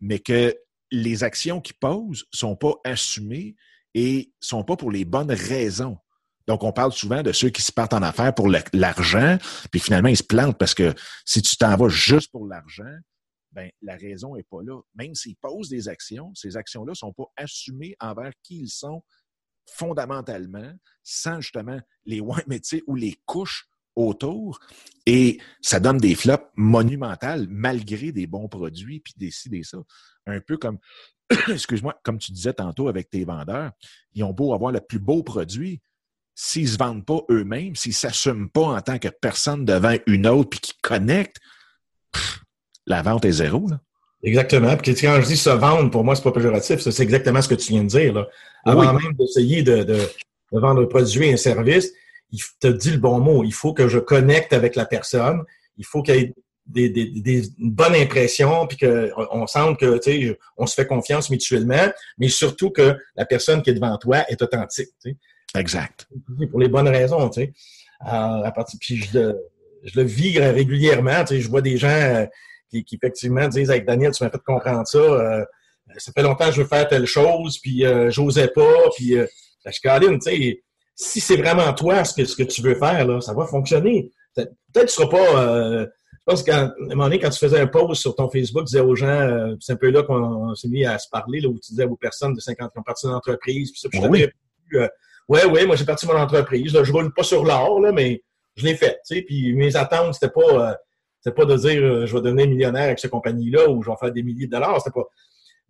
mais 0.00 0.18
que 0.18 0.54
les 0.90 1.24
actions 1.24 1.60
qu'ils 1.60 1.76
posent 1.76 2.26
sont 2.32 2.54
pas 2.54 2.74
assumées 2.84 3.56
et 3.94 4.32
sont 4.40 4.64
pas 4.64 4.76
pour 4.76 4.90
les 4.90 5.04
bonnes 5.04 5.32
raisons. 5.32 5.98
Donc, 6.46 6.62
on 6.62 6.72
parle 6.72 6.92
souvent 6.92 7.22
de 7.22 7.32
ceux 7.32 7.50
qui 7.50 7.62
se 7.62 7.72
partent 7.72 7.92
en 7.94 8.02
affaires 8.02 8.34
pour 8.34 8.48
l'argent, 8.48 9.36
puis 9.70 9.80
finalement, 9.80 10.08
ils 10.08 10.16
se 10.16 10.22
plantent 10.22 10.56
parce 10.56 10.74
que 10.74 10.94
si 11.24 11.42
tu 11.42 11.56
t'en 11.56 11.76
vas 11.76 11.88
juste 11.88 12.30
pour 12.30 12.46
l'argent, 12.46 12.96
ben, 13.52 13.70
la 13.82 13.96
raison 13.96 14.36
est 14.36 14.48
pas 14.48 14.62
là. 14.62 14.80
Même 14.94 15.14
s'ils 15.14 15.36
posent 15.36 15.68
des 15.68 15.88
actions, 15.88 16.34
ces 16.34 16.56
actions-là 16.56 16.94
sont 16.94 17.12
pas 17.12 17.26
assumées 17.36 17.96
envers 18.00 18.32
qui 18.42 18.60
ils 18.62 18.68
sont 18.68 19.02
fondamentalement, 19.66 20.72
sans 21.02 21.40
justement 21.40 21.80
les 22.04 22.20
ouais, 22.20 22.42
métiers 22.46 22.82
ou 22.86 22.94
les 22.94 23.14
couches 23.26 23.68
autour 23.96 24.60
et 25.06 25.40
ça 25.60 25.80
donne 25.80 25.98
des 25.98 26.14
flops 26.14 26.46
monumentales 26.54 27.46
malgré 27.48 28.12
des 28.12 28.26
bons 28.26 28.48
produits 28.48 29.00
puis 29.00 29.14
décider 29.16 29.62
ça. 29.64 29.78
Un 30.26 30.40
peu 30.40 30.56
comme, 30.56 30.78
excuse-moi, 31.48 31.98
comme 32.04 32.18
tu 32.18 32.32
disais 32.32 32.52
tantôt 32.52 32.88
avec 32.88 33.10
tes 33.10 33.24
vendeurs, 33.24 33.72
ils 34.14 34.24
ont 34.24 34.32
beau 34.32 34.54
avoir 34.54 34.72
le 34.72 34.80
plus 34.80 35.00
beau 35.00 35.22
produit, 35.22 35.80
s'ils 36.34 36.64
ne 36.64 36.68
se 36.68 36.78
vendent 36.78 37.04
pas 37.04 37.20
eux-mêmes, 37.30 37.74
s'ils 37.74 37.90
ne 37.90 37.96
s'assument 37.96 38.48
pas 38.48 38.66
en 38.66 38.80
tant 38.80 38.98
que 38.98 39.08
personne 39.08 39.64
devant 39.64 39.96
une 40.06 40.26
autre 40.26 40.50
puis 40.50 40.60
qu'ils 40.60 40.80
connectent, 40.80 41.40
la 42.88 43.02
vente 43.02 43.24
est 43.24 43.32
zéro. 43.32 43.66
Là. 43.68 43.78
Exactement. 44.22 44.76
Puis 44.76 44.94
quand 44.94 45.20
je 45.20 45.26
dis 45.26 45.36
se 45.36 45.50
vendre, 45.50 45.90
pour 45.90 46.04
moi, 46.04 46.16
c'est 46.16 46.22
pas 46.22 46.32
péjoratif. 46.32 46.80
C'est 46.80 47.02
exactement 47.02 47.40
ce 47.40 47.48
que 47.48 47.54
tu 47.54 47.72
viens 47.72 47.84
de 47.84 47.88
dire. 47.88 48.12
Là. 48.12 48.26
Avant 48.64 48.92
même 48.92 49.12
d'essayer 49.18 49.62
de, 49.62 49.84
de, 49.84 49.94
de, 49.94 50.58
vendre 50.58 50.82
un 50.82 50.86
produit 50.86 51.26
et 51.26 51.32
un 51.32 51.36
service, 51.36 51.92
il 52.32 52.40
te 52.60 52.66
dit 52.66 52.90
le 52.90 52.98
bon 52.98 53.20
mot. 53.20 53.44
Il 53.44 53.52
faut 53.52 53.72
que 53.72 53.88
je 53.88 53.98
connecte 53.98 54.52
avec 54.52 54.74
la 54.74 54.86
personne. 54.86 55.42
Il 55.76 55.86
faut 55.86 56.02
qu'il 56.02 56.16
y 56.16 56.18
ait 56.18 56.34
des, 56.66 56.90
des, 56.90 57.06
des, 57.06 57.48
une 57.58 57.70
bonne 57.70 57.94
impression, 57.94 58.66
puis 58.66 58.76
qu'on 58.76 59.46
sente 59.46 59.78
que, 59.78 59.96
tu 59.98 60.28
sais, 60.28 60.38
on 60.58 60.66
se 60.66 60.74
fait 60.74 60.86
confiance 60.86 61.30
mutuellement, 61.30 61.88
mais 62.18 62.28
surtout 62.28 62.70
que 62.70 62.94
la 63.16 63.24
personne 63.24 63.62
qui 63.62 63.70
est 63.70 63.74
devant 63.74 63.96
toi 63.96 64.24
est 64.28 64.42
authentique. 64.42 64.90
Tu 65.02 65.12
sais. 65.12 65.16
Exact. 65.58 66.08
Pour 66.50 66.60
les 66.60 66.68
bonnes 66.68 66.88
raisons, 66.88 67.30
tu 67.30 67.42
sais. 67.42 67.52
à 68.00 68.52
partir, 68.54 68.78
puis 68.80 68.96
je 68.96 69.18
le, 69.18 69.40
je 69.84 69.98
le 69.98 70.06
vis 70.06 70.38
régulièrement. 70.38 71.24
Tu 71.24 71.36
sais, 71.36 71.40
je 71.40 71.48
vois 71.48 71.62
des 71.62 71.78
gens 71.78 71.88
euh, 71.88 72.26
qui, 72.70 72.84
qui, 72.84 72.96
effectivement 72.96 73.48
disent 73.48 73.70
avec 73.70 73.86
Daniel, 73.86 74.12
tu 74.12 74.24
m'as 74.24 74.30
fait 74.30 74.42
comprendre 74.44 74.86
ça. 74.86 74.98
Euh, 74.98 75.44
ça 75.96 76.12
fait 76.12 76.22
longtemps 76.22 76.46
que 76.46 76.52
je 76.52 76.62
veux 76.62 76.68
faire 76.68 76.86
telle 76.86 77.06
chose, 77.06 77.58
puis 77.58 77.84
euh, 77.84 78.10
j'osais 78.10 78.48
pas, 78.48 78.90
puis 78.96 79.16
euh, 79.16 79.26
ben, 79.64 79.72
je 79.72 80.14
tu 80.14 80.20
sais 80.20 80.62
si 80.98 81.20
c'est 81.20 81.36
vraiment 81.36 81.72
toi 81.72 82.04
ce 82.04 82.12
que, 82.12 82.24
ce 82.24 82.36
que 82.36 82.42
tu 82.42 82.60
veux 82.60 82.74
faire, 82.74 83.06
là, 83.06 83.20
ça 83.20 83.32
va 83.32 83.46
fonctionner. 83.46 84.10
Peut-être 84.34 84.52
que 84.74 84.80
tu 84.80 84.88
seras 84.88 85.08
pas. 85.08 85.44
Euh, 85.44 85.86
je 86.12 86.34
pense 86.34 86.42
qu'à 86.42 86.64
un 86.64 86.72
moment 86.90 87.04
donné, 87.04 87.20
quand 87.20 87.30
tu 87.30 87.38
faisais 87.38 87.58
un 87.58 87.68
post 87.68 88.02
sur 88.02 88.14
ton 88.14 88.28
Facebook, 88.28 88.64
tu 88.64 88.72
disais 88.72 88.80
aux 88.80 88.96
gens, 88.96 89.06
euh, 89.06 89.54
c'est 89.60 89.72
un 89.72 89.76
peu 89.76 89.90
là 89.90 90.02
qu'on 90.02 90.54
s'est 90.54 90.68
mis 90.68 90.84
à 90.84 90.98
se 90.98 91.08
parler, 91.08 91.40
là, 91.40 91.48
où 91.48 91.54
tu 91.54 91.70
disais 91.70 91.84
aux 91.84 91.96
personnes 91.96 92.34
de 92.34 92.40
50 92.40 92.72
qui 92.72 92.78
ont 92.78 92.82
parti 92.82 93.06
de 93.06 93.12
l'entreprise. 93.12 93.70
Puis 93.70 93.80
ça, 93.80 93.88
puis 93.88 94.00
oui. 94.10 94.26
Euh, 94.74 94.88
ouais, 95.28 95.46
ouais, 95.46 95.64
moi 95.64 95.76
j'ai 95.76 95.86
parti 95.86 96.06
de 96.06 96.12
mon 96.12 96.18
entreprise. 96.18 96.74
Là, 96.74 96.84
je 96.84 96.92
roule 96.92 97.14
pas 97.14 97.22
sur 97.22 97.44
l'or, 97.44 97.80
là, 97.80 97.92
mais 97.92 98.22
je 98.56 98.64
l'ai 98.64 98.74
fait. 98.74 98.98
Tu 99.06 99.16
sais, 99.16 99.22
puis 99.22 99.54
mes 99.54 99.76
attentes, 99.76 100.14
c'était 100.14 100.32
pas, 100.32 100.76
c'était 101.20 101.34
pas 101.34 101.44
de 101.44 101.56
dire 101.56 102.06
je 102.06 102.14
vais 102.14 102.22
devenir 102.22 102.48
millionnaire 102.48 102.84
avec 102.84 102.98
cette 102.98 103.10
compagnie-là 103.10 103.68
ou 103.68 103.82
je 103.82 103.90
vais 103.90 103.96
faire 103.98 104.12
des 104.12 104.22
milliers 104.22 104.46
de 104.46 104.52
dollars. 104.52 104.80
C'était 104.80 104.94
pas. 104.94 105.06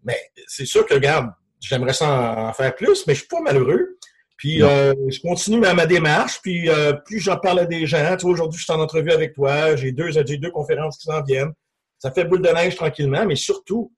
Mais 0.05 0.19
c'est 0.47 0.67
sûr 0.67 0.87
que, 0.87 0.95
regarde, 0.95 1.31
j'aimerais 1.61 1.93
ça 1.93 2.49
en, 2.49 2.53
faire 2.53 2.75
plus, 2.75 3.07
mais 3.07 3.15
je 3.15 3.21
suis 3.21 3.29
pas 3.29 3.41
malheureux. 3.41 3.99
Puis 4.37 4.63
euh, 4.63 4.95
je 5.09 5.21
continue 5.21 5.59
ma, 5.59 5.75
ma 5.75 5.87
démarche, 5.87 6.41
puis 6.41 6.69
euh, 6.69 6.93
plus 6.93 7.19
j'en 7.19 7.39
parle 7.39 7.61
à 7.61 7.67
des 7.67 7.87
gens. 7.87 8.17
Tu 8.17 8.23
vois, 8.23 8.33
aujourd'hui, 8.33 8.59
je 8.59 8.65
suis 8.65 8.73
en 8.73 8.81
entrevue 8.81 9.11
avec 9.11 9.35
toi, 9.35 9.75
j'ai 9.75 9.91
deux, 9.91 10.11
j'ai 10.11 10.39
deux 10.39 10.51
conférences 10.51 10.99
qui 10.99 11.07
s'en 11.07 11.23
viennent. 11.23 11.53
Ça 11.99 12.13
fait 12.13 12.25
boule 12.25 12.43
de 12.43 12.49
neige 12.49 12.77
tranquillement, 12.77 13.27
mais 13.27 13.35
surtout, 13.35 13.93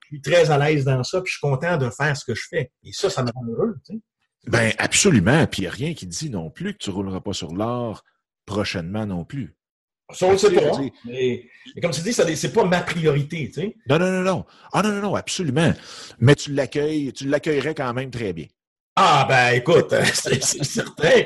je 0.00 0.08
suis 0.08 0.20
très 0.20 0.50
à 0.50 0.58
l'aise 0.58 0.84
dans 0.84 1.02
ça, 1.02 1.22
puis 1.22 1.30
je 1.32 1.38
suis 1.38 1.40
content 1.40 1.78
de 1.78 1.88
faire 1.88 2.14
ce 2.14 2.24
que 2.24 2.34
je 2.34 2.46
fais. 2.50 2.70
Et 2.84 2.92
ça, 2.92 3.08
ça 3.08 3.22
me 3.22 3.30
rend 3.34 3.46
heureux. 3.46 3.76
Tu 3.86 3.94
sais. 3.94 4.00
Ben 4.46 4.72
absolument. 4.78 5.46
Puis 5.46 5.62
il 5.62 5.64
n'y 5.64 5.68
a 5.68 5.72
rien 5.72 5.94
qui 5.94 6.06
dit 6.06 6.30
non 6.30 6.50
plus 6.50 6.74
que 6.74 6.78
tu 6.78 6.90
ne 6.90 6.94
rouleras 6.94 7.20
pas 7.20 7.32
sur 7.32 7.54
l'or 7.54 8.04
prochainement 8.44 9.06
non 9.06 9.24
plus. 9.24 9.56
Ça, 10.12 10.26
on 10.26 10.32
le 10.32 10.38
sait 10.38 10.50
pas. 10.50 10.62
Mais, 11.04 11.46
comme 11.82 11.90
tu 11.90 12.00
dis, 12.00 12.12
ce 12.12 12.22
n'est 12.22 12.52
pas 12.52 12.64
ma 12.64 12.80
priorité. 12.80 13.48
Tu 13.48 13.60
sais. 13.60 13.76
Non, 13.88 13.98
non, 13.98 14.10
non, 14.10 14.22
non. 14.22 14.44
Ah 14.72 14.82
non, 14.82 14.90
non, 14.90 15.02
non, 15.02 15.14
absolument. 15.14 15.72
Mais 16.18 16.34
tu 16.34 16.52
l'accueilles, 16.52 17.12
tu 17.12 17.28
l'accueillerais 17.28 17.74
quand 17.74 17.92
même 17.92 18.10
très 18.10 18.32
bien. 18.32 18.46
Ah, 18.96 19.26
ben 19.28 19.50
écoute, 19.50 19.94
c'est 20.14 20.42
certain. 20.42 21.22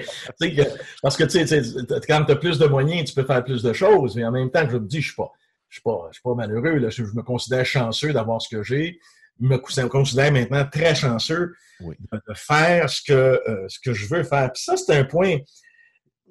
parce 1.01 1.16
que 1.16 1.25
tu 1.25 1.47
sais, 1.47 1.62
quand 2.07 2.25
tu 2.25 2.33
as 2.33 2.37
plus 2.37 2.59
de 2.59 2.66
moyens, 2.66 3.09
tu 3.09 3.14
peux 3.14 3.25
faire 3.25 3.42
plus 3.42 3.62
de 3.62 3.73
choses. 3.73 4.14
Mais 4.16 4.25
en 4.25 4.33
même 4.33 4.51
temps, 4.51 4.68
je 4.68 4.77
me 4.77 4.87
dis, 4.87 5.01
je 5.01 5.12
ne 5.12 5.12
suis, 5.71 5.81
pas, 5.83 6.09
je 6.11 6.14
suis 6.14 6.23
pas 6.23 6.35
malheureux. 6.35 6.79
Là. 6.79 6.90
Je, 6.90 7.03
me 7.03 7.23
considère 7.23 7.64
chanceux 7.64 8.12
d'avoir 8.12 8.42
ce 8.42 8.55
que 8.55 8.62
j'ai. 8.62 8.99
Je 9.40 9.47
me 9.47 9.88
considère 9.88 10.33
maintenant 10.33 10.66
très 10.71 10.95
chanceux 10.95 11.55
de, 11.81 12.35
faire 12.35 12.90
ce 12.90 13.01
que, 13.03 13.12
euh, 13.12 13.64
ce 13.68 13.79
que 13.79 13.95
je 13.95 14.07
veux 14.07 14.25
faire. 14.25 14.53
Puis 14.53 14.64
ça, 14.64 14.77
c'est 14.77 14.95
un 14.95 15.05
point. 15.05 15.38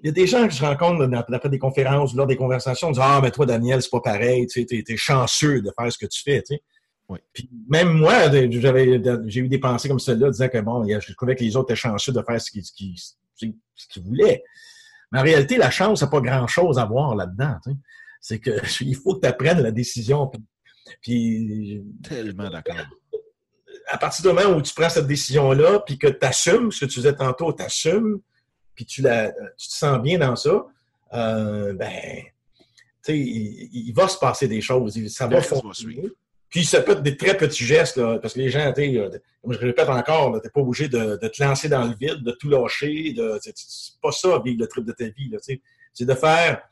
Il 0.04 0.08
y 0.08 0.10
a 0.10 0.14
des 0.14 0.26
gens 0.26 0.48
que 0.48 0.54
je 0.54 0.66
rencontre 0.66 1.08
après 1.16 1.50
des 1.50 1.60
conférences, 1.60 2.16
lors 2.16 2.26
des 2.26 2.36
conversations, 2.36 2.90
disent 2.90 3.02
Ah, 3.04 3.20
mais 3.22 3.32
toi, 3.32 3.46
Daniel, 3.46 3.82
c'est 3.82 3.92
pas 3.92 4.02
pareil, 4.02 4.48
tu 4.48 4.66
es, 4.70 4.98
chanceux 4.98 5.62
de 5.62 5.72
faire 5.78 5.92
ce 5.92 5.98
que 5.98 6.08
tu 6.08 6.22
fais. 6.24 6.42
Tu 6.42 6.56
sais. 6.56 6.62
Puis 7.34 7.50
même 7.70 7.94
moi, 7.94 8.32
j'avais, 8.50 9.02
j'ai 9.28 9.42
eu 9.42 9.48
des 9.48 9.60
pensées 9.60 9.90
comme 9.90 10.00
celle-là, 10.00 10.30
disant 10.30 10.48
que 10.48 10.60
bon, 10.60 10.86
je 10.88 11.14
trouvais 11.14 11.36
que 11.36 11.44
les 11.44 11.56
autres 11.56 11.72
étaient 11.72 11.80
chanceux 11.80 12.12
de 12.12 12.22
faire 12.22 12.40
ce 12.40 12.52
qu'ils, 12.52 12.96
voulaient. 14.04 14.44
Mais 15.12 15.20
en 15.20 15.24
réalité, 15.24 15.58
la 15.58 15.70
chance 15.70 16.02
n'a 16.02 16.08
pas 16.08 16.22
grand-chose 16.22 16.80
à 16.80 16.86
voir 16.86 17.16
là-dedans. 17.16 17.58
C'est 18.20 18.40
que 18.40 18.52
il 18.82 18.96
faut 18.96 19.16
que 19.16 19.22
tu 19.22 19.28
apprennes 19.28 19.62
la 19.62 19.72
décision. 19.72 20.32
Puis, 21.02 21.84
Tellement 22.04 22.50
d'accord. 22.50 22.86
À 23.88 23.98
partir 23.98 24.22
du 24.24 24.36
moment 24.36 24.56
où 24.58 24.62
tu 24.62 24.74
prends 24.74 24.90
cette 24.90 25.08
décision-là, 25.08 25.82
puis 25.86 25.98
que 25.98 26.08
tu 26.08 26.26
assumes 26.26 26.72
ce 26.72 26.86
que 26.86 26.92
tu 26.92 27.00
disais 27.00 27.16
tantôt, 27.16 27.52
tu 27.52 27.64
assumes, 27.64 28.22
puis 28.82 28.86
tu, 28.88 29.02
la, 29.04 29.32
tu 29.58 29.68
te 29.68 29.74
sens 29.74 30.02
bien 30.02 30.18
dans 30.18 30.36
ça, 30.36 30.66
euh, 31.14 31.74
ben, 31.74 32.24
tu 33.04 33.14
sais, 33.14 33.18
il, 33.20 33.94
va 33.94 34.08
se 34.08 34.18
passer 34.18 34.48
des 34.48 34.60
choses. 34.60 34.98
Ça 35.10 35.28
va 35.28 35.40
fonctionner. 35.40 36.10
Puis 36.50 36.66
ça 36.66 36.82
peut 36.82 36.94
être 36.94 37.04
des 37.04 37.16
très 37.16 37.38
petits 37.38 37.64
gestes, 37.64 37.98
là, 37.98 38.18
parce 38.18 38.34
que 38.34 38.40
les 38.40 38.50
gens, 38.50 38.74
euh, 38.76 39.10
comme 39.44 39.54
je 39.54 39.60
répète 39.60 39.88
encore, 39.88 40.34
tu 40.42 40.48
n'es 40.48 40.50
pas 40.50 40.62
obligé 40.62 40.88
de, 40.88 41.20
de, 41.22 41.28
te 41.28 41.44
lancer 41.44 41.70
dans 41.70 41.84
le 41.84 41.94
vide, 41.94 42.24
de 42.24 42.32
tout 42.32 42.50
lâcher. 42.50 43.14
C'est 43.44 44.02
pas 44.02 44.12
ça, 44.12 44.42
vivre 44.44 44.60
le 44.60 44.68
trip 44.68 44.84
de 44.84 44.94
ta 44.94 45.06
vie. 45.06 45.32
C'est 45.94 46.06
de 46.06 46.14
faire, 46.16 46.64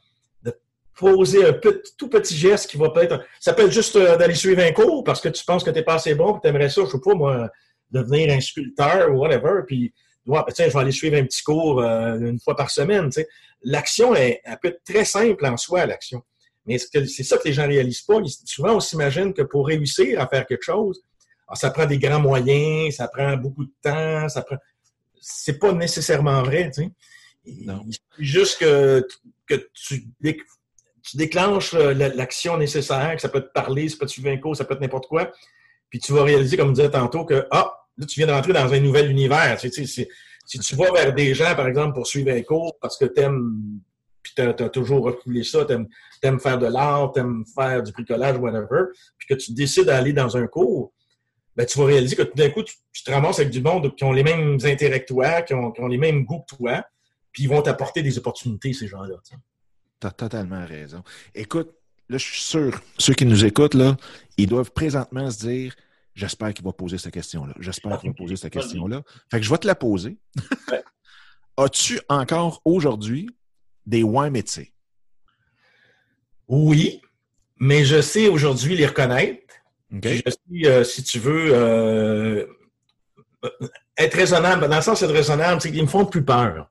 de 0.42 0.52
poser 0.96 1.46
un 1.46 1.54
petit, 1.54 1.94
tout 1.96 2.10
petit 2.10 2.36
geste 2.36 2.72
qui 2.72 2.78
va 2.78 2.90
peut-être. 2.90 3.24
Ça 3.40 3.54
peut 3.54 3.66
être 3.66 3.72
juste 3.72 3.96
euh, 3.98 4.18
d'aller 4.18 4.36
suivre 4.36 4.64
un 4.64 4.72
cours 4.72 5.04
parce 5.04 5.22
que 5.22 5.30
tu 5.30 5.46
penses 5.46 5.64
que 5.64 5.70
tu 5.70 5.76
n'es 5.78 5.84
pas 5.84 5.94
assez 5.94 6.16
bon, 6.16 6.40
tu 6.40 6.48
aimerais 6.48 6.70
ça, 6.70 6.82
je 6.86 6.90
sais 6.90 7.00
pas, 7.00 7.14
moi, 7.14 7.50
devenir 7.92 8.34
un 8.34 8.40
sculpteur 8.40 9.12
ou 9.12 9.20
whatever. 9.20 9.62
Puis, 9.68 9.94
ouais, 10.30 10.40
ben, 10.46 10.54
tiens, 10.54 10.68
je 10.68 10.74
vais 10.74 10.80
aller 10.80 10.92
suivre 10.92 11.18
un 11.18 11.24
petit 11.24 11.44
cours 11.44 11.82
euh, 11.82 12.18
une 12.20 12.40
fois 12.40 12.56
par 12.56 12.70
semaine. 12.70 13.10
L'action, 13.64 14.16
est, 14.16 14.42
elle 14.44 14.58
peut 14.62 14.70
être 14.70 14.84
très 14.84 15.06
simple 15.06 15.46
en 15.46 15.58
soi, 15.58 15.86
l'action. 15.86 16.22
Mais 16.66 16.78
c'est 16.78 17.24
ça 17.24 17.38
que 17.38 17.48
les 17.48 17.54
gens 17.54 17.64
ne 17.64 17.70
réalisent 17.70 18.04
pas. 18.04 18.20
Souvent, 18.46 18.76
on 18.76 18.80
s'imagine 18.80 19.34
que 19.34 19.42
pour 19.42 19.68
réussir 19.68 20.22
à 20.22 20.28
faire 20.28 20.46
quelque 20.46 20.64
chose, 20.64 21.02
ah, 21.48 21.56
ça 21.56 21.72
prend 21.72 21.86
des 21.86 21.98
grands 21.98 22.20
moyens, 22.20 22.96
ça 22.96 23.08
prend 23.08 23.36
beaucoup 23.38 23.66
de 23.66 23.74
temps, 23.82 24.30
ça 24.30 24.44
prend. 24.44 24.58
C'est 25.20 25.58
pas 25.58 25.74
nécessairement 25.74 26.44
vrai. 26.44 26.72
Tu 26.74 26.84
sais. 26.84 26.92
Non. 27.66 27.84
juste 28.20 28.60
que, 28.60 29.06
que 29.48 29.56
tu, 29.74 30.08
tu 30.22 31.18
déclenches 31.18 31.74
l'action 31.74 32.58
nécessaire, 32.58 33.16
que 33.16 33.22
ça 33.22 33.30
peut 33.30 33.42
te 33.42 33.52
parler, 33.52 33.90
ça 33.90 33.98
peut 34.00 34.06
te 34.06 34.12
suivre 34.12 34.30
un 34.30 34.38
cours, 34.38 34.56
ça 34.56 34.66
peut 34.66 34.76
être 34.76 34.82
n'importe 34.82 35.08
quoi. 35.08 35.32
Puis 35.90 36.00
tu 36.00 36.14
vas 36.14 36.24
réaliser, 36.24 36.56
comme 36.56 36.70
on 36.70 36.74
disait 36.74 36.92
tantôt, 36.92 37.26
que 37.26 37.48
ah, 37.50 37.79
là, 38.00 38.06
tu 38.06 38.20
viens 38.20 38.28
de 38.28 38.32
rentrer 38.32 38.54
dans 38.54 38.74
un 38.74 38.80
nouvel 38.80 39.12
univers. 39.12 39.60
Si, 39.60 39.70
tu 40.60 40.76
vas 40.76 40.92
vers 40.92 41.14
des 41.14 41.36
gens, 41.36 41.54
par 41.56 41.68
exemple, 41.68 41.94
pour 41.94 42.08
suivre 42.08 42.32
un 42.32 42.42
cours 42.42 42.78
parce 42.82 42.98
que 42.98 43.06
tu 43.06 43.22
aimes 43.22 43.82
puis 44.22 44.34
tu 44.36 44.42
as, 44.42 44.70
toujours 44.70 45.04
reculé 45.04 45.44
ça, 45.44 45.66
tu 45.66 45.74
aimes, 46.24 46.40
faire 46.40 46.58
de 46.58 46.68
l'art, 46.68 47.12
tu 47.14 47.20
aimes 47.20 47.46
faire 47.56 47.84
du 47.84 47.92
bricolage, 47.92 48.38
whatever, 48.38 48.86
puis 49.18 49.28
que 49.28 49.34
tu 49.34 49.54
décides 49.54 49.86
d'aller 49.86 50.14
dans 50.14 50.36
un 50.36 50.48
cours, 50.48 50.92
ben, 51.56 51.66
tu 51.66 51.78
vas 51.80 51.86
réaliser 51.86 52.16
que 52.16 52.24
tout 52.24 52.36
d'un 52.36 52.50
coup, 52.50 52.64
tu, 52.64 53.04
te 53.04 53.12
ramasses 53.12 53.40
avec 53.40 53.52
du 53.52 53.62
monde 53.62 53.96
qui 53.96 54.04
ont 54.04 54.12
les 54.12 54.24
mêmes 54.24 54.58
intérêts 54.64 55.02
que 55.02 55.08
toi, 55.08 55.42
qui 55.42 55.54
ont, 55.54 55.74
les 55.88 55.98
mêmes 55.98 56.26
goûts 56.26 56.42
que 56.42 56.56
toi, 56.56 56.84
puis 57.32 57.44
ils 57.44 57.50
vont 57.50 57.62
t'apporter 57.62 58.02
des 58.02 58.18
opportunités, 58.18 58.74
ces 58.74 58.88
gens-là. 58.88 59.16
Tu 59.24 60.08
as 60.08 60.12
totalement 60.12 60.66
raison. 60.66 61.04
Écoute, 61.34 61.72
là, 62.10 62.18
je 62.18 62.24
suis 62.26 62.42
sûr, 62.42 62.82
ceux 62.98 63.14
qui 63.14 63.26
nous 63.26 63.46
écoutent, 63.46 63.74
là, 63.74 63.98
ils 64.38 64.48
doivent 64.48 64.72
présentement 64.72 65.30
se 65.32 65.40
dire 65.40 65.76
J'espère 66.20 66.54
qu'il 66.54 66.66
va 66.66 66.74
poser 66.74 66.98
cette 66.98 67.14
question-là. 67.14 67.54
J'espère 67.62 67.98
qu'il 67.98 68.10
va 68.10 68.14
poser 68.14 68.36
cette 68.36 68.52
question-là. 68.60 69.04
Fait 69.32 69.40
que 69.40 69.46
je 69.46 69.50
vais 69.50 69.58
te 69.58 69.66
la 69.66 69.76
poser. 69.76 70.18
As-tu 71.58 72.02
encore 72.10 72.62
aujourd'hui 72.66 73.30
des 73.86 74.04
ouais 74.04 74.30
métiers? 74.30 74.74
Oui, 76.50 77.02
mais 77.58 77.86
je 77.86 78.02
sais 78.02 78.28
aujourd'hui 78.28 78.76
les 78.76 78.86
reconnaître. 78.86 79.42
Je 79.92 80.22
sais, 80.30 80.68
euh, 80.68 80.84
si 80.84 81.04
tu 81.04 81.20
veux, 81.20 81.54
euh, 81.54 82.46
être 83.98 84.16
raisonnable. 84.16 84.68
Dans 84.68 84.76
le 84.76 84.82
sens 84.82 85.00
d'être 85.00 85.14
raisonnable, 85.14 85.62
c'est 85.62 85.72
qu'ils 85.72 85.84
me 85.84 85.88
font 85.88 86.06
plus 86.06 86.26
peur. 86.26 86.70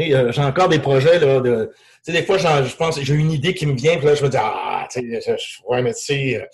Euh, 0.00 0.32
j'ai 0.32 0.42
encore 0.42 0.68
des 0.68 0.80
projets 0.80 1.20
là, 1.20 1.40
de. 1.40 1.70
Des 2.06 2.24
fois, 2.24 2.36
je 2.38 2.76
pense, 2.76 3.00
j'ai 3.00 3.14
une 3.14 3.30
idée 3.30 3.54
qui 3.54 3.66
me 3.66 3.74
vient, 3.74 3.96
puis 3.96 4.06
là, 4.06 4.14
je 4.14 4.24
me 4.24 4.28
dis, 4.28 4.36
ah, 4.38 4.88
tu 4.90 5.00
sais, 5.20 5.36
ouais, 5.68 5.82
mais 5.82 5.94
tu 5.94 6.02
sais, 6.02 6.48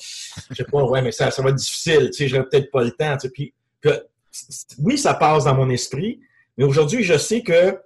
je 0.50 0.54
sais 0.54 0.64
pas, 0.64 0.82
ouais, 0.82 1.00
mais 1.00 1.12
ça, 1.12 1.30
ça 1.30 1.42
va 1.42 1.50
être 1.50 1.56
difficile, 1.56 2.10
tu 2.10 2.18
sais, 2.18 2.28
j'aurais 2.28 2.48
peut-être 2.48 2.70
pas 2.70 2.82
le 2.82 2.90
temps, 2.90 3.16
tu 3.16 3.28
sais. 3.28 3.32
Puis, 3.32 3.54
oui, 4.78 4.98
ça 4.98 5.14
passe 5.14 5.44
dans 5.44 5.54
mon 5.54 5.70
esprit, 5.70 6.20
mais 6.56 6.64
aujourd'hui, 6.64 7.02
je 7.02 7.16
sais 7.16 7.42
que 7.42 7.78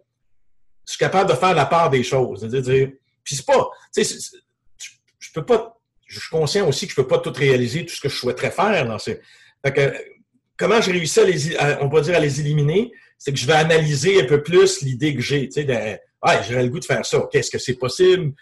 je 0.87 0.93
suis 0.93 0.99
capable 0.99 1.31
de 1.31 1.37
faire 1.37 1.55
la 1.55 1.67
part 1.67 1.91
des 1.91 2.03
choses. 2.03 2.41
C'est-à-dire, 2.41 2.91
puis 3.23 3.37
c'est 3.37 3.47
pas, 3.47 3.69
tu 3.95 4.05
sais, 4.05 4.39
je 5.21 5.33
peux 5.33 5.45
pas, 5.45 5.79
je 6.07 6.19
suis 6.19 6.31
conscient 6.31 6.69
aussi 6.69 6.87
que 6.87 6.91
je 6.91 6.97
peux 6.97 7.07
pas 7.07 7.19
tout 7.19 7.33
réaliser, 7.33 7.87
tout 7.87 7.95
ce 7.95 8.01
que 8.01 8.09
je 8.09 8.17
souhaiterais 8.17 8.51
faire. 8.51 8.99
Fait 9.01 9.73
que, 9.73 9.95
comment 10.57 10.81
je 10.81 10.91
réussis 10.91 11.21
à 11.21 11.25
les, 11.25 11.57
on 11.81 11.89
va 11.89 12.01
dire, 12.01 12.17
à 12.17 12.21
les 12.21 12.41
éliminer, 12.41 12.91
c'est 13.19 13.33
que 13.33 13.39
je 13.39 13.47
vais 13.47 13.53
analyser 13.53 14.21
un 14.21 14.25
peu 14.25 14.43
plus 14.43 14.83
l'idée 14.83 15.15
que 15.15 15.23
j'ai, 15.23 15.49
tu 15.49 15.65
sais, 15.65 16.01
ah, 16.23 16.43
j'aurais 16.43 16.63
le 16.63 16.69
goût 16.69 16.81
de 16.81 16.85
faire 16.85 17.05
ça. 17.05 17.29
Qu'est-ce 17.31 17.51
que 17.51 17.59
c'est 17.59 17.75
possible? 17.75 18.33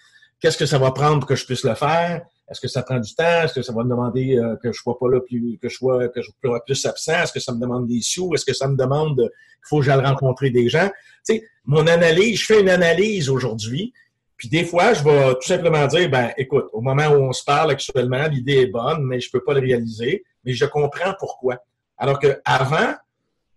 Qu'est-ce 0.40 0.58
que 0.58 0.66
ça 0.66 0.78
va 0.78 0.90
prendre 0.90 1.20
pour 1.20 1.28
que 1.28 1.36
je 1.36 1.44
puisse 1.44 1.64
le 1.64 1.74
faire? 1.74 2.22
Est-ce 2.50 2.60
que 2.60 2.68
ça 2.68 2.82
prend 2.82 2.98
du 2.98 3.14
temps? 3.14 3.42
Est-ce 3.42 3.54
que 3.54 3.62
ça 3.62 3.72
va 3.72 3.84
me 3.84 3.90
demander 3.90 4.36
euh, 4.36 4.56
que 4.56 4.72
je 4.72 4.80
sois 4.80 4.98
pas 4.98 5.08
là 5.08 5.20
plus, 5.20 5.58
que 5.62 5.68
je 5.68 5.76
sois, 5.76 6.08
que 6.08 6.20
je 6.20 6.30
sois 6.44 6.64
plus 6.64 6.84
absent? 6.84 7.22
Est-ce 7.22 7.32
que 7.32 7.40
ça 7.40 7.52
me 7.52 7.60
demande 7.60 7.86
des 7.86 8.00
sous? 8.02 8.34
Est-ce 8.34 8.44
que 8.44 8.52
ça 8.52 8.66
me 8.66 8.76
demande 8.76 9.16
qu'il 9.16 9.68
faut 9.68 9.78
que 9.78 9.84
j'aille 9.84 10.04
rencontrer 10.04 10.50
des 10.50 10.68
gens? 10.68 10.88
Tu 11.26 11.36
sais, 11.36 11.44
mon 11.64 11.86
analyse, 11.86 12.40
je 12.40 12.46
fais 12.46 12.60
une 12.60 12.68
analyse 12.68 13.30
aujourd'hui. 13.30 13.92
Puis 14.36 14.48
des 14.48 14.64
fois, 14.64 14.94
je 14.94 15.04
vais 15.04 15.34
tout 15.34 15.46
simplement 15.46 15.86
dire, 15.86 16.10
ben, 16.10 16.32
écoute, 16.38 16.66
au 16.72 16.80
moment 16.80 17.08
où 17.08 17.28
on 17.28 17.32
se 17.32 17.44
parle 17.44 17.70
actuellement, 17.70 18.26
l'idée 18.26 18.62
est 18.62 18.66
bonne, 18.66 19.04
mais 19.04 19.20
je 19.20 19.30
peux 19.30 19.44
pas 19.44 19.54
le 19.54 19.60
réaliser, 19.60 20.24
mais 20.44 20.54
je 20.54 20.64
comprends 20.64 21.14
pourquoi. 21.18 21.58
Alors 21.98 22.18
que 22.18 22.40
avant, 22.44 22.94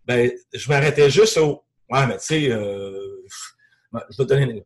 ben, 0.05 0.29
je 0.53 0.69
m'arrêtais 0.69 1.09
juste 1.09 1.37
au, 1.37 1.63
ouais, 1.89 2.05
mais 2.05 2.17
tu 2.17 2.25
sais, 2.25 2.51
euh, 2.51 3.25
je 4.09 4.17
vais 4.17 4.23
te 4.23 4.29
donner 4.29 4.43
une 4.43 4.63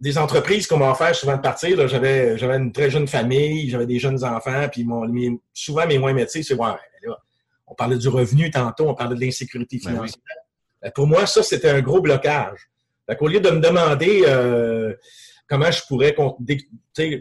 des 0.00 0.16
entreprises 0.16 0.66
qu'on 0.66 0.78
m'a 0.78 0.90
offert 0.90 1.14
souvent 1.14 1.36
de 1.36 1.42
partir. 1.42 1.88
J'avais, 1.88 2.38
j'avais 2.38 2.56
une 2.56 2.72
très 2.72 2.90
jeune 2.90 3.08
famille, 3.08 3.68
j'avais 3.68 3.86
des 3.86 3.98
jeunes 3.98 4.22
enfants, 4.24 4.68
puis 4.70 4.84
mon, 4.84 5.10
souvent 5.52 5.86
mes 5.86 5.98
moins 5.98 6.12
métiers, 6.12 6.42
c'est 6.42 6.54
ouais, 6.54 6.70
on 7.66 7.74
parlait 7.74 7.98
du 7.98 8.08
revenu 8.08 8.50
tantôt, 8.50 8.88
on 8.88 8.94
parlait 8.94 9.16
de 9.16 9.20
l'insécurité 9.20 9.78
ben 9.82 9.90
financière. 9.90 10.22
Ben, 10.80 10.90
pour 10.92 11.06
moi, 11.06 11.26
ça, 11.26 11.42
c'était 11.42 11.68
un 11.68 11.80
gros 11.80 12.00
blocage. 12.00 12.70
Au 13.20 13.28
lieu 13.28 13.40
de 13.40 13.50
me 13.50 13.60
demander 13.60 14.22
euh, 14.26 14.94
comment 15.48 15.70
je 15.70 15.82
pourrais 15.86 16.14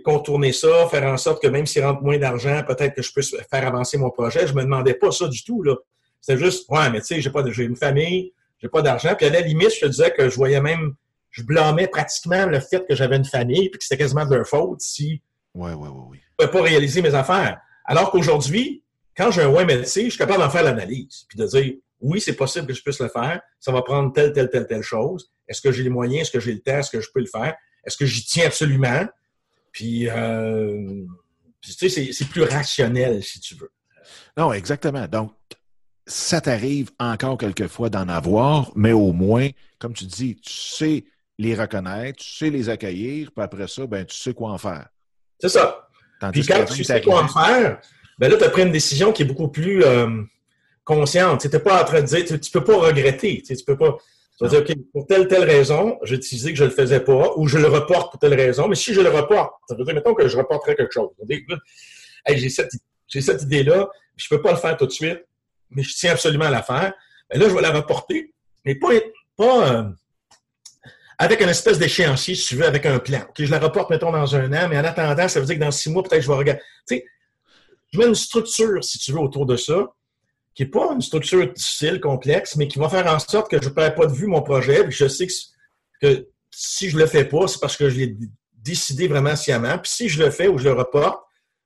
contourner 0.03 0.51
ça, 0.51 0.87
faire 0.89 1.03
en 1.05 1.17
sorte 1.17 1.41
que 1.41 1.47
même 1.47 1.65
s'il 1.65 1.83
rentre 1.83 2.01
moins 2.01 2.17
d'argent, 2.17 2.61
peut-être 2.67 2.93
que 2.93 3.01
je 3.01 3.11
puisse 3.11 3.35
faire 3.49 3.65
avancer 3.65 3.97
mon 3.97 4.09
projet, 4.09 4.47
je 4.47 4.53
me 4.53 4.63
demandais 4.63 4.93
pas 4.93 5.11
ça 5.11 5.27
du 5.27 5.43
tout. 5.43 5.63
Là. 5.63 5.75
C'était 6.19 6.41
juste, 6.41 6.69
ouais, 6.69 6.89
mais 6.89 6.99
tu 6.99 7.07
sais, 7.07 7.21
j'ai 7.21 7.29
pas, 7.29 7.43
j'ai 7.49 7.63
une 7.63 7.75
famille, 7.75 8.33
j'ai 8.59 8.69
pas 8.69 8.81
d'argent. 8.81 9.15
Puis 9.15 9.25
à 9.25 9.29
la 9.29 9.41
limite, 9.41 9.73
je 9.73 9.81
te 9.81 9.85
disais 9.85 10.11
que 10.11 10.29
je 10.29 10.35
voyais 10.35 10.61
même 10.61 10.93
je 11.37 11.43
blâmais 11.43 11.87
pratiquement 11.87 12.47
le 12.47 12.59
fait 12.59 12.83
que 12.87 12.95
j'avais 12.95 13.15
une 13.15 13.25
famille 13.25 13.69
puis 13.69 13.77
que 13.77 13.83
c'était 13.83 13.97
quasiment 13.97 14.25
de 14.25 14.35
leur 14.35 14.47
faute 14.47 14.81
si 14.81 15.21
ouais, 15.53 15.73
ouais, 15.73 15.87
ouais, 15.87 16.03
oui. 16.09 16.17
je 16.39 16.45
ne 16.45 16.47
pouvais 16.47 16.59
pas 16.59 16.67
réaliser 16.67 17.01
mes 17.03 17.13
affaires. 17.13 17.59
Alors 17.85 18.09
qu'aujourd'hui, 18.09 18.83
quand 19.15 19.29
j'ai 19.29 19.43
un 19.43 19.65
médecin, 19.65 20.05
je 20.05 20.09
suis 20.09 20.17
capable 20.17 20.39
d'en 20.39 20.49
faire 20.49 20.63
l'analyse 20.63 21.25
puis 21.29 21.37
de 21.37 21.45
dire 21.45 21.73
oui, 21.99 22.19
c'est 22.19 22.33
possible 22.33 22.65
que 22.65 22.73
je 22.73 22.81
puisse 22.81 22.99
le 22.99 23.09
faire, 23.09 23.39
ça 23.59 23.71
va 23.71 23.81
prendre 23.83 24.11
telle, 24.13 24.33
telle, 24.33 24.49
telle, 24.49 24.65
telle 24.67 24.81
chose. 24.81 25.31
Est-ce 25.47 25.61
que 25.61 25.71
j'ai 25.71 25.83
les 25.83 25.89
moyens? 25.89 26.21
Est-ce 26.21 26.31
que 26.31 26.39
j'ai 26.39 26.53
le 26.53 26.59
temps? 26.59 26.77
Est-ce 26.77 26.91
que 26.91 27.01
je 27.01 27.09
peux 27.13 27.19
le 27.19 27.27
faire? 27.27 27.55
Est-ce 27.83 27.97
que 27.97 28.05
j'y 28.05 28.23
tiens 28.25 28.47
absolument? 28.47 29.07
Puis, 29.71 30.09
euh, 30.09 31.05
tu 31.61 31.89
sais, 31.89 32.11
c'est 32.11 32.29
plus 32.29 32.43
rationnel, 32.43 33.23
si 33.23 33.39
tu 33.39 33.55
veux. 33.55 33.71
Non, 34.37 34.53
exactement. 34.53 35.07
Donc, 35.07 35.31
ça 36.05 36.39
t'arrive 36.39 36.91
encore 36.99 37.37
quelquefois 37.37 37.89
d'en 37.89 38.07
avoir, 38.07 38.71
mais 38.75 38.91
au 38.91 39.11
moins, 39.11 39.49
comme 39.79 39.93
tu 39.93 40.05
dis, 40.05 40.35
tu 40.35 40.51
sais 40.51 41.05
les 41.37 41.55
reconnaître, 41.55 42.23
tu 42.23 42.29
sais 42.29 42.49
les 42.49 42.69
accueillir, 42.69 43.31
puis 43.31 43.43
après 43.43 43.67
ça, 43.67 43.85
ben, 43.85 44.05
tu 44.05 44.15
sais 44.15 44.33
quoi 44.33 44.51
en 44.51 44.57
faire. 44.57 44.87
C'est 45.39 45.49
ça. 45.49 45.87
puis 46.31 46.45
quand 46.45 46.65
tu 46.65 46.83
sais 46.83 47.01
quoi 47.01 47.23
en 47.23 47.27
faire, 47.27 47.79
ben 48.17 48.31
là, 48.31 48.37
tu 48.37 48.43
as 48.43 48.49
pris 48.49 48.63
une 48.63 48.71
décision 48.71 49.11
qui 49.11 49.21
est 49.21 49.25
beaucoup 49.25 49.49
plus 49.49 49.83
euh, 49.83 50.23
consciente. 50.83 51.41
Tu 51.41 51.49
n'es 51.49 51.59
pas 51.59 51.81
en 51.81 51.85
train 51.85 52.01
de 52.01 52.07
dire, 52.07 52.25
tu 52.25 52.33
ne 52.33 52.51
peux 52.51 52.63
pas 52.63 52.77
regretter. 52.77 53.43
Tu, 53.45 53.55
peux 53.63 53.77
pas. 53.77 53.97
Tu 54.39 54.47
dire, 54.47 54.59
OK, 54.59 54.75
pour 54.91 55.05
telle, 55.05 55.27
telle 55.27 55.43
raison, 55.43 55.99
j'ai 56.03 56.17
décidé 56.17 56.51
que 56.51 56.57
je 56.57 56.63
ne 56.63 56.69
le 56.69 56.75
faisais 56.75 56.99
pas, 56.99 57.33
ou 57.35 57.47
je 57.47 57.57
le 57.59 57.67
reporte 57.67 58.11
pour 58.11 58.19
telle 58.19 58.33
raison, 58.33 58.67
mais 58.67 58.75
si 58.75 58.93
je 58.93 59.01
le 59.01 59.09
reporte, 59.09 59.53
ça 59.67 59.75
veut 59.75 59.83
dire, 59.83 59.93
mettons 59.93 60.15
que 60.15 60.27
je 60.27 60.37
reporterais 60.37 60.75
quelque 60.75 60.93
chose. 60.93 61.09
j'ai 62.29 62.49
cette, 62.49 62.71
cette 63.07 63.41
idée-là, 63.43 63.87
je 64.15 64.27
ne 64.31 64.37
peux 64.37 64.41
pas 64.41 64.51
le 64.51 64.57
faire 64.57 64.75
tout 64.77 64.87
de 64.87 64.91
suite, 64.91 65.23
mais 65.69 65.83
je 65.83 65.93
tiens 65.95 66.11
absolument 66.11 66.45
à 66.45 66.51
la 66.51 66.63
faire. 66.63 66.93
Ben 67.29 67.39
là, 67.39 67.49
je 67.49 67.53
vais 67.53 67.61
la 67.61 67.71
reporter, 67.71 68.33
mais 68.65 68.75
pas, 68.75 68.89
pas 69.35 69.71
euh, 69.71 69.83
avec 71.17 71.41
une 71.41 71.49
espèce 71.49 71.79
d'échéancier, 71.79 72.35
si 72.35 72.45
tu 72.47 72.55
veux, 72.55 72.65
avec 72.65 72.85
un 72.85 72.99
plan. 72.99 73.21
je 73.37 73.49
la 73.49 73.59
reporte, 73.59 73.89
mettons, 73.89 74.11
dans 74.11 74.35
un 74.35 74.53
an, 74.53 74.67
mais 74.69 74.77
en 74.77 74.83
attendant, 74.83 75.27
ça 75.27 75.39
veut 75.39 75.45
dire 75.45 75.55
que 75.55 75.61
dans 75.61 75.71
six 75.71 75.89
mois, 75.89 76.03
peut-être 76.03 76.21
je 76.21 76.27
vais 76.27 76.35
regarder. 76.35 76.61
Tu 76.87 76.97
sais, 76.97 77.05
je 77.91 77.99
mets 77.99 78.05
une 78.05 78.15
structure, 78.15 78.83
si 78.83 78.99
tu 78.99 79.11
veux, 79.13 79.19
autour 79.19 79.45
de 79.45 79.55
ça, 79.55 79.93
qui 80.53 80.63
n'est 80.63 80.69
pas 80.69 80.91
une 80.93 81.01
structure 81.01 81.51
difficile, 81.51 81.99
complexe, 81.99 82.55
mais 82.55 82.67
qui 82.67 82.77
va 82.77 82.89
faire 82.89 83.07
en 83.07 83.19
sorte 83.19 83.49
que 83.49 83.61
je 83.61 83.69
ne 83.69 83.73
perds 83.73 83.95
pas 83.95 84.05
de 84.05 84.13
vue 84.13 84.27
mon 84.27 84.41
projet, 84.41 84.83
puis 84.83 84.95
je 84.95 85.07
sais 85.07 85.27
que, 86.01 86.27
si 86.51 86.89
je 86.89 86.95
ne 86.95 87.01
le 87.01 87.07
fais 87.07 87.25
pas, 87.25 87.47
c'est 87.47 87.59
parce 87.59 87.77
que 87.77 87.89
je 87.89 87.97
l'ai 87.97 88.17
décidé 88.53 89.07
vraiment 89.07 89.35
sciemment. 89.35 89.77
Puis 89.77 89.91
si 89.91 90.09
je 90.09 90.23
le 90.23 90.31
fais 90.31 90.47
ou 90.47 90.57
je 90.57 90.65
le 90.65 90.73
reporte, 90.73 91.21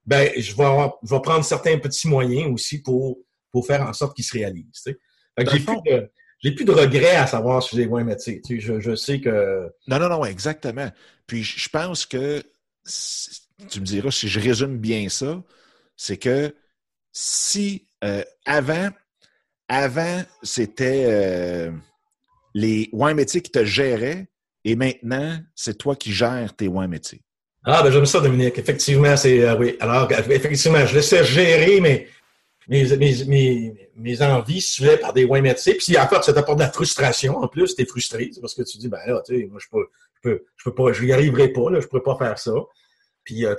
ben 0.05 0.29
je 0.35 0.55
vais, 0.55 0.89
je 1.03 1.13
vais 1.13 1.21
prendre 1.21 1.45
certains 1.45 1.77
petits 1.77 2.07
moyens 2.07 2.51
aussi 2.51 2.81
pour, 2.81 3.19
pour 3.51 3.65
faire 3.65 3.81
en 3.81 3.93
sorte 3.93 4.15
qu'il 4.15 4.25
se 4.25 4.33
réalise. 4.33 4.81
Tu 4.85 4.91
sais. 4.91 4.97
j'ai 5.37 5.59
plus 5.59 5.81
de, 5.85 6.11
j'ai 6.41 6.51
plus 6.51 6.65
de 6.65 6.71
regrets 6.71 7.15
à 7.15 7.27
savoir 7.27 7.61
si 7.61 7.75
j'ai 7.75 7.87
moins 7.87 8.03
métier. 8.03 8.41
Tu 8.41 8.61
sais, 8.61 8.79
je, 8.79 8.95
sais 8.95 9.21
que. 9.21 9.71
Non, 9.87 9.99
non, 9.99 10.09
non, 10.09 10.25
exactement. 10.25 10.89
Puis 11.27 11.43
je 11.43 11.69
pense 11.69 12.05
que 12.05 12.43
tu 13.69 13.79
me 13.79 13.85
diras 13.85 14.11
si 14.11 14.27
je 14.27 14.39
résume 14.39 14.77
bien 14.77 15.07
ça, 15.09 15.43
c'est 15.95 16.17
que 16.17 16.53
si 17.11 17.85
euh, 18.03 18.23
avant, 18.45 18.89
avant, 19.67 20.23
c'était 20.41 21.05
euh, 21.07 21.71
les 22.53 22.89
wine 22.91 23.15
métiers 23.15 23.41
qui 23.41 23.51
te 23.51 23.63
géraient 23.63 24.27
et 24.63 24.75
maintenant, 24.75 25.39
c'est 25.55 25.77
toi 25.77 25.95
qui 25.95 26.11
gères 26.11 26.55
tes 26.55 26.67
wine 26.67 26.87
métiers. 26.89 27.21
Ah, 27.63 27.83
ben 27.83 27.91
j'aime 27.91 28.05
ça, 28.05 28.19
Dominique. 28.19 28.57
Effectivement, 28.57 29.15
c'est. 29.15 29.47
Euh, 29.47 29.55
oui. 29.57 29.77
Alors, 29.79 30.11
effectivement, 30.11 30.83
je 30.85 30.95
laissais 30.95 31.23
gérer, 31.23 31.79
mais 31.79 32.07
mes, 32.67 32.85
mes, 32.97 33.25
mes, 33.25 33.80
envies 34.21 34.61
suivaient 34.61 34.97
par 34.97 35.13
des 35.13 35.25
wins 35.25 35.41
médecins. 35.41 35.73
Puis 35.77 35.97
en 35.97 36.07
fait, 36.07 36.23
ça 36.23 36.33
t'apporte 36.33 36.59
de 36.59 36.63
la 36.63 36.71
frustration. 36.71 37.37
En 37.37 37.47
plus, 37.47 37.75
t'es 37.75 37.85
frustré 37.85 38.31
parce 38.39 38.53
que 38.53 38.63
tu 38.63 38.77
dis, 38.77 38.87
ben 38.87 38.99
là, 39.05 39.21
tu 39.25 39.35
sais, 39.35 39.47
moi, 39.47 39.59
je 39.61 39.67
peux, 39.71 39.87
je 40.15 40.29
peux, 40.29 40.45
je 40.57 40.63
peux 40.63 40.73
pas, 40.73 40.93
je 40.93 41.03
n'y 41.03 41.11
arriverai 41.11 41.49
pas, 41.49 41.69
là, 41.69 41.79
je 41.79 41.87
pourrais 41.87 42.03
pas 42.03 42.17
faire 42.17 42.37
ça. 42.37 42.53
Puis, 43.23 43.45
euh, 43.45 43.55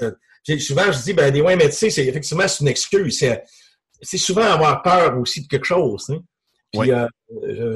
souvent, 0.59 0.91
je 0.91 1.03
dis, 1.03 1.13
ben, 1.13 1.33
des 1.33 1.41
wins 1.41 1.57
médecins, 1.57 1.91
c'est 1.91 2.07
effectivement, 2.07 2.47
c'est 2.49 2.61
une 2.61 2.69
excuse. 2.69 3.19
C'est, 3.19 3.45
c'est 4.01 4.19
souvent 4.19 4.43
avoir 4.43 4.83
peur 4.83 5.19
aussi 5.19 5.43
de 5.43 5.49
quelque 5.49 5.67
chose. 5.67 6.11
Hein. 6.11 6.21
Puis, 6.73 6.91
euh, 6.91 7.07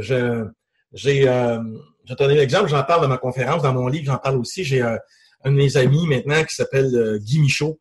je, 0.00 0.44
j'ai, 0.92 1.28
euh, 1.28 1.60
je 2.04 2.14
te 2.14 2.22
donner 2.22 2.36
l'exemple, 2.36 2.68
j'en 2.68 2.82
parle 2.82 3.02
dans 3.02 3.08
ma 3.08 3.18
conférence, 3.18 3.62
dans 3.62 3.74
mon 3.74 3.88
livre, 3.88 4.06
j'en 4.06 4.18
parle 4.18 4.36
aussi. 4.36 4.64
J'ai 4.64 4.80
un 4.80 4.98
de 5.44 5.50
mes 5.50 5.76
amis 5.76 6.06
maintenant 6.06 6.42
qui 6.44 6.54
s'appelle 6.54 7.18
Guy 7.20 7.40
Michaud. 7.40 7.78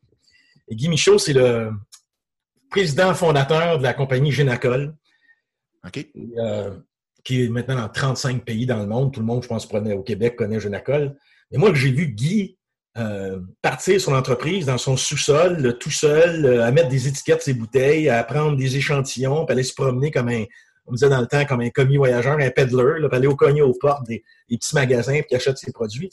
Et 0.67 0.75
Guy 0.75 0.89
Michaud, 0.89 1.17
c'est 1.17 1.33
le, 1.33 1.71
président 2.75 3.13
fondateur 3.13 3.77
de 3.77 3.83
la 3.83 3.93
compagnie 3.93 4.33
Génacol. 4.33 4.93
OK. 5.87 6.05
Euh, 6.37 6.71
qui 7.23 7.43
est 7.43 7.47
maintenant 7.47 7.75
dans 7.75 7.87
35 7.87 8.43
pays 8.43 8.65
dans 8.65 8.79
le 8.79 8.85
monde. 8.85 9.13
Tout 9.13 9.21
le 9.21 9.25
monde, 9.25 9.41
je 9.41 9.47
pense, 9.47 9.65
prenait 9.65 9.93
au 9.93 10.03
Québec, 10.03 10.35
connaît 10.35 10.59
Genacol. 10.59 11.15
Mais 11.51 11.57
moi, 11.57 11.73
j'ai 11.73 11.89
vu 11.91 12.07
Guy 12.07 12.57
euh, 12.97 13.39
partir 13.61 13.99
son 13.99 14.13
entreprise 14.13 14.65
dans 14.65 14.77
son 14.77 14.97
sous-sol, 14.97 15.77
tout 15.79 15.89
seul, 15.89 16.45
euh, 16.45 16.65
à 16.65 16.71
mettre 16.71 16.89
des 16.89 17.07
étiquettes 17.07 17.41
ses 17.41 17.53
bouteilles, 17.53 18.09
à 18.09 18.21
prendre 18.25 18.57
des 18.57 18.75
échantillons, 18.75 19.45
puis 19.45 19.53
aller 19.53 19.63
se 19.63 19.73
promener 19.73 20.11
comme 20.11 20.27
un, 20.27 20.43
on 20.85 20.91
me 20.91 20.97
disait 20.97 21.09
dans 21.09 21.21
le 21.21 21.27
temps, 21.27 21.45
comme 21.45 21.61
un 21.61 21.69
commis 21.69 21.97
voyageur, 21.97 22.37
un 22.37 22.49
peddler, 22.49 22.99
là, 22.99 23.07
puis 23.07 23.17
aller 23.17 23.27
au 23.27 23.37
cogner 23.37 23.61
aux 23.61 23.73
portes 23.73 24.05
des, 24.05 24.21
petits 24.49 24.75
magasins, 24.75 25.21
puis 25.25 25.35
achète 25.35 25.57
ses 25.57 25.71
produits. 25.71 26.09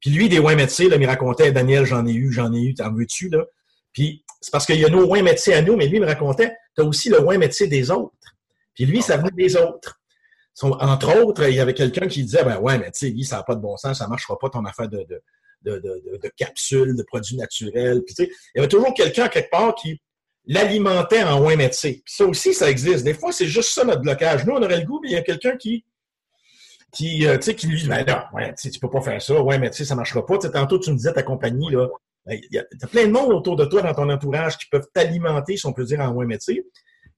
Puis 0.00 0.10
lui, 0.10 0.28
des 0.28 0.40
métiers, 0.40 0.88
là, 0.88 0.96
il 0.96 1.02
me 1.02 1.06
racontait, 1.06 1.52
Daniel, 1.52 1.86
j'en 1.86 2.04
ai 2.04 2.12
eu, 2.12 2.32
j'en 2.32 2.52
ai 2.52 2.60
eu, 2.60 2.74
t'en 2.74 2.92
veux-tu, 2.92 3.28
là? 3.28 3.44
Puis 3.92 4.24
c'est 4.40 4.50
parce 4.50 4.66
qu'il 4.66 4.80
y 4.80 4.84
a 4.84 4.88
nos 4.88 5.06
wins 5.06 5.22
métiers 5.22 5.54
à 5.54 5.62
nous, 5.62 5.76
mais 5.76 5.86
lui, 5.86 6.00
me 6.00 6.06
racontait, 6.06 6.56
t'as 6.74 6.84
aussi 6.84 7.08
le 7.08 7.20
win 7.20 7.38
métier 7.38 7.66
des 7.66 7.90
autres. 7.90 8.14
Puis 8.74 8.86
lui, 8.86 9.02
ça 9.02 9.16
venait 9.16 9.30
des 9.32 9.56
autres. 9.56 10.00
Entre 10.62 11.16
autres, 11.22 11.48
il 11.48 11.54
y 11.54 11.60
avait 11.60 11.74
quelqu'un 11.74 12.06
qui 12.06 12.22
disait, 12.22 12.44
ben 12.44 12.58
ouais, 12.58 12.78
mais 12.78 12.90
tu 12.90 13.06
sais, 13.06 13.10
lui, 13.10 13.24
ça 13.24 13.36
n'a 13.36 13.42
pas 13.42 13.54
de 13.54 13.60
bon 13.60 13.76
sens, 13.76 13.98
ça 13.98 14.04
ne 14.04 14.10
marchera 14.10 14.38
pas 14.38 14.50
ton 14.50 14.64
affaire 14.64 14.88
de, 14.88 15.04
de 15.08 15.22
de, 15.62 15.78
de, 15.78 16.28
capsules, 16.36 16.96
de 16.96 17.02
produits 17.02 17.36
naturels. 17.36 18.02
Puis, 18.04 18.14
il 18.18 18.28
y 18.56 18.58
avait 18.58 18.68
toujours 18.68 18.94
quelqu'un 18.94 19.28
quelque 19.28 19.50
part 19.50 19.74
qui 19.74 20.00
l'alimentait 20.46 21.22
en 21.22 21.42
oin 21.42 21.56
médecin. 21.56 21.92
Puis 21.92 22.14
ça 22.14 22.24
aussi, 22.24 22.54
ça 22.54 22.70
existe. 22.70 23.04
Des 23.04 23.14
fois, 23.14 23.32
c'est 23.32 23.46
juste 23.46 23.70
ça 23.70 23.84
notre 23.84 24.00
blocage. 24.00 24.46
Nous, 24.46 24.54
on 24.54 24.62
aurait 24.62 24.80
le 24.80 24.86
goût, 24.86 25.00
mais 25.02 25.10
il 25.10 25.12
y 25.12 25.16
a 25.16 25.22
quelqu'un 25.22 25.56
qui 25.56 25.84
qui, 26.92 27.24
euh, 27.24 27.38
qui 27.38 27.68
lui 27.68 27.80
dit, 27.80 27.88
ben 27.88 28.04
non, 28.04 28.20
ouais, 28.32 28.52
tu 28.60 28.80
peux 28.80 28.90
pas 28.90 29.00
faire 29.00 29.22
ça, 29.22 29.40
ouais, 29.40 29.60
mais 29.60 29.70
tu 29.70 29.76
sais, 29.76 29.84
ça 29.84 29.94
marchera 29.94 30.26
pas. 30.26 30.38
tantôt, 30.38 30.76
tu 30.76 30.90
me 30.90 30.96
disais 30.96 31.12
ta 31.12 31.22
compagnie, 31.22 31.70
là, 31.70 31.86
il 32.28 32.48
y 32.50 32.58
a, 32.58 32.64
plein 32.90 33.06
de 33.06 33.12
monde 33.12 33.32
autour 33.32 33.56
de 33.56 33.64
toi, 33.64 33.82
dans 33.82 33.94
ton 33.94 34.08
entourage, 34.08 34.58
qui 34.58 34.66
peuvent 34.66 34.86
t'alimenter, 34.92 35.56
si 35.56 35.66
on 35.66 35.72
peut 35.72 35.84
dire, 35.84 36.00
en 36.00 36.10
oin 36.12 36.26
médecin. 36.26 36.54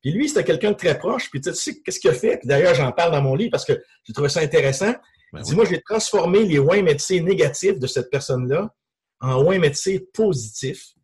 Puis 0.00 0.12
lui, 0.12 0.28
c'était 0.28 0.44
quelqu'un 0.44 0.72
de 0.72 0.76
très 0.76 0.98
proche. 0.98 1.30
Puis 1.30 1.40
tu 1.40 1.55
sais, 1.55 1.80
qu'est-ce 1.84 2.00
qu'il 2.00 2.11
a 2.11 2.14
fait? 2.14 2.38
Puis 2.38 2.48
d'ailleurs, 2.48 2.74
j'en 2.74 2.92
parle 2.92 3.12
dans 3.12 3.22
mon 3.22 3.34
livre 3.34 3.50
parce 3.53 3.64
que 3.64 3.80
j'ai 4.05 4.12
trouvé 4.12 4.28
ça 4.28 4.40
intéressant. 4.40 4.92
Ben 5.32 5.42
Dis-moi, 5.42 5.64
j'ai 5.64 5.80
transformé 5.80 6.44
les 6.44 6.59
oins 6.59 6.82
médecins 6.82 7.20
négatifs 7.20 7.78
de 7.78 7.86
cette 7.86 8.11
personne-là 8.11 8.74
en 9.20 9.42
oins 9.44 9.59
médecins 9.59 9.96
positifs. 10.12 10.94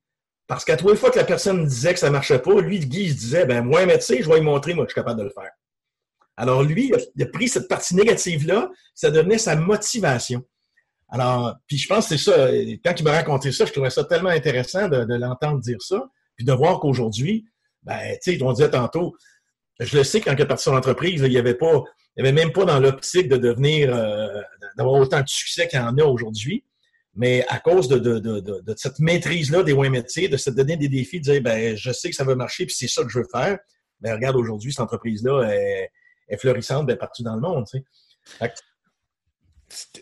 Parce 0.49 0.65
qu'à 0.65 0.77
trois 0.77 0.97
fois 0.97 1.11
que 1.11 1.19
la 1.19 1.25
personne 1.25 1.65
disait 1.67 1.93
que 1.93 2.01
ça 2.01 2.09
ne 2.09 2.13
marchait 2.13 2.41
pas, 2.41 2.61
lui, 2.61 2.81
Guy, 2.81 3.05
il 3.05 3.15
disait, 3.15 3.47
ben, 3.47 3.63
moi, 3.63 3.87
médecin, 3.87 4.17
je 4.21 4.29
vais 4.29 4.37
lui 4.37 4.45
montrer, 4.45 4.75
moi, 4.75 4.85
que 4.85 4.91
je 4.91 4.95
suis 4.95 5.01
capable 5.01 5.21
de 5.21 5.25
le 5.25 5.31
faire. 5.31 5.51
Alors, 6.37 6.63
lui, 6.63 6.91
il 7.17 7.23
a 7.23 7.27
pris 7.27 7.49
cette 7.49 7.69
partie 7.69 7.95
négative-là, 7.95 8.71
ça 8.95 9.11
devenait 9.11 9.39
sa 9.39 9.57
motivation. 9.57 10.43
Alors, 11.09 11.57
puis 11.67 11.79
je 11.79 11.89
pense 11.89 12.09
que 12.09 12.17
c'est 12.17 12.31
ça, 12.31 12.49
quand 12.85 12.95
il 12.99 13.05
m'a 13.05 13.13
raconté 13.13 13.51
ça, 13.51 13.65
je 13.65 13.73
trouvais 13.73 13.91
ça 13.91 14.05
tellement 14.05 14.29
intéressant 14.29 14.89
de, 14.89 15.15
l'entendre 15.15 15.61
dire 15.61 15.81
ça, 15.81 16.11
puis 16.37 16.45
de 16.45 16.53
voir 16.53 16.81
qu'aujourd'hui, 16.81 17.47
ben, 17.83 18.17
tu 18.23 18.37
sais, 18.37 18.43
on 18.43 18.53
disait 18.53 18.71
tantôt, 18.71 19.17
je 19.81 19.97
le 19.97 20.05
sais, 20.05 20.21
quand 20.21 20.33
il 20.33 20.41
est 20.41 20.47
parti 20.47 20.65
son 20.65 20.77
entreprise, 20.77 21.23
il 21.25 21.31
n'y 21.31 21.39
avait 21.39 21.55
pas, 21.55 21.83
il 22.17 22.27
avait 22.27 22.33
même 22.33 22.53
pas 22.53 22.65
dans 22.65 22.79
l'optique 22.79 23.29
de 23.29 23.37
devenir, 23.37 23.95
euh, 23.95 24.43
d'avoir 24.77 25.01
autant 25.01 25.23
de 25.23 25.29
succès 25.29 25.67
qu'il 25.67 25.79
y 25.79 25.83
en 25.83 25.97
a 25.97 26.05
aujourd'hui. 26.05 26.65
Mais 27.15 27.45
à 27.49 27.59
cause 27.59 27.89
de, 27.89 27.99
de, 27.99 28.19
de, 28.19 28.41
de 28.41 28.75
cette 28.77 28.99
maîtrise-là 29.01 29.63
des 29.63 29.75
moins 29.75 29.89
métiers, 29.89 30.29
de 30.29 30.37
se 30.37 30.51
donner 30.51 30.77
des 30.77 30.89
défis, 30.89 31.19
de 31.19 31.25
dire, 31.25 31.43
ben, 31.43 31.77
je 31.77 31.91
sais 31.91 32.11
que 32.11 32.17
ça 32.17 32.25
va 32.25 32.35
marcher, 32.35 32.67
puis 32.67 32.75
c'est 32.75 32.87
ça 32.87 33.03
que 33.03 33.09
je 33.09 33.19
veux 33.19 33.27
faire. 33.33 33.59
Ben, 34.01 34.15
regarde, 34.15 34.37
aujourd'hui, 34.37 34.73
cette 34.73 34.81
entreprise-là 34.81 35.49
est, 35.53 35.91
est, 36.29 36.37
florissante 36.37 36.87
ben, 36.87 36.97
partout 36.97 37.23
dans 37.23 37.35
le 37.35 37.41
monde. 37.41 37.65
Tu 37.71 37.79
sais. 37.79 38.53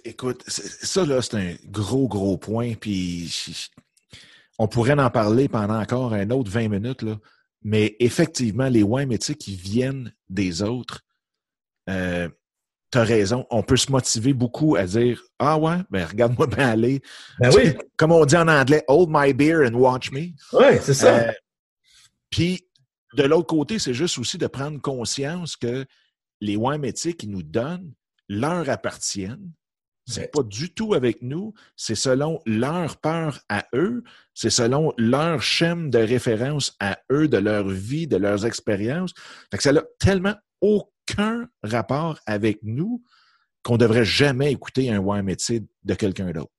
Écoute, 0.04 0.42
ça, 0.46 1.04
là, 1.04 1.20
c'est 1.22 1.36
un 1.36 1.54
gros, 1.66 2.08
gros 2.08 2.38
point. 2.38 2.74
Puis 2.74 3.70
on 4.58 4.68
pourrait 4.68 4.98
en 4.98 5.10
parler 5.10 5.48
pendant 5.48 5.80
encore 5.80 6.14
un 6.14 6.30
autre 6.30 6.50
20 6.50 6.68
minutes, 6.68 7.02
là. 7.02 7.18
Mais 7.62 7.96
effectivement, 7.98 8.68
les 8.68 8.84
ouais 8.84 9.06
métiers 9.06 9.34
qui 9.34 9.56
viennent 9.56 10.12
des 10.28 10.62
autres, 10.62 11.00
euh, 11.90 12.28
tu 12.92 12.98
as 12.98 13.02
raison, 13.02 13.44
on 13.50 13.62
peut 13.62 13.76
se 13.76 13.90
motiver 13.90 14.32
beaucoup 14.32 14.76
à 14.76 14.84
dire 14.84 15.20
Ah 15.40 15.58
ouais, 15.58 15.78
ben 15.90 16.06
regarde-moi 16.06 16.46
bien 16.46 16.68
aller. 16.68 17.02
Ben 17.40 17.50
oui. 17.54 17.74
Comme 17.96 18.12
on 18.12 18.24
dit 18.24 18.36
en 18.36 18.46
anglais, 18.46 18.84
hold 18.86 19.08
my 19.10 19.32
beer 19.32 19.66
and 19.66 19.74
watch 19.74 20.12
me. 20.12 20.28
Oui, 20.52 20.78
c'est 20.80 20.94
ça. 20.94 21.18
Euh, 21.18 21.32
puis 22.30 22.68
de 23.14 23.24
l'autre 23.24 23.46
côté, 23.46 23.78
c'est 23.78 23.94
juste 23.94 24.18
aussi 24.18 24.38
de 24.38 24.46
prendre 24.46 24.80
conscience 24.80 25.56
que 25.56 25.84
les 26.40 26.56
wine 26.56 26.80
métiers 26.80 27.14
qui 27.14 27.26
nous 27.26 27.42
donnent 27.42 27.92
leur 28.28 28.68
appartiennent. 28.68 29.52
C'est 30.08 30.30
pas 30.30 30.44
du 30.44 30.72
tout 30.72 30.94
avec 30.94 31.20
nous, 31.20 31.52
c'est 31.74 31.96
selon 31.96 32.40
leur 32.46 32.98
peur 32.98 33.40
à 33.48 33.66
eux, 33.74 34.04
c'est 34.34 34.50
selon 34.50 34.92
leur 34.96 35.42
chaîne 35.42 35.90
de 35.90 35.98
référence 35.98 36.76
à 36.78 37.00
eux, 37.10 37.26
de 37.26 37.38
leur 37.38 37.68
vie, 37.68 38.06
de 38.06 38.16
leurs 38.16 38.46
expériences. 38.46 39.12
Fait 39.50 39.56
que 39.56 39.64
ça 39.64 39.72
n'a 39.72 39.82
tellement 39.98 40.36
aucun 40.60 41.48
rapport 41.64 42.20
avec 42.24 42.60
nous 42.62 43.02
qu'on 43.64 43.76
devrait 43.76 44.04
jamais 44.04 44.52
écouter 44.52 44.90
un 44.90 45.22
métier 45.22 45.64
de 45.82 45.94
quelqu'un 45.94 46.30
d'autre. 46.30 46.52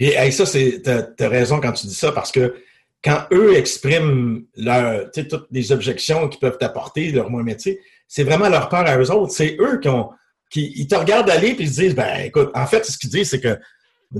Et 0.00 0.30
ça, 0.32 0.44
c'est, 0.46 0.88
as 0.88 1.28
raison 1.28 1.60
quand 1.60 1.72
tu 1.72 1.86
dis 1.86 1.94
ça, 1.94 2.10
parce 2.10 2.32
que 2.32 2.56
quand 3.04 3.26
eux 3.32 3.54
expriment 3.54 4.44
leur, 4.56 5.10
toutes 5.12 5.46
les 5.50 5.72
objections 5.72 6.28
qu'ils 6.28 6.40
peuvent 6.40 6.58
apporter, 6.60 7.12
leur 7.12 7.30
moins 7.30 7.42
métier, 7.42 7.78
c'est 8.08 8.24
vraiment 8.24 8.48
leur 8.48 8.68
peur 8.68 8.86
à 8.86 8.98
eux 8.98 9.10
autres. 9.12 9.32
C'est 9.32 9.56
eux 9.60 9.78
qui 9.78 9.88
ont, 9.88 10.10
qui, 10.50 10.72
ils 10.76 10.86
te 10.86 10.94
regardent 10.94 11.30
aller 11.30 11.54
puis 11.54 11.64
ils 11.64 11.72
se 11.72 11.80
disent, 11.80 11.94
ben, 11.94 12.24
écoute, 12.24 12.50
en 12.54 12.66
fait, 12.66 12.84
ce 12.84 12.98
qu'ils 12.98 13.10
disent, 13.10 13.30
c'est 13.30 13.40
que, 13.40 13.58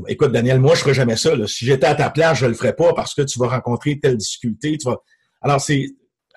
écoute, 0.09 0.33
Daniel, 0.33 0.61
moi, 0.61 0.75
je 0.75 0.81
ferais 0.81 0.95
jamais 0.95 1.17
ça. 1.17 1.33
Si 1.47 1.67
j'étais 1.67 1.87
à 1.87 1.95
ta 1.95 2.11
place, 2.11 2.39
je 2.39 2.47
le 2.47 2.55
ferais 2.55 2.75
pas 2.75 2.95
parce 2.95 3.15
que 3.15 3.23
tu 3.23 3.39
vas 3.39 3.49
rencontrer 3.49 3.99
telle 3.99 4.17
difficulté. 4.17 4.79
Tu 4.79 4.89
vas... 4.89 4.97
Alors, 5.43 5.61
c'est, 5.61 5.87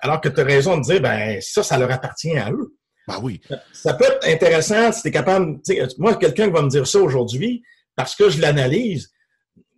alors 0.00 0.20
que 0.20 0.28
tu 0.28 0.40
as 0.40 0.44
raison 0.44 0.76
de 0.76 0.82
dire, 0.82 1.00
ben, 1.00 1.40
ça, 1.40 1.62
ça 1.62 1.78
leur 1.78 1.90
appartient 1.90 2.36
à 2.36 2.50
eux. 2.50 2.74
Ben 3.06 3.20
oui. 3.22 3.40
Ça 3.72 3.94
peut 3.94 4.04
être 4.04 4.26
intéressant 4.26 4.90
si 4.90 5.02
tu 5.02 5.08
es 5.08 5.10
capable. 5.10 5.60
Moi, 5.98 6.16
quelqu'un 6.16 6.48
va 6.50 6.62
me 6.62 6.68
dire 6.68 6.86
ça 6.86 6.98
aujourd'hui, 6.98 7.62
parce 7.94 8.16
que 8.16 8.30
je 8.30 8.40
l'analyse, 8.40 9.10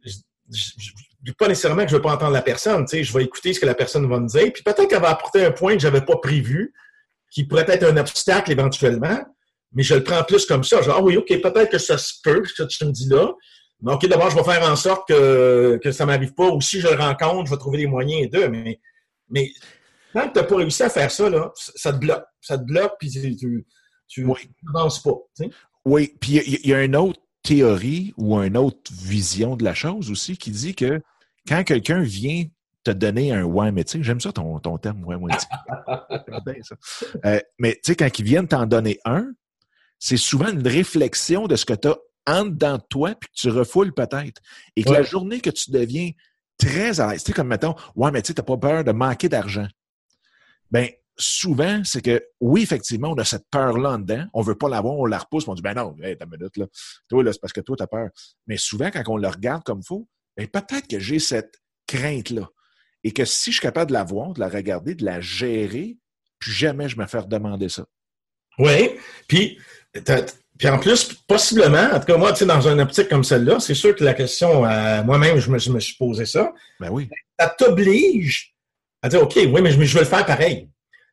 je 0.05 0.13
dis 1.23 1.33
pas 1.33 1.49
nécessairement 1.49 1.83
que 1.83 1.89
je 1.89 1.95
ne 1.95 1.99
veux 1.99 2.03
pas 2.03 2.15
entendre 2.15 2.33
la 2.33 2.43
personne. 2.43 2.87
Je 2.89 3.13
vais 3.13 3.25
écouter 3.25 3.53
ce 3.53 3.61
que 3.61 3.67
la 3.67 3.75
personne 3.75 4.09
va 4.09 4.21
me 4.21 4.29
dire. 4.29 4.53
Puis 4.53 4.63
peut-être 4.63 4.89
qu'elle 4.89 5.03
va 5.03 5.11
apporter 5.11 5.45
un 5.45 5.51
point 5.51 5.75
que 5.75 5.83
je 5.83 5.89
n'avais 5.89 6.05
pas 6.05 6.17
prévu, 6.17 6.73
qui 7.31 7.45
pourrait 7.45 7.67
être 7.69 7.83
un 7.83 7.97
obstacle 7.97 8.53
éventuellement, 8.53 9.19
mais 9.77 9.83
je 9.83 9.95
le 9.95 10.03
prends 10.03 10.25
plus 10.25 10.47
comme 10.47 10.65
ça. 10.65 10.81
Genre, 10.81 10.97
ah 10.99 11.03
oui, 11.03 11.19
OK, 11.19 11.29
peut-être 11.29 11.71
que 11.71 11.79
ça 11.79 11.99
se 11.99 12.15
peut, 12.25 12.43
ce 12.47 12.63
que 12.63 12.67
tu 12.67 12.85
me 12.87 12.91
dis 12.91 13.09
là. 13.11 13.31
Mais 13.83 13.93
OK, 13.93 14.09
d'abord, 14.09 14.31
je 14.31 14.37
vais 14.37 14.43
faire 14.43 14.69
en 14.69 14.75
sorte 14.75 15.07
que, 15.07 15.79
que 15.83 15.93
ça 15.93 16.07
ne 16.07 16.13
m'arrive 16.13 16.33
pas. 16.33 16.49
Ou 16.49 16.63
si 16.63 16.81
je 16.81 16.89
le 16.89 16.95
rencontre, 16.95 17.45
je 17.45 17.51
vais 17.51 17.59
trouver 17.59 17.79
les 17.79 17.87
moyens 17.87 18.31
d'eux. 18.31 18.49
Mais, 18.49 18.81
mais 19.29 19.53
quand 20.15 20.31
tu 20.31 20.39
n'as 20.39 20.45
pas 20.45 20.57
réussi 20.57 20.83
à 20.83 20.89
faire 20.89 21.11
ça, 21.11 21.29
là, 21.29 21.53
ça 21.55 21.93
te 21.93 21.99
bloque. 21.99 22.25
Ça 22.41 22.57
te 22.57 22.65
bloque, 22.65 22.95
puis 22.99 23.11
tu 24.09 24.27
n'avances 24.63 25.03
pas. 25.03 25.15
Oui, 25.85 26.15
puis 26.19 26.37
il 26.39 26.71
y, 26.71 26.73
a 26.73 26.83
une 26.83 26.97
autre 26.97 27.21
théorie 27.43 28.15
ou 28.17 28.35
une 28.39 28.57
autre 28.57 28.91
vision 28.91 29.57
de 29.57 29.65
la 29.65 29.75
chose 29.75 30.11
aussi 30.11 30.39
qui 30.39 30.51
dit 30.51 30.75
que 30.75 31.03
quand 31.47 31.63
quelqu'un 31.65 32.01
vient 32.01 32.45
te 32.83 32.93
donner 32.93 33.33
un 33.33 33.43
ouais 33.45 33.71
métier, 33.73 34.03
j'aime 34.03 34.23
ça 34.23 34.33
ton, 34.33 34.59
ton 34.59 34.79
terme 34.79 35.05
ouais 35.05 35.17
métier. 35.19 35.49
euh, 37.27 37.41
mais 37.59 37.75
tu 37.75 37.81
sais, 37.93 37.97
quand 37.97 38.19
ils 38.19 38.25
viennent 38.25 38.49
t'en 38.49 38.65
donner 38.65 38.99
un, 39.05 39.33
c'est 40.07 40.17
souvent 40.17 40.51
une 40.51 40.67
réflexion 40.67 41.47
de 41.47 41.57
ce 41.57 41.65
que 41.65 41.75
tu 41.75 41.89
as 41.89 41.97
en 42.27 42.45
dedans 42.45 42.79
de 42.79 42.83
toi, 42.89 43.15
puis 43.15 43.29
que 43.29 43.35
tu 43.35 43.51
refoules 43.51 43.93
peut-être. 43.93 44.41
Et 44.77 44.85
que 44.85 44.91
la 44.91 45.03
journée 45.03 45.41
que 45.41 45.51
tu 45.51 45.71
deviens 45.71 46.11
très 46.59 47.01
à 47.01 47.11
l'aise, 47.11 47.23
tu 47.23 47.29
sais, 47.29 47.33
comme 47.33 47.49
mettons, 47.49 47.75
ouais, 47.95 48.11
mais 48.11 48.23
tu 48.23 48.33
n'as 48.37 48.43
pas 48.43 48.57
peur 48.57 48.85
de 48.85 48.93
manquer 48.93 49.29
d'argent 49.29 49.69
ben 50.71 50.89
souvent, 51.17 51.83
c'est 51.85 52.03
que 52.03 52.23
oui, 52.41 52.63
effectivement, 52.63 53.11
on 53.11 53.15
a 53.15 53.25
cette 53.25 53.49
peur-là 53.51 53.93
en 53.93 53.99
dedans, 53.99 54.27
on 54.35 54.43
veut 54.43 54.57
pas 54.57 54.69
l'avoir, 54.69 54.95
on 54.95 55.07
la 55.07 55.19
repousse, 55.19 55.49
on 55.49 55.55
dit 55.55 55.63
ben 55.63 55.75
non, 55.75 55.97
hey, 56.03 56.17
ta 56.17 56.27
minute 56.27 56.57
là, 56.57 56.67
toi 57.09 57.23
là, 57.23 57.33
c'est 57.33 57.41
parce 57.41 57.53
que 57.53 57.61
toi 57.61 57.77
tu 57.77 57.83
as 57.83 57.87
peur. 57.87 58.11
Mais 58.47 58.57
souvent, 58.57 58.91
quand 58.91 59.03
on 59.09 59.17
le 59.17 59.29
regarde 59.29 59.63
comme 59.65 59.83
faux, 59.83 60.09
ben 60.37 60.47
peut-être 60.47 60.89
que 60.89 60.99
j'ai 60.99 61.19
cette 61.19 61.55
crainte-là. 61.87 62.49
Et 63.05 63.13
que 63.13 63.25
si 63.25 63.53
je 63.53 63.57
suis 63.57 63.63
capable 63.63 63.91
de 63.91 63.95
la 63.95 64.05
voir, 64.05 64.33
de 64.33 64.41
la 64.41 64.49
regarder, 64.49 64.95
de 64.95 65.05
la 65.05 65.21
gérer, 65.21 65.97
plus 66.39 66.53
jamais 66.53 66.89
je 66.89 66.99
me 66.99 67.07
faire 67.07 67.27
demander 67.27 67.69
ça. 67.69 67.87
Oui, 68.59 68.91
puis, 69.29 69.59
puis 70.59 70.69
en 70.69 70.79
plus, 70.79 71.13
possiblement, 71.27 71.89
en 71.93 72.01
tout 72.01 72.07
cas, 72.07 72.17
moi, 72.17 72.33
tu 72.33 72.39
sais, 72.39 72.47
dans 72.47 72.67
une 72.67 72.81
optique 72.81 73.09
comme 73.09 73.25
celle-là, 73.25 73.61
c'est 73.61 73.75
sûr 73.75 73.95
que 73.95 74.03
la 74.05 74.15
question, 74.15 74.65
euh, 74.65 75.03
moi-même, 75.03 75.39
je 75.39 75.51
me, 75.51 75.59
je 75.59 75.71
me, 75.71 75.81
suis 75.81 75.97
posé 75.97 76.25
ça. 76.25 76.53
Ben 76.81 76.89
oui. 76.91 77.09
Ça 77.39 77.55
t'oblige 77.59 78.55
à 79.03 79.09
dire, 79.09 79.23
OK, 79.23 79.35
oui, 79.37 79.61
mais 79.61 79.71
je, 79.71 79.79
vais 79.79 80.01
le 80.01 80.07
faire 80.07 80.25
pareil. 80.25 80.69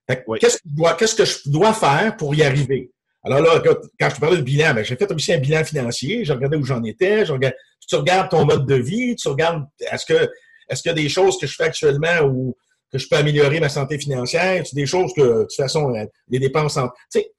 Qu'est-ce 0.08 1.16
que, 1.16 1.26
je 1.26 1.50
dois 1.50 1.74
faire 1.74 2.16
pour 2.18 2.34
y 2.36 2.44
arriver? 2.44 2.92
Alors 3.26 3.42
là, 3.42 3.62
quand 4.00 4.10
je 4.10 4.16
te 4.16 4.20
parlais 4.20 4.38
de 4.38 4.42
bilan, 4.42 4.74
ben, 4.74 4.84
j'ai 4.84 4.96
fait 4.96 5.12
aussi 5.12 5.34
un 5.34 5.38
bilan 5.40 5.64
financier, 5.64 6.26
j'ai 6.26 6.34
regardé 6.34 6.58
où 6.58 6.64
j'en 6.64 6.84
étais, 6.84 7.24
tu 7.26 7.96
regardes 7.96 8.30
ton 8.30 8.46
mode 8.46 8.66
de 8.66 8.76
vie, 8.76 9.16
tu 9.16 9.28
regardes 9.30 9.66
est-ce 9.80 10.06
que 10.06 10.30
est-ce 10.70 10.82
qu'il 10.82 10.90
y 10.90 10.94
a 10.94 10.96
des 10.96 11.10
choses 11.10 11.38
que 11.38 11.48
je 11.48 11.56
fais 11.56 11.66
actuellement 11.66 12.22
ou 12.26 12.56
que 12.92 12.98
je 12.98 13.08
peux 13.08 13.16
améliorer 13.16 13.60
ma 13.60 13.70
santé 13.70 13.98
financière, 13.98 14.64
des 14.72 14.86
choses 14.86 15.12
que, 15.16 15.22
de 15.22 15.42
toute 15.44 15.56
façon, 15.56 15.94
euh, 15.96 16.06
les 16.30 16.40
dépenses 16.40 16.78
en. 16.78 16.88
Tu 16.88 17.20
sais, 17.20 17.33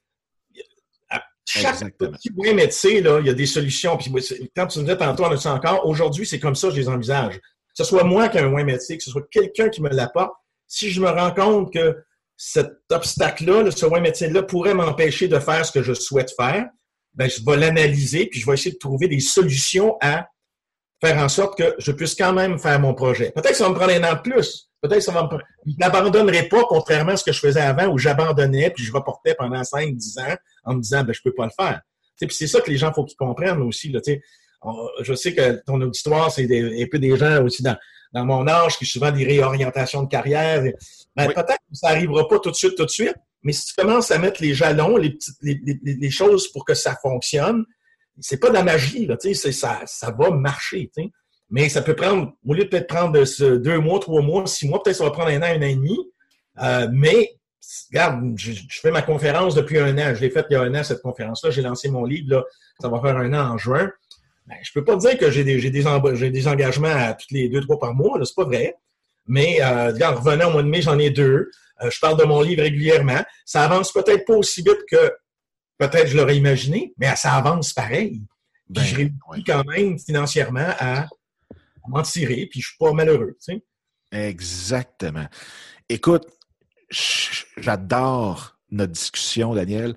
chaque 1.47 1.97
petit 1.99 2.31
point 2.31 2.55
métier, 2.55 3.01
là, 3.01 3.21
il 3.21 3.27
y 3.27 3.31
a 3.31 3.35
des 3.35 3.47
solutions. 3.47 3.97
Puis 3.97 4.11
quand 4.57 4.67
tu 4.67 4.79
me 4.79 4.85
disais 4.85 4.97
tantôt, 4.97 5.25
on 5.25 5.33
a 5.33 5.53
encore, 5.53 5.87
aujourd'hui, 5.87 6.27
c'est 6.27 6.41
comme 6.41 6.55
ça 6.55 6.69
que 6.69 6.75
je 6.75 6.81
les 6.81 6.89
envisage. 6.89 7.37
Que 7.37 7.83
ce 7.83 7.85
soit 7.85 8.05
moi 8.05 8.29
qui 8.29 8.39
ai 8.39 8.41
un 8.41 8.49
moins 8.49 8.65
métier, 8.65 8.97
que 8.97 9.05
ce 9.05 9.11
soit 9.11 9.27
quelqu'un 9.31 9.69
qui 9.69 9.83
me 9.83 9.89
l'apporte, 9.91 10.33
si 10.67 10.91
je 10.91 11.01
me 11.01 11.09
rends 11.09 11.33
compte 11.33 11.73
que 11.73 11.97
cet 12.37 12.73
obstacle-là, 12.91 13.71
ce 13.71 13.87
loin 13.87 14.01
médecin-là 14.01 14.43
pourrait 14.43 14.75
m'empêcher 14.75 15.29
de 15.29 15.39
faire 15.39 15.65
ce 15.65 15.73
que 15.73 15.83
je 15.83 15.93
souhaite 15.93 16.33
faire, 16.37 16.67
ben, 17.15 17.29
je 17.29 17.45
vais 17.45 17.57
l'analyser 17.57 18.27
puis 18.27 18.41
je 18.41 18.47
vais 18.47 18.55
essayer 18.55 18.73
de 18.73 18.79
trouver 18.79 19.07
des 19.07 19.21
solutions 19.21 19.97
à 20.01 20.27
faire 21.01 21.19
en 21.19 21.29
sorte 21.29 21.59
que 21.59 21.75
je 21.79 21.93
puisse 21.93 22.15
quand 22.15 22.33
même 22.33 22.59
faire 22.59 22.81
mon 22.81 22.95
projet. 22.95 23.31
Peut-être 23.33 23.51
que 23.51 23.57
ça 23.57 23.65
va 23.65 23.71
me 23.71 23.75
prendre 23.75 23.93
un 23.93 24.05
an 24.05 24.15
de 24.15 24.21
plus. 24.21 24.71
Peut-être 24.81 24.99
que 24.99 25.05
ça 25.05 25.13
va 25.13 25.25
me 25.25 25.39
Je 25.67 25.75
n'abandonnerai 25.79 26.49
pas, 26.49 26.65
contrairement 26.69 27.13
à 27.13 27.17
ce 27.17 27.25
que 27.25 27.33
je 27.33 27.41
faisais 27.41 27.61
avant, 27.61 27.87
où 27.87 27.99
j'abandonnais 27.99 28.71
puis 28.71 28.85
je 28.85 28.93
reportais 28.93 29.35
pendant 29.35 29.63
5, 29.63 29.95
10 29.95 30.19
ans 30.19 30.37
en 30.65 30.75
me 30.75 30.81
disant, 30.81 31.05
ben, 31.05 31.13
je 31.13 31.21
peux 31.23 31.35
pas 31.35 31.47
le 31.47 31.53
faire. 31.57 31.81
Puis 32.21 32.29
c'est 32.31 32.47
ça 32.47 32.61
que 32.61 32.71
les 32.71 32.77
gens, 32.77 32.93
faut 32.93 33.05
qu'ils 33.05 33.17
comprennent 33.17 33.63
aussi. 33.63 33.91
Là, 33.91 34.01
je 35.01 35.15
sais 35.15 35.35
que 35.35 35.63
ton 35.67 35.81
auditoire, 35.81 36.31
c'est 36.31 36.45
un 36.45 36.87
peu 36.91 36.99
des 36.99 37.17
gens 37.17 37.43
aussi 37.45 37.63
dans, 37.63 37.77
dans 38.13 38.25
mon 38.25 38.47
âge 38.47 38.79
qui 38.79 38.87
souvent 38.87 39.11
des 39.11 39.25
réorientations 39.25 40.03
de 40.03 40.09
carrière. 40.09 40.63
Ben, 41.17 41.27
Peut-être 41.27 41.49
que 41.49 41.75
ça 41.75 41.91
n'arrivera 41.91 42.29
pas 42.29 42.39
tout 42.39 42.51
de 42.51 42.57
suite, 42.57 42.77
tout 42.77 42.85
de 42.85 42.91
suite, 42.91 43.17
mais 43.43 43.53
si 43.53 43.67
tu 43.67 43.75
commences 43.75 44.11
à 44.11 44.19
mettre 44.19 44.41
les 44.43 44.55
jalons, 44.55 44.97
les, 44.97 45.11
petites, 45.11 45.37
les, 45.43 45.61
les, 45.65 45.95
les 45.95 46.11
choses 46.11 46.51
pour 46.53 46.65
que 46.65 46.75
ça 46.75 46.97
fonctionne, 47.03 47.65
c'est 48.21 48.39
pas 48.39 48.49
de 48.49 48.55
la 48.55 48.63
magie, 48.63 49.07
là, 49.07 49.17
ça, 49.21 49.83
ça 49.85 50.11
va 50.13 50.31
marcher. 50.31 50.91
sais. 50.95 51.11
Mais 51.51 51.69
ça 51.69 51.83
peut 51.83 51.95
prendre, 51.95 52.33
au 52.47 52.55
lieu 52.55 52.65
de 52.65 52.69
peut-être 52.69 52.89
prendre 52.89 53.23
deux 53.59 53.79
mois, 53.79 54.01
trois 54.01 54.23
mois, 54.23 54.47
six 54.47 54.67
mois, 54.67 54.83
peut-être 54.83 54.97
ça 54.97 55.05
va 55.05 55.11
prendre 55.11 55.31
un 55.31 55.43
an, 55.43 55.47
un 55.47 55.59
an 55.59 55.67
et 55.67 55.75
demi. 55.75 55.99
Euh, 56.63 56.89
mais, 56.93 57.37
regarde, 57.91 58.35
je, 58.37 58.53
je, 58.53 58.81
fais 58.81 58.91
ma 58.91 59.03
conférence 59.03 59.55
depuis 59.55 59.79
un 59.79 59.97
an. 59.99 60.15
Je 60.15 60.21
l'ai 60.21 60.31
faite 60.31 60.47
il 60.51 60.55
y 60.55 60.57
a 60.57 60.63
un 60.63 60.75
an, 60.75 60.83
cette 60.83 61.03
conférence-là. 61.03 61.51
J'ai 61.51 61.63
lancé 61.63 61.89
mon 61.91 62.05
livre, 62.05 62.37
là, 62.37 62.45
ça 62.81 62.89
va 62.89 63.01
faire 63.01 63.17
un 63.17 63.33
an 63.33 63.53
en 63.55 63.59
juin. 63.59 63.91
Ben, 64.47 64.57
je 64.63 64.73
peux 64.73 64.85
pas 64.85 64.97
dire 64.97 65.17
que 65.17 65.31
j'ai 65.31 65.43
des, 65.43 65.59
j'ai 65.59 65.71
des, 65.71 65.85
des, 66.31 66.49
engagements 66.49 66.89
à 66.89 67.15
toutes 67.15 67.31
les 67.31 67.49
deux, 67.49 67.63
trois 67.63 67.79
par 67.79 67.95
mois. 67.95 68.19
C'est 68.25 68.35
pas 68.35 68.45
vrai. 68.45 68.77
Mais 69.27 69.63
euh, 69.63 69.89
regarde, 69.89 70.19
revenant 70.19 70.49
au 70.49 70.53
mois 70.53 70.63
de 70.63 70.69
mai, 70.69 70.83
j'en 70.83 70.99
ai 70.99 71.11
deux. 71.11 71.51
Euh, 71.83 71.91
je 71.91 71.99
parle 71.99 72.19
de 72.19 72.25
mon 72.25 72.43
livre 72.43 72.63
régulièrement. 72.63 73.23
Ça 73.45 73.65
avance 73.65 73.93
peut-être 73.93 74.27
pas 74.27 74.35
aussi 74.35 74.63
vite 74.63 74.85
que 74.91 75.13
peut-être 75.79 76.09
je 76.09 76.17
l'aurais 76.17 76.37
imaginé, 76.37 76.93
mais 76.99 77.15
ça 77.17 77.33
avance 77.33 77.73
pareil. 77.73 78.23
Puis 78.67 78.69
ben, 78.69 78.83
je 78.83 78.97
réussis 78.97 79.45
quand 79.47 79.65
même 79.65 79.99
financièrement 79.99 80.69
à, 80.79 81.07
m'en 81.87 82.03
tirer, 82.03 82.47
puis 82.51 82.61
je 82.61 82.69
suis 82.69 82.77
pas 82.79 82.93
malheureux. 82.93 83.37
Tu 83.45 83.55
sais. 83.55 83.65
Exactement. 84.11 85.27
Écoute, 85.89 86.27
j'adore 87.57 88.57
notre 88.71 88.93
discussion, 88.93 89.55
Daniel, 89.55 89.95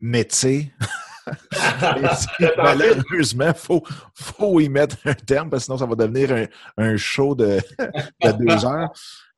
mais 0.00 0.24
tu 0.24 0.36
sais, 0.36 0.72
malheureusement, 2.56 3.48
il 3.48 3.54
faut, 3.54 3.82
faut 4.14 4.60
y 4.60 4.68
mettre 4.68 4.96
un 5.04 5.14
terme, 5.14 5.50
parce 5.50 5.62
que 5.62 5.64
sinon 5.66 5.78
ça 5.78 5.86
va 5.86 5.94
devenir 5.94 6.32
un, 6.32 6.46
un 6.76 6.96
show 6.96 7.34
de, 7.34 7.60
de 8.24 8.32
deux 8.32 8.64
heures. 8.66 8.90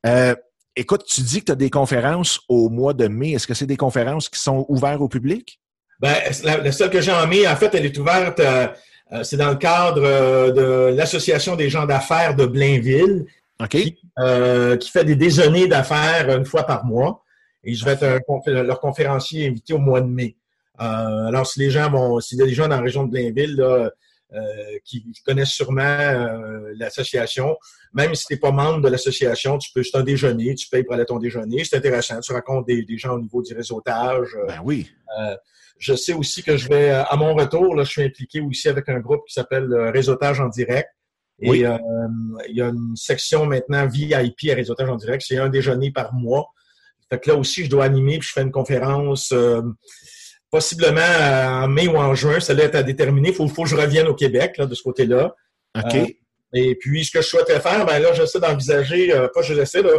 Euh, 0.05 0.35
écoute, 0.75 1.05
tu 1.05 1.21
dis 1.21 1.39
que 1.39 1.45
tu 1.45 1.51
as 1.51 1.55
des 1.55 1.69
conférences 1.69 2.41
au 2.49 2.69
mois 2.69 2.93
de 2.93 3.07
mai. 3.07 3.31
Est-ce 3.31 3.47
que 3.47 3.53
c'est 3.53 3.65
des 3.65 3.77
conférences 3.77 4.29
qui 4.29 4.39
sont 4.39 4.65
ouvertes 4.69 5.01
au 5.01 5.07
public? 5.07 5.59
Ben, 5.99 6.15
la, 6.43 6.71
seule 6.71 6.89
que 6.89 7.01
j'ai 7.01 7.11
en 7.11 7.27
mai, 7.27 7.47
en 7.47 7.55
fait, 7.55 7.73
elle 7.75 7.85
est 7.85 7.97
ouverte. 7.97 8.39
Euh, 8.39 8.67
euh, 9.11 9.23
c'est 9.23 9.37
dans 9.37 9.49
le 9.49 9.55
cadre 9.55 10.51
de 10.51 10.93
l'Association 10.95 11.55
des 11.55 11.69
gens 11.69 11.85
d'affaires 11.85 12.35
de 12.35 12.45
Blainville, 12.45 13.25
qui, 13.67 14.89
fait 14.91 15.05
des 15.05 15.15
déjeuners 15.15 15.67
d'affaires 15.67 16.29
une 16.35 16.45
fois 16.45 16.63
par 16.63 16.85
mois. 16.85 17.23
Et 17.63 17.73
je 17.73 17.85
vais 17.85 17.93
être 17.93 18.49
leur 18.49 18.79
conférencier 18.79 19.47
invité 19.47 19.73
au 19.73 19.77
mois 19.77 20.01
de 20.01 20.07
mai. 20.07 20.35
alors, 20.77 21.47
si 21.47 21.59
les 21.59 21.69
gens 21.69 21.89
vont, 21.89 22.19
s'il 22.19 22.37
y 22.37 22.41
a 22.41 22.45
des 22.45 22.53
gens 22.53 22.67
dans 22.67 22.75
la 22.75 22.81
région 22.81 23.05
de 23.05 23.11
Blainville 23.11 23.55
là, 23.55 23.89
qui, 24.83 25.05
connaissent 25.25 25.53
sûrement 25.53 25.97
l'association, 26.77 27.55
même 27.93 28.15
si 28.15 28.25
tu 28.25 28.33
n'es 28.33 28.39
pas 28.39 28.51
membre 28.51 28.81
de 28.81 28.89
l'association, 28.89 29.57
tu 29.57 29.71
peux 29.73 29.81
juste 29.81 29.95
un 29.95 30.03
déjeuner, 30.03 30.55
tu 30.55 30.67
payes 30.67 30.83
pour 30.83 30.93
aller 30.93 31.03
à 31.03 31.05
ton 31.05 31.19
déjeuner. 31.19 31.63
C'est 31.63 31.77
intéressant. 31.77 32.19
Tu 32.19 32.33
racontes 32.33 32.67
des, 32.67 32.83
des, 32.83 32.97
gens 32.97 33.13
au 33.13 33.19
niveau 33.19 33.41
du 33.41 33.53
réseautage. 33.53 34.35
Ben 34.47 34.59
oui. 34.63 34.89
Je 35.83 35.95
sais 35.95 36.13
aussi 36.13 36.43
que 36.43 36.55
je 36.55 36.69
vais, 36.69 36.91
euh, 36.91 37.03
à 37.03 37.17
mon 37.17 37.33
retour, 37.33 37.75
là, 37.75 37.83
je 37.83 37.89
suis 37.89 38.03
impliqué 38.03 38.39
aussi 38.39 38.69
avec 38.69 38.87
un 38.87 38.99
groupe 38.99 39.25
qui 39.27 39.33
s'appelle 39.33 39.71
euh, 39.73 39.91
Réseautage 39.91 40.39
en 40.39 40.47
direct. 40.47 40.89
Et 41.41 41.65
euh, 41.65 41.77
il 42.47 42.55
y 42.55 42.61
a 42.61 42.67
une 42.67 42.95
section 42.95 43.45
maintenant 43.45 43.87
VIP 43.87 44.51
à 44.51 44.55
Réseautage 44.55 44.89
en 44.89 44.95
direct. 44.95 45.23
C'est 45.27 45.37
un 45.37 45.49
déjeuner 45.49 45.91
par 45.91 46.13
mois. 46.13 46.47
Fait 47.09 47.19
que 47.19 47.29
là 47.29 47.35
aussi, 47.37 47.65
je 47.65 47.69
dois 47.69 47.85
animer, 47.85 48.19
puis 48.19 48.27
je 48.27 48.33
fais 48.33 48.43
une 48.43 48.51
conférence 48.51 49.33
possiblement 50.49 51.01
en 51.01 51.67
mai 51.67 51.87
ou 51.87 51.97
en 51.97 52.15
juin. 52.15 52.39
Ça 52.39 52.53
doit 52.53 52.65
être 52.65 52.75
à 52.75 52.83
déterminer. 52.83 53.29
Il 53.29 53.35
faut, 53.35 53.47
faut, 53.47 53.63
que 53.63 53.69
je 53.69 53.75
revienne 53.75 54.07
au 54.07 54.15
Québec 54.15 54.57
là, 54.57 54.65
de 54.65 54.75
ce 54.75 54.83
côté-là. 54.83 55.35
OK. 55.75 56.15
et 56.53 56.75
puis, 56.75 57.03
ce 57.03 57.11
que 57.11 57.21
je 57.21 57.27
souhaiterais 57.27 57.59
faire, 57.59 57.85
ben 57.85 57.99
là, 57.99 58.13
j'essaie 58.13 58.39
d'envisager, 58.39 59.11
pas 59.33 59.41
je 59.41 59.53
l'essaie, 59.53 59.81
là, 59.81 59.89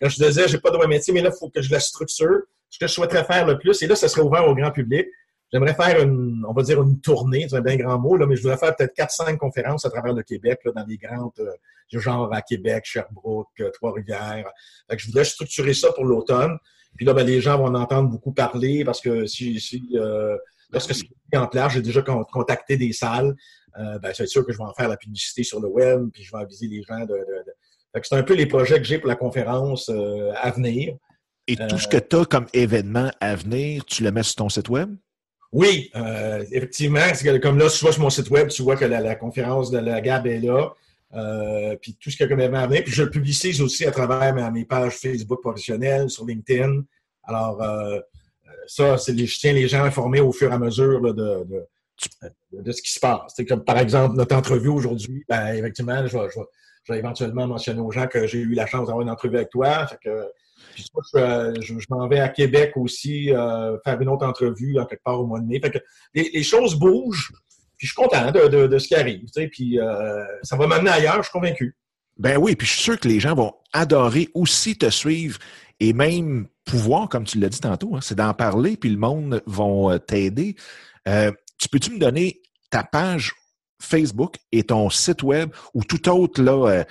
quand 0.00 0.08
je 0.08 0.24
disais, 0.24 0.48
j'ai 0.48 0.58
pas 0.58 0.70
de 0.70 0.86
métier, 0.86 1.12
mais 1.12 1.20
là, 1.20 1.30
il 1.32 1.38
faut 1.38 1.50
que 1.50 1.60
je 1.60 1.70
la 1.70 1.80
structure. 1.80 2.40
Ce 2.70 2.78
que 2.78 2.86
je 2.86 2.92
souhaiterais 2.92 3.24
faire 3.24 3.46
le 3.46 3.58
plus, 3.58 3.82
et 3.82 3.86
là, 3.86 3.96
ça 3.96 4.08
serait 4.08 4.22
ouvert 4.22 4.46
au 4.46 4.54
grand 4.54 4.70
public, 4.70 5.06
J'aimerais 5.52 5.74
faire 5.74 6.00
une, 6.02 6.44
on 6.48 6.52
va 6.52 6.62
dire 6.62 6.80
une 6.80 7.00
tournée, 7.00 7.46
c'est 7.48 7.56
un 7.56 7.60
bien 7.60 7.76
grand 7.76 7.98
mot, 7.98 8.16
là, 8.16 8.26
mais 8.26 8.36
je 8.36 8.42
voudrais 8.42 8.56
faire 8.56 8.74
peut-être 8.76 8.94
4-5 8.94 9.36
conférences 9.36 9.84
à 9.84 9.90
travers 9.90 10.12
le 10.12 10.22
Québec, 10.22 10.60
là, 10.64 10.72
dans 10.72 10.84
des 10.84 10.96
grandes, 10.96 11.32
euh, 11.40 11.98
genre 11.98 12.32
à 12.32 12.42
Québec, 12.42 12.84
Sherbrooke, 12.84 13.48
euh, 13.60 13.70
Trois-Rivières. 13.72 14.48
Fait 14.88 14.96
que 14.96 15.02
je 15.02 15.06
voudrais 15.06 15.24
structurer 15.24 15.74
ça 15.74 15.92
pour 15.92 16.04
l'automne. 16.04 16.56
Puis 16.96 17.06
là, 17.06 17.14
ben, 17.14 17.26
les 17.26 17.40
gens 17.40 17.58
vont 17.58 17.66
en 17.66 17.74
entendre 17.74 18.10
beaucoup 18.10 18.32
parler 18.32 18.84
parce 18.84 19.00
que 19.00 19.26
si, 19.26 19.60
si 19.60 19.82
euh, 19.94 20.36
lorsque 20.72 20.94
c'est 20.94 21.38
en 21.38 21.46
place, 21.46 21.74
j'ai 21.74 21.82
déjà 21.82 22.02
contacté 22.02 22.76
des 22.76 22.92
salles. 22.92 23.34
Euh, 23.78 23.98
ben, 23.98 24.12
c'est 24.14 24.26
sûr 24.26 24.44
que 24.44 24.52
je 24.52 24.58
vais 24.58 24.64
en 24.64 24.74
faire 24.74 24.88
la 24.88 24.96
publicité 24.96 25.44
sur 25.44 25.60
le 25.60 25.68
web, 25.68 26.08
puis 26.12 26.24
je 26.24 26.32
vais 26.32 26.42
aviser 26.42 26.66
les 26.66 26.82
gens 26.82 27.00
de. 27.00 27.06
de, 27.06 27.14
de... 27.14 27.52
Fait 27.92 28.00
que 28.00 28.06
c'est 28.06 28.16
un 28.16 28.22
peu 28.22 28.34
les 28.34 28.46
projets 28.46 28.78
que 28.78 28.84
j'ai 28.84 28.98
pour 28.98 29.08
la 29.08 29.16
conférence 29.16 29.88
euh, 29.88 30.32
à 30.36 30.50
venir. 30.50 30.96
Et 31.46 31.56
tout 31.56 31.78
ce 31.78 31.88
que 31.88 31.96
tu 31.96 32.16
as 32.16 32.24
comme 32.24 32.46
événement 32.52 33.10
à 33.20 33.34
venir, 33.34 33.84
tu 33.84 34.04
le 34.04 34.12
mets 34.12 34.22
sur 34.22 34.36
ton 34.36 34.48
site 34.48 34.68
web? 34.68 34.94
Oui, 35.52 35.90
euh, 35.96 36.44
effectivement. 36.52 37.00
Comme 37.42 37.58
là, 37.58 37.68
tu 37.68 37.80
vois 37.80 37.92
sur 37.92 38.02
mon 38.02 38.10
site 38.10 38.30
web, 38.30 38.48
tu 38.48 38.62
vois 38.62 38.76
que 38.76 38.84
la, 38.84 39.14
conférence 39.16 39.70
de 39.70 39.78
la 39.78 40.00
GAB 40.00 40.26
est 40.26 40.40
là. 40.40 40.72
Euh, 41.12 41.76
puis 41.82 41.96
tout 42.00 42.08
ce 42.08 42.16
qu'il 42.16 42.24
y 42.24 42.26
a 42.26 42.28
comme 42.28 42.40
événement. 42.40 42.68
Puis 42.68 42.92
je 42.92 43.02
le 43.02 43.10
publicise 43.10 43.60
aussi 43.60 43.84
à 43.84 43.90
travers 43.90 44.52
mes, 44.52 44.64
pages 44.64 44.96
Facebook 44.96 45.40
professionnelles, 45.40 46.08
sur 46.08 46.24
LinkedIn. 46.24 46.82
Alors, 47.24 47.60
euh, 47.62 47.98
ça, 48.66 48.96
c'est 48.96 49.16
je 49.18 49.38
tiens 49.38 49.52
les 49.52 49.66
gens 49.66 49.82
informés 49.82 50.20
au 50.20 50.32
fur 50.32 50.50
et 50.50 50.54
à 50.54 50.58
mesure 50.58 51.00
de, 51.00 51.12
de, 51.12 51.66
de, 52.52 52.72
ce 52.72 52.80
qui 52.80 52.92
se 52.92 53.00
passe. 53.00 53.32
C'est 53.34 53.44
comme 53.44 53.64
par 53.64 53.78
exemple 53.78 54.16
notre 54.16 54.36
entrevue 54.36 54.68
aujourd'hui, 54.68 55.24
ben, 55.28 55.48
effectivement, 55.54 56.06
je 56.06 56.16
vais, 56.16 56.28
je, 56.32 56.92
vais, 56.92 56.98
éventuellement 57.00 57.48
mentionner 57.48 57.80
aux 57.80 57.90
gens 57.90 58.06
que 58.06 58.28
j'ai 58.28 58.38
eu 58.38 58.54
la 58.54 58.66
chance 58.66 58.86
d'avoir 58.86 59.00
une 59.00 59.10
entrevue 59.10 59.36
avec 59.36 59.50
toi. 59.50 59.88
Fait 59.88 59.98
que, 60.00 60.28
puis 60.72 60.84
je, 61.14 61.60
je, 61.60 61.86
m'en 61.90 62.08
vais 62.08 62.20
à 62.20 62.28
Québec 62.28 62.72
aussi 62.76 63.32
euh, 63.32 63.76
faire 63.84 64.00
une 64.00 64.08
autre 64.08 64.26
entrevue 64.26 64.78
en 64.78 64.86
quelque 64.86 65.02
part 65.02 65.20
au 65.20 65.26
mois 65.26 65.40
de 65.40 65.46
mai. 65.46 65.60
Les, 66.14 66.42
choses 66.42 66.74
bougent. 66.74 67.32
Puis 67.76 67.86
je 67.86 67.92
suis 67.92 67.96
content 67.96 68.30
de, 68.30 68.66
de, 68.66 68.78
ce 68.78 68.88
qui 68.88 68.94
arrive. 68.94 69.20
Tu 69.20 69.28
sais, 69.32 69.48
puis 69.48 69.78
euh, 69.78 70.24
ça 70.42 70.56
va 70.56 70.66
m'amener 70.66 70.90
ailleurs, 70.90 71.18
je 71.18 71.22
suis 71.22 71.32
convaincu. 71.32 71.76
Ben 72.18 72.36
oui, 72.36 72.54
puis 72.54 72.66
je 72.66 72.72
suis 72.72 72.82
sûr 72.82 73.00
que 73.00 73.08
les 73.08 73.20
gens 73.20 73.34
vont 73.34 73.54
adorer 73.72 74.28
aussi 74.34 74.76
te 74.76 74.90
suivre 74.90 75.38
et 75.78 75.94
même 75.94 76.46
pouvoir, 76.66 77.08
comme 77.08 77.24
tu 77.24 77.38
l'as 77.38 77.48
dit 77.48 77.60
tantôt, 77.60 77.96
hein, 77.96 78.00
c'est 78.02 78.16
d'en 78.16 78.34
parler, 78.34 78.76
puis 78.76 78.90
le 78.90 78.98
monde 78.98 79.42
va 79.46 79.64
euh, 79.64 79.98
t'aider. 79.98 80.56
Tu 81.06 81.68
peux-tu 81.70 81.92
me 81.92 81.98
donner 81.98 82.42
ta 82.70 82.84
page 82.84 83.32
Facebook 83.82 84.36
et 84.52 84.64
ton 84.64 84.90
site 84.90 85.22
web 85.22 85.50
ou 85.72 85.82
tout 85.84 86.08
autre, 86.10 86.42
là, 86.42 86.84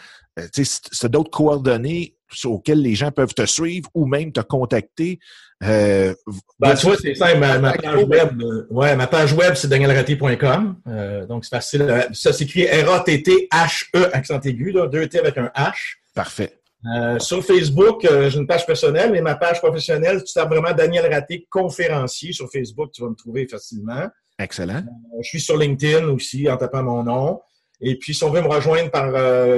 tu 0.54 0.66
sais, 0.66 1.10
d'autres 1.10 1.30
coordonnées 1.30 2.19
auxquelles 2.46 2.82
les 2.82 2.96
gens 2.96 3.12
peuvent 3.12 3.34
te 3.34 3.46
suivre 3.46 3.90
ou 3.94 4.06
même 4.06 4.32
te 4.32 4.42
contacter. 4.42 5.20
Euh, 5.64 6.14
ben, 6.58 6.74
tu 6.76 6.86
vois, 6.86 6.96
c'est 6.96 7.16
simple. 7.16 7.40
Ma, 7.40 7.74
page 7.74 8.04
web, 8.06 8.42
euh, 8.42 8.68
ouais, 8.70 8.96
ma 8.96 9.08
page 9.08 9.34
web, 9.34 9.56
c'est 9.56 9.68
danielraté.com. 9.68 10.78
Euh, 10.88 11.26
donc, 11.26 11.44
c'est 11.44 11.56
facile. 11.56 11.82
Euh, 11.82 12.04
ça 12.14 12.32
s'écrit 12.32 12.66
R-A-T-T-H-E, 12.66 14.10
accent 14.14 14.40
aigu, 14.42 14.72
là, 14.72 14.88
deux 14.88 15.08
T 15.08 15.20
avec 15.20 15.38
un 15.38 15.52
H. 15.56 15.98
Parfait. 16.16 16.56
Euh, 16.96 17.20
sur 17.20 17.44
Facebook, 17.44 18.08
j'ai 18.10 18.38
une 18.38 18.48
page 18.48 18.66
personnelle, 18.66 19.12
mais 19.12 19.22
ma 19.22 19.36
page 19.36 19.60
professionnelle, 19.60 20.24
tu 20.24 20.32
tapes 20.32 20.50
vraiment 20.50 20.72
Daniel 20.74 21.12
Raté, 21.12 21.46
conférencier 21.50 22.32
sur 22.32 22.50
Facebook, 22.50 22.92
tu 22.94 23.02
vas 23.02 23.10
me 23.10 23.16
trouver 23.16 23.46
facilement. 23.48 24.08
Excellent. 24.42 24.84
je 25.22 25.28
suis 25.28 25.42
sur 25.42 25.58
LinkedIn 25.58 26.08
aussi 26.08 26.50
en 26.50 26.56
tapant 26.56 26.84
mon 26.84 27.04
nom. 27.04 27.42
Et 27.82 27.98
puis, 27.98 28.14
si 28.14 28.24
on 28.24 28.30
veut 28.30 28.42
me 28.42 28.48
rejoindre 28.48 28.90
par 28.92 29.12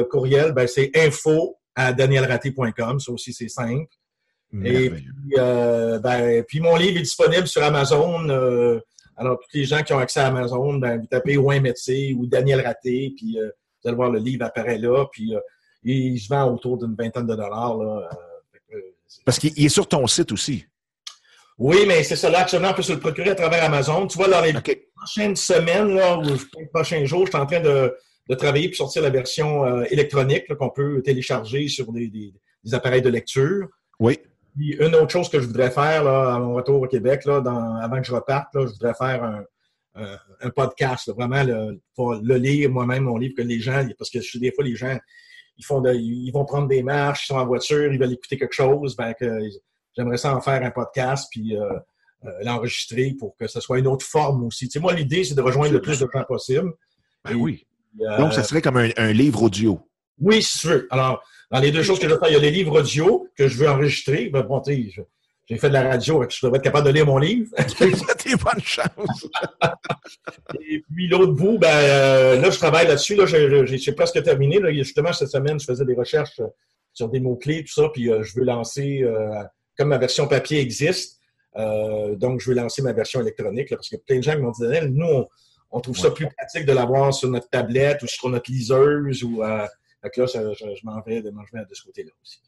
courriel, 0.07 0.51
ben, 0.53 0.67
c'est 0.67 0.89
info 0.95 1.59
à 1.75 1.93
danielraté.com. 1.93 2.99
Ça 2.99 3.11
aussi, 3.11 3.33
c'est 3.33 3.49
simple. 3.49 3.93
Et 4.63 4.89
puis, 4.89 5.05
euh, 5.37 5.99
ben, 5.99 6.43
puis, 6.43 6.59
mon 6.59 6.75
livre 6.75 6.97
est 6.97 7.03
disponible 7.03 7.47
sur 7.47 7.63
Amazon. 7.63 8.27
Euh, 8.29 8.79
alors, 9.15 9.39
tous 9.39 9.57
les 9.57 9.63
gens 9.63 9.81
qui 9.81 9.93
ont 9.93 9.99
accès 9.99 10.19
à 10.19 10.27
Amazon, 10.27 10.73
ben, 10.73 10.99
vous 10.99 11.07
tapez 11.07 11.37
Ouin 11.37 11.61
Métier 11.61 12.13
ou 12.13 12.25
Daniel 12.25 12.61
Raté, 12.61 13.13
puis 13.15 13.39
euh, 13.39 13.45
vous 13.81 13.87
allez 13.87 13.95
voir 13.95 14.09
le 14.09 14.19
livre 14.19 14.45
apparaît 14.45 14.77
là. 14.77 15.05
Puis, 15.11 15.33
il 15.83 16.19
se 16.19 16.27
vend 16.27 16.51
autour 16.51 16.77
d'une 16.77 16.95
vingtaine 16.95 17.25
de 17.25 17.35
dollars. 17.35 17.77
Là, 17.77 18.09
Parce 19.25 19.39
qu'il 19.39 19.53
est 19.63 19.69
sur 19.69 19.87
ton 19.87 20.05
site 20.05 20.31
aussi. 20.31 20.65
Oui, 21.57 21.85
mais 21.87 22.03
c'est 22.03 22.15
ça. 22.15 22.29
Là, 22.29 22.39
actuellement, 22.39 22.71
on 22.71 22.73
peut 22.73 22.81
se 22.81 22.93
le 22.93 22.99
procurer 22.99 23.29
à 23.29 23.35
travers 23.35 23.63
Amazon. 23.63 24.05
Tu 24.07 24.17
vois, 24.17 24.27
dans 24.27 24.41
les 24.41 24.53
prochaines 24.95 25.35
semaines, 25.35 25.95
là, 25.95 26.17
ou 26.17 26.23
les 26.23 26.65
prochains 26.73 27.05
jours, 27.05 27.25
je 27.25 27.31
suis 27.31 27.41
en 27.41 27.45
train 27.45 27.61
de 27.61 27.95
de 28.29 28.35
travailler 28.35 28.69
pour 28.69 28.77
sortir 28.77 29.01
la 29.01 29.09
version 29.09 29.65
euh, 29.65 29.83
électronique 29.89 30.53
qu'on 30.55 30.69
peut 30.69 31.01
télécharger 31.01 31.67
sur 31.67 31.91
des, 31.91 32.33
appareils 32.71 33.01
de 33.01 33.09
lecture. 33.09 33.67
Oui. 33.99 34.19
Puis 34.55 34.75
une 34.79 34.95
autre 34.95 35.11
chose 35.11 35.29
que 35.29 35.39
je 35.39 35.47
voudrais 35.47 35.71
faire 35.71 36.03
là, 36.03 36.35
à 36.35 36.39
mon 36.39 36.53
retour 36.53 36.81
au 36.81 36.87
Québec, 36.87 37.25
là, 37.25 37.41
dans, 37.41 37.75
avant 37.75 38.01
que 38.01 38.07
je 38.07 38.13
reparte, 38.13 38.53
là, 38.53 38.65
je 38.65 38.71
voudrais 38.73 38.93
faire 38.93 39.23
un, 39.23 39.45
un, 39.95 40.49
podcast, 40.49 41.11
vraiment 41.13 41.43
le, 41.43 41.81
le 41.97 42.35
lire 42.35 42.69
moi-même, 42.69 43.03
mon 43.03 43.17
livre, 43.17 43.33
que 43.35 43.41
les 43.41 43.59
gens, 43.59 43.85
parce 43.97 44.09
que 44.09 44.21
je 44.21 44.37
des 44.37 44.51
fois, 44.51 44.63
les 44.63 44.75
gens, 44.75 44.97
ils 45.57 45.65
font 45.65 45.83
ils 45.85 46.31
vont 46.31 46.45
prendre 46.45 46.67
des 46.67 46.83
marches, 46.83 47.25
ils 47.25 47.27
sont 47.27 47.39
en 47.39 47.45
voiture, 47.45 47.93
ils 47.93 47.99
veulent 47.99 48.13
écouter 48.13 48.37
quelque 48.37 48.53
chose, 48.53 48.95
ben 48.95 49.13
que 49.13 49.39
j'aimerais 49.95 50.17
ça 50.17 50.35
en 50.35 50.41
faire 50.41 50.63
un 50.63 50.71
podcast, 50.71 51.27
puis 51.31 51.55
euh, 51.55 51.73
euh, 52.25 52.31
l'enregistrer 52.43 53.15
pour 53.19 53.35
que 53.37 53.47
ce 53.47 53.59
soit 53.59 53.79
une 53.79 53.87
autre 53.87 54.05
forme 54.05 54.43
aussi. 54.45 54.67
Tu 54.67 54.73
sais, 54.73 54.79
moi, 54.79 54.93
l'idée, 54.93 55.23
c'est 55.23 55.35
de 55.35 55.41
rejoindre 55.41 55.73
le 55.73 55.81
plus 55.81 55.99
de 55.99 56.07
gens 56.11 56.23
possible. 56.23 56.71
Ben 57.25 57.35
oui. 57.35 57.65
Euh, 57.99 58.17
Donc, 58.17 58.33
ça 58.33 58.43
serait 58.43 58.61
comme 58.61 58.77
un, 58.77 59.11
livre 59.11 59.43
audio. 59.43 59.79
Oui, 60.19 60.41
si 60.41 60.59
tu 60.59 60.67
veux. 60.67 60.87
Alors, 60.91 61.23
dans 61.49 61.59
les 61.59 61.71
deux 61.71 61.83
choses 61.83 61.99
que 61.99 62.07
je 62.07 62.13
veux 62.13 62.19
faire, 62.19 62.29
il 62.29 62.33
y 62.33 62.37
a 62.37 62.39
les 62.39 62.51
livres 62.51 62.79
audio 62.79 63.27
que 63.35 63.47
je 63.47 63.57
veux 63.57 63.69
enregistrer. 63.69 64.29
Ben, 64.29 64.43
bon, 64.43 64.61
j'ai 64.65 65.57
fait 65.57 65.67
de 65.67 65.73
la 65.73 65.83
radio, 65.83 66.23
je 66.29 66.45
devrais 66.45 66.59
être 66.59 66.63
capable 66.63 66.87
de 66.87 66.93
lire 66.93 67.05
mon 67.05 67.17
livre. 67.17 67.49
T'es 67.77 68.35
bonne 68.35 68.61
chance. 68.63 69.27
Et 70.61 70.81
puis 70.89 71.07
l'autre 71.07 71.33
bout, 71.33 71.57
ben 71.57 71.67
euh, 71.67 72.39
là, 72.39 72.49
je 72.49 72.57
travaille 72.57 72.87
là-dessus. 72.87 73.15
Là, 73.15 73.25
j'ai 73.25 73.91
presque 73.91 74.21
terminé. 74.23 74.59
Là. 74.59 74.71
Justement, 74.71 75.11
cette 75.11 75.29
semaine, 75.29 75.59
je 75.59 75.65
faisais 75.65 75.83
des 75.83 75.95
recherches 75.95 76.39
sur 76.93 77.09
des 77.09 77.19
mots-clés, 77.19 77.63
tout 77.63 77.73
ça, 77.73 77.89
puis 77.93 78.05
je 78.05 78.39
veux 78.39 78.45
lancer, 78.45 79.03
comme 79.77 79.89
ma 79.89 79.97
version 79.97 80.27
papier 80.27 80.59
existe, 80.59 81.21
euh, 81.57 82.15
donc, 82.15 82.39
je 82.39 82.49
vais 82.49 82.55
lancer 82.55 82.81
ma 82.81 82.93
version 82.93 83.21
électronique 83.21 83.69
parce 83.69 83.89
que 83.89 83.97
plein 83.97 84.17
de 84.17 84.23
gens 84.23 84.37
m'ont 84.39 84.51
dit 84.51 84.63
nous, 84.89 85.05
on, 85.05 85.27
trouve 85.79 85.97
ça 85.97 86.11
plus 86.11 86.27
pratique 86.27 86.65
de 86.65 86.73
l'avoir 86.73 87.13
sur 87.13 87.29
notre 87.29 87.49
tablette 87.49 88.03
ou 88.03 88.07
sur 88.07 88.29
notre 88.29 88.51
liseuse. 88.51 89.23
Ou, 89.23 89.41
euh, 89.41 89.65
là, 90.03 90.09
je, 90.25 90.85
m'en 90.85 91.01
vais, 91.01 91.21
de 91.21 91.31
ce 91.71 91.83
côté-là 91.83 92.11
aussi. 92.21 92.41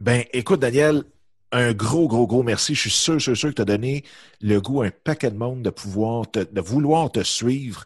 Ben, 0.00 0.24
écoute, 0.32 0.60
Daniel, 0.60 1.04
un 1.52 1.72
gros, 1.72 2.08
gros, 2.08 2.26
gros 2.26 2.42
merci. 2.42 2.74
Je 2.74 2.80
suis 2.80 2.90
sûr, 2.90 3.20
sûr, 3.20 3.36
sûr 3.36 3.50
que 3.50 3.54
tu 3.54 3.62
as 3.62 3.66
donné 3.66 4.04
le 4.40 4.60
goût 4.60 4.82
à 4.82 4.86
un 4.86 4.90
paquet 4.90 5.30
de 5.30 5.36
monde 5.36 5.62
de 5.62 5.70
pouvoir 5.70 6.26
de 6.32 6.60
vouloir 6.60 7.12
te 7.12 7.22
suivre. 7.22 7.84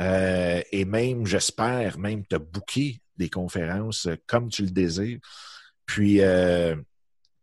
Euh, 0.00 0.62
et 0.72 0.84
même, 0.84 1.26
j'espère, 1.26 1.98
même 1.98 2.24
te 2.24 2.36
booker 2.36 3.00
des 3.16 3.28
conférences 3.28 4.08
comme 4.26 4.48
tu 4.48 4.62
le 4.62 4.70
désires. 4.70 5.18
Puis, 5.84 6.20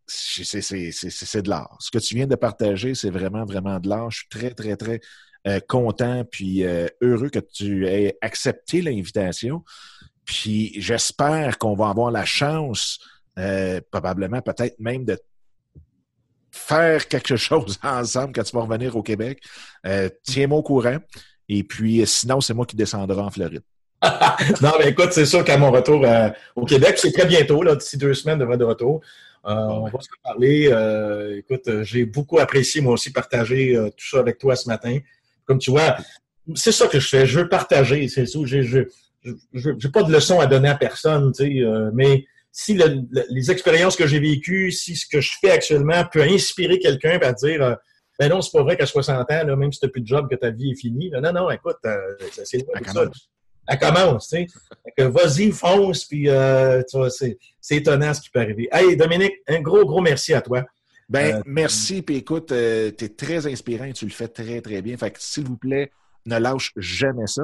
c'est 0.07 1.41
de 1.41 1.49
l'art. 1.49 1.77
Ce 1.79 1.91
que 1.91 1.97
tu 1.97 2.15
viens 2.15 2.27
de 2.27 2.35
partager, 2.35 2.95
c'est 2.95 3.09
vraiment, 3.09 3.45
vraiment 3.45 3.79
de 3.79 3.89
l'art. 3.89 4.09
Je 4.11 4.19
suis 4.19 4.29
très, 4.29 4.51
très, 4.51 4.77
très 4.77 5.01
euh, 5.47 5.59
content 5.67 6.23
puis 6.25 6.63
euh, 6.63 6.87
heureux 7.03 7.29
que 7.29 7.37
tu 7.37 7.87
aies 7.87 8.17
accepté 8.21 8.81
l'invitation. 8.81 9.63
Puis 10.25 10.73
j'espère 10.81 11.59
qu'on 11.59 11.75
va 11.75 11.89
avoir 11.89 12.09
la 12.09 12.25
chance, 12.25 12.97
euh, 13.37 13.79
probablement 13.91 14.41
peut-être 14.41 14.79
même 14.79 15.05
de 15.05 15.19
faire 16.49 17.07
quelque 17.07 17.35
chose 17.35 17.77
ensemble 17.83 18.33
quand 18.33 18.41
tu 18.41 18.55
vas 18.55 18.63
revenir 18.63 18.95
au 18.95 19.03
Québec. 19.03 19.43
Tiens-moi 20.23 20.57
au 20.57 20.63
courant. 20.63 20.97
Et 21.47 21.63
puis 21.63 22.01
sinon, 22.07 22.41
c'est 22.41 22.55
moi 22.55 22.65
qui 22.65 22.75
descendrai 22.75 23.21
en 23.21 23.29
Floride. 23.29 23.61
non, 24.61 24.71
mais 24.79 24.89
écoute, 24.89 25.11
c'est 25.11 25.27
sûr 25.27 25.43
qu'à 25.43 25.59
mon 25.59 25.69
retour 25.69 26.03
au 26.55 26.65
Québec, 26.65 26.97
c'est 26.97 27.11
très 27.11 27.27
bientôt, 27.27 27.63
d'ici 27.75 27.97
deux 27.97 28.15
semaines 28.15 28.39
de 28.39 28.55
de 28.55 28.63
retour. 28.63 29.01
Euh, 29.45 29.53
on 29.53 29.89
va 29.89 30.01
se 30.01 30.07
parler. 30.23 30.69
Euh, 30.71 31.37
écoute, 31.37 31.83
j'ai 31.83 32.05
beaucoup 32.05 32.39
apprécié, 32.39 32.81
moi 32.81 32.93
aussi, 32.93 33.11
partager 33.11 33.75
tout 33.95 34.07
ça 34.09 34.17
avec 34.17 34.39
toi 34.39 34.55
ce 34.55 34.67
matin. 34.67 34.97
Comme 35.45 35.59
tu 35.59 35.71
vois, 35.71 35.97
c'est 36.55 36.71
ça 36.71 36.87
que 36.87 36.99
je 36.99 37.07
fais. 37.07 37.25
Je 37.25 37.39
veux 37.39 37.49
partager. 37.49 38.07
C'est 38.07 38.25
ça. 38.25 38.39
Je 38.43 38.79
n'ai 39.23 39.91
pas 39.91 40.03
de 40.03 40.11
leçon 40.11 40.39
à 40.39 40.47
donner 40.47 40.69
à 40.69 40.75
personne, 40.75 41.31
tu 41.31 41.45
sais, 41.45 41.65
mais 41.93 42.25
si 42.51 42.79
les 43.29 43.51
expériences 43.51 43.95
que 43.95 44.07
j'ai 44.07 44.19
vécues, 44.19 44.71
si 44.71 44.95
ce 44.95 45.05
que 45.07 45.19
je 45.19 45.31
fais 45.41 45.51
actuellement 45.51 46.05
peut 46.11 46.21
inspirer 46.21 46.79
quelqu'un 46.79 47.19
à 47.21 47.33
dire 47.33 47.77
ben 48.17 48.29
non, 48.29 48.41
c'est 48.41 48.51
pas 48.51 48.63
vrai 48.63 48.77
qu'à 48.77 48.85
60 48.85 49.19
ans, 49.29 49.43
là, 49.45 49.55
même 49.55 49.73
si 49.73 49.79
tu 49.79 49.85
n'as 49.85 49.91
plus 49.91 50.01
de 50.01 50.07
job, 50.07 50.29
que 50.29 50.35
ta 50.35 50.51
vie 50.51 50.71
est 50.71 50.79
finie. 50.79 51.09
non, 51.09 51.33
non, 51.33 51.49
écoute, 51.49 51.77
c'est 52.43 52.59
ça 52.59 53.05
elle 53.67 53.79
commence, 53.79 54.29
tu 54.29 54.47
sais. 54.97 55.05
Vas-y, 55.05 55.51
fonce, 55.51 56.05
puis 56.05 56.29
euh, 56.29 56.81
c'est, 57.09 57.37
étonnant 57.71 58.13
ce 58.13 58.21
qui 58.21 58.29
peut 58.29 58.39
arriver. 58.39 58.69
Hey, 58.71 58.95
Dominique, 58.95 59.33
un 59.47 59.59
gros, 59.61 59.85
gros 59.85 60.01
merci 60.01 60.33
à 60.33 60.41
toi. 60.41 60.63
Ben, 61.07 61.35
euh, 61.35 61.41
merci, 61.45 62.01
puis 62.01 62.17
écoute, 62.17 62.51
euh, 62.51 62.91
tu 62.97 63.05
es 63.05 63.09
très 63.09 63.45
inspirant 63.47 63.85
et 63.85 63.93
tu 63.93 64.05
le 64.05 64.11
fais 64.11 64.27
très, 64.27 64.61
très 64.61 64.81
bien. 64.81 64.97
Fait 64.97 65.11
que, 65.11 65.17
s'il 65.21 65.45
vous 65.45 65.57
plaît, 65.57 65.91
ne 66.25 66.37
lâche 66.37 66.73
jamais 66.77 67.27
ça. 67.27 67.43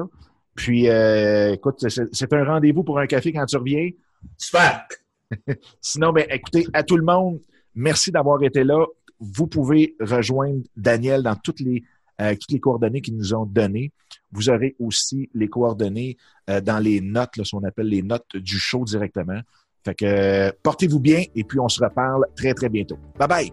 Puis, 0.54 0.86
écoute, 0.86 1.84
c'est, 1.88 2.32
un 2.32 2.44
rendez-vous 2.44 2.82
pour 2.82 2.98
un 2.98 3.06
café 3.06 3.32
quand 3.32 3.46
tu 3.46 3.56
reviens. 3.56 3.90
Super! 4.36 4.86
Sinon, 5.80 6.12
ben, 6.12 6.26
écoutez, 6.28 6.66
à 6.74 6.82
tout 6.82 6.96
le 6.96 7.04
monde, 7.04 7.40
merci 7.74 8.10
d'avoir 8.10 8.42
été 8.42 8.64
là. 8.64 8.84
Vous 9.18 9.46
pouvez 9.46 9.96
rejoindre 10.00 10.62
Daniel 10.76 11.22
dans 11.22 11.36
toutes 11.36 11.60
les 11.60 11.84
euh, 12.22 12.34
toutes 12.34 12.52
les 12.52 12.60
coordonnées 12.60 13.00
qu'ils 13.00 13.16
nous 13.16 13.34
ont 13.34 13.46
données. 13.46 13.90
Vous 14.30 14.50
aurez 14.50 14.76
aussi 14.78 15.30
les 15.34 15.48
coordonnées 15.48 16.16
euh, 16.50 16.60
dans 16.60 16.78
les 16.78 17.00
notes, 17.00 17.30
ce 17.42 17.56
qu'on 17.56 17.64
appelle 17.64 17.88
les 17.88 18.02
notes 18.02 18.36
du 18.36 18.58
show 18.58 18.84
directement. 18.84 19.40
Fait 19.84 19.94
que 19.94 20.04
euh, 20.04 20.50
portez-vous 20.62 21.00
bien 21.00 21.22
et 21.34 21.44
puis 21.44 21.58
on 21.58 21.68
se 21.68 21.82
reparle 21.82 22.24
très 22.36 22.54
très 22.54 22.68
bientôt. 22.68 22.98
Bye 23.18 23.28
bye. 23.28 23.52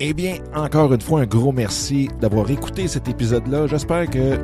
Eh 0.00 0.12
bien, 0.12 0.36
encore 0.54 0.92
une 0.92 1.00
fois, 1.00 1.22
un 1.22 1.26
gros 1.26 1.50
merci 1.50 2.08
d'avoir 2.20 2.48
écouté 2.50 2.86
cet 2.86 3.08
épisode-là. 3.08 3.66
J'espère 3.66 4.08
que 4.08 4.38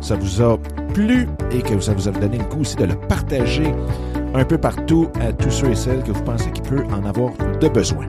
ça 0.00 0.16
vous 0.16 0.42
a 0.42 0.58
plu 0.92 1.28
et 1.52 1.62
que 1.62 1.78
ça 1.78 1.94
vous 1.94 2.08
a 2.08 2.10
donné 2.10 2.38
le 2.38 2.44
coup 2.44 2.60
aussi 2.60 2.76
de 2.76 2.84
le 2.84 2.96
partager 2.96 3.72
un 4.34 4.44
peu 4.44 4.58
partout 4.58 5.08
à 5.20 5.32
tous 5.32 5.50
ceux 5.50 5.70
et 5.70 5.74
celles 5.76 6.02
que 6.02 6.10
vous 6.10 6.24
pensez 6.24 6.50
qu'il 6.50 6.64
peut 6.64 6.84
en 6.90 7.04
avoir 7.04 7.32
de 7.60 7.68
besoin. 7.68 8.06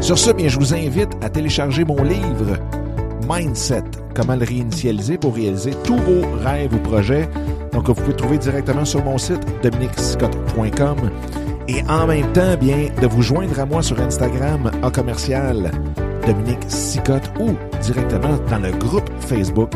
Sur 0.00 0.18
ce, 0.18 0.32
bien, 0.32 0.48
je 0.48 0.58
vous 0.58 0.74
invite 0.74 1.12
à 1.22 1.30
télécharger 1.30 1.84
mon 1.84 2.02
livre 2.02 2.58
Mindset, 3.28 3.84
comment 4.14 4.36
le 4.36 4.44
réinitialiser 4.44 5.18
pour 5.18 5.34
réaliser 5.34 5.72
tous 5.84 5.96
vos 5.96 6.22
rêves 6.42 6.74
ou 6.74 6.78
projets. 6.78 7.28
Donc, 7.72 7.88
vous 7.88 7.94
pouvez 7.94 8.14
trouver 8.14 8.38
directement 8.38 8.84
sur 8.84 9.04
mon 9.04 9.18
site 9.18 9.44
dominicscott.com 9.62 11.10
et 11.68 11.82
en 11.88 12.06
même 12.06 12.30
temps, 12.32 12.56
bien, 12.60 12.88
de 13.00 13.06
vous 13.06 13.22
joindre 13.22 13.58
à 13.58 13.64
moi 13.66 13.82
sur 13.82 14.00
Instagram 14.00 14.70
en 14.82 14.90
commercial 14.90 15.70
Dominique 16.26 16.64
Sicotte 16.68 17.30
ou 17.40 17.52
directement 17.82 18.38
dans 18.50 18.58
le 18.58 18.70
groupe 18.72 19.08
Facebook 19.20 19.70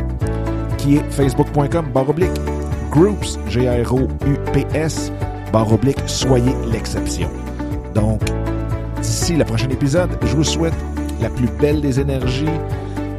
qui 0.76 0.96
est 0.96 1.10
facebook.com 1.10 1.86
baroblique 1.92 2.30
groups, 2.90 3.38
G-R-O-U-P-S, 3.48 5.12
baroblique, 5.52 5.98
soyez 6.06 6.52
l'exception. 6.72 7.30
Donc, 7.94 8.20
d'ici 9.00 9.36
le 9.36 9.44
prochain 9.44 9.68
épisode, 9.68 10.10
je 10.22 10.36
vous 10.36 10.44
souhaite 10.44 10.74
la 11.20 11.28
plus 11.28 11.48
belle 11.60 11.80
des 11.80 12.00
énergies, 12.00 12.46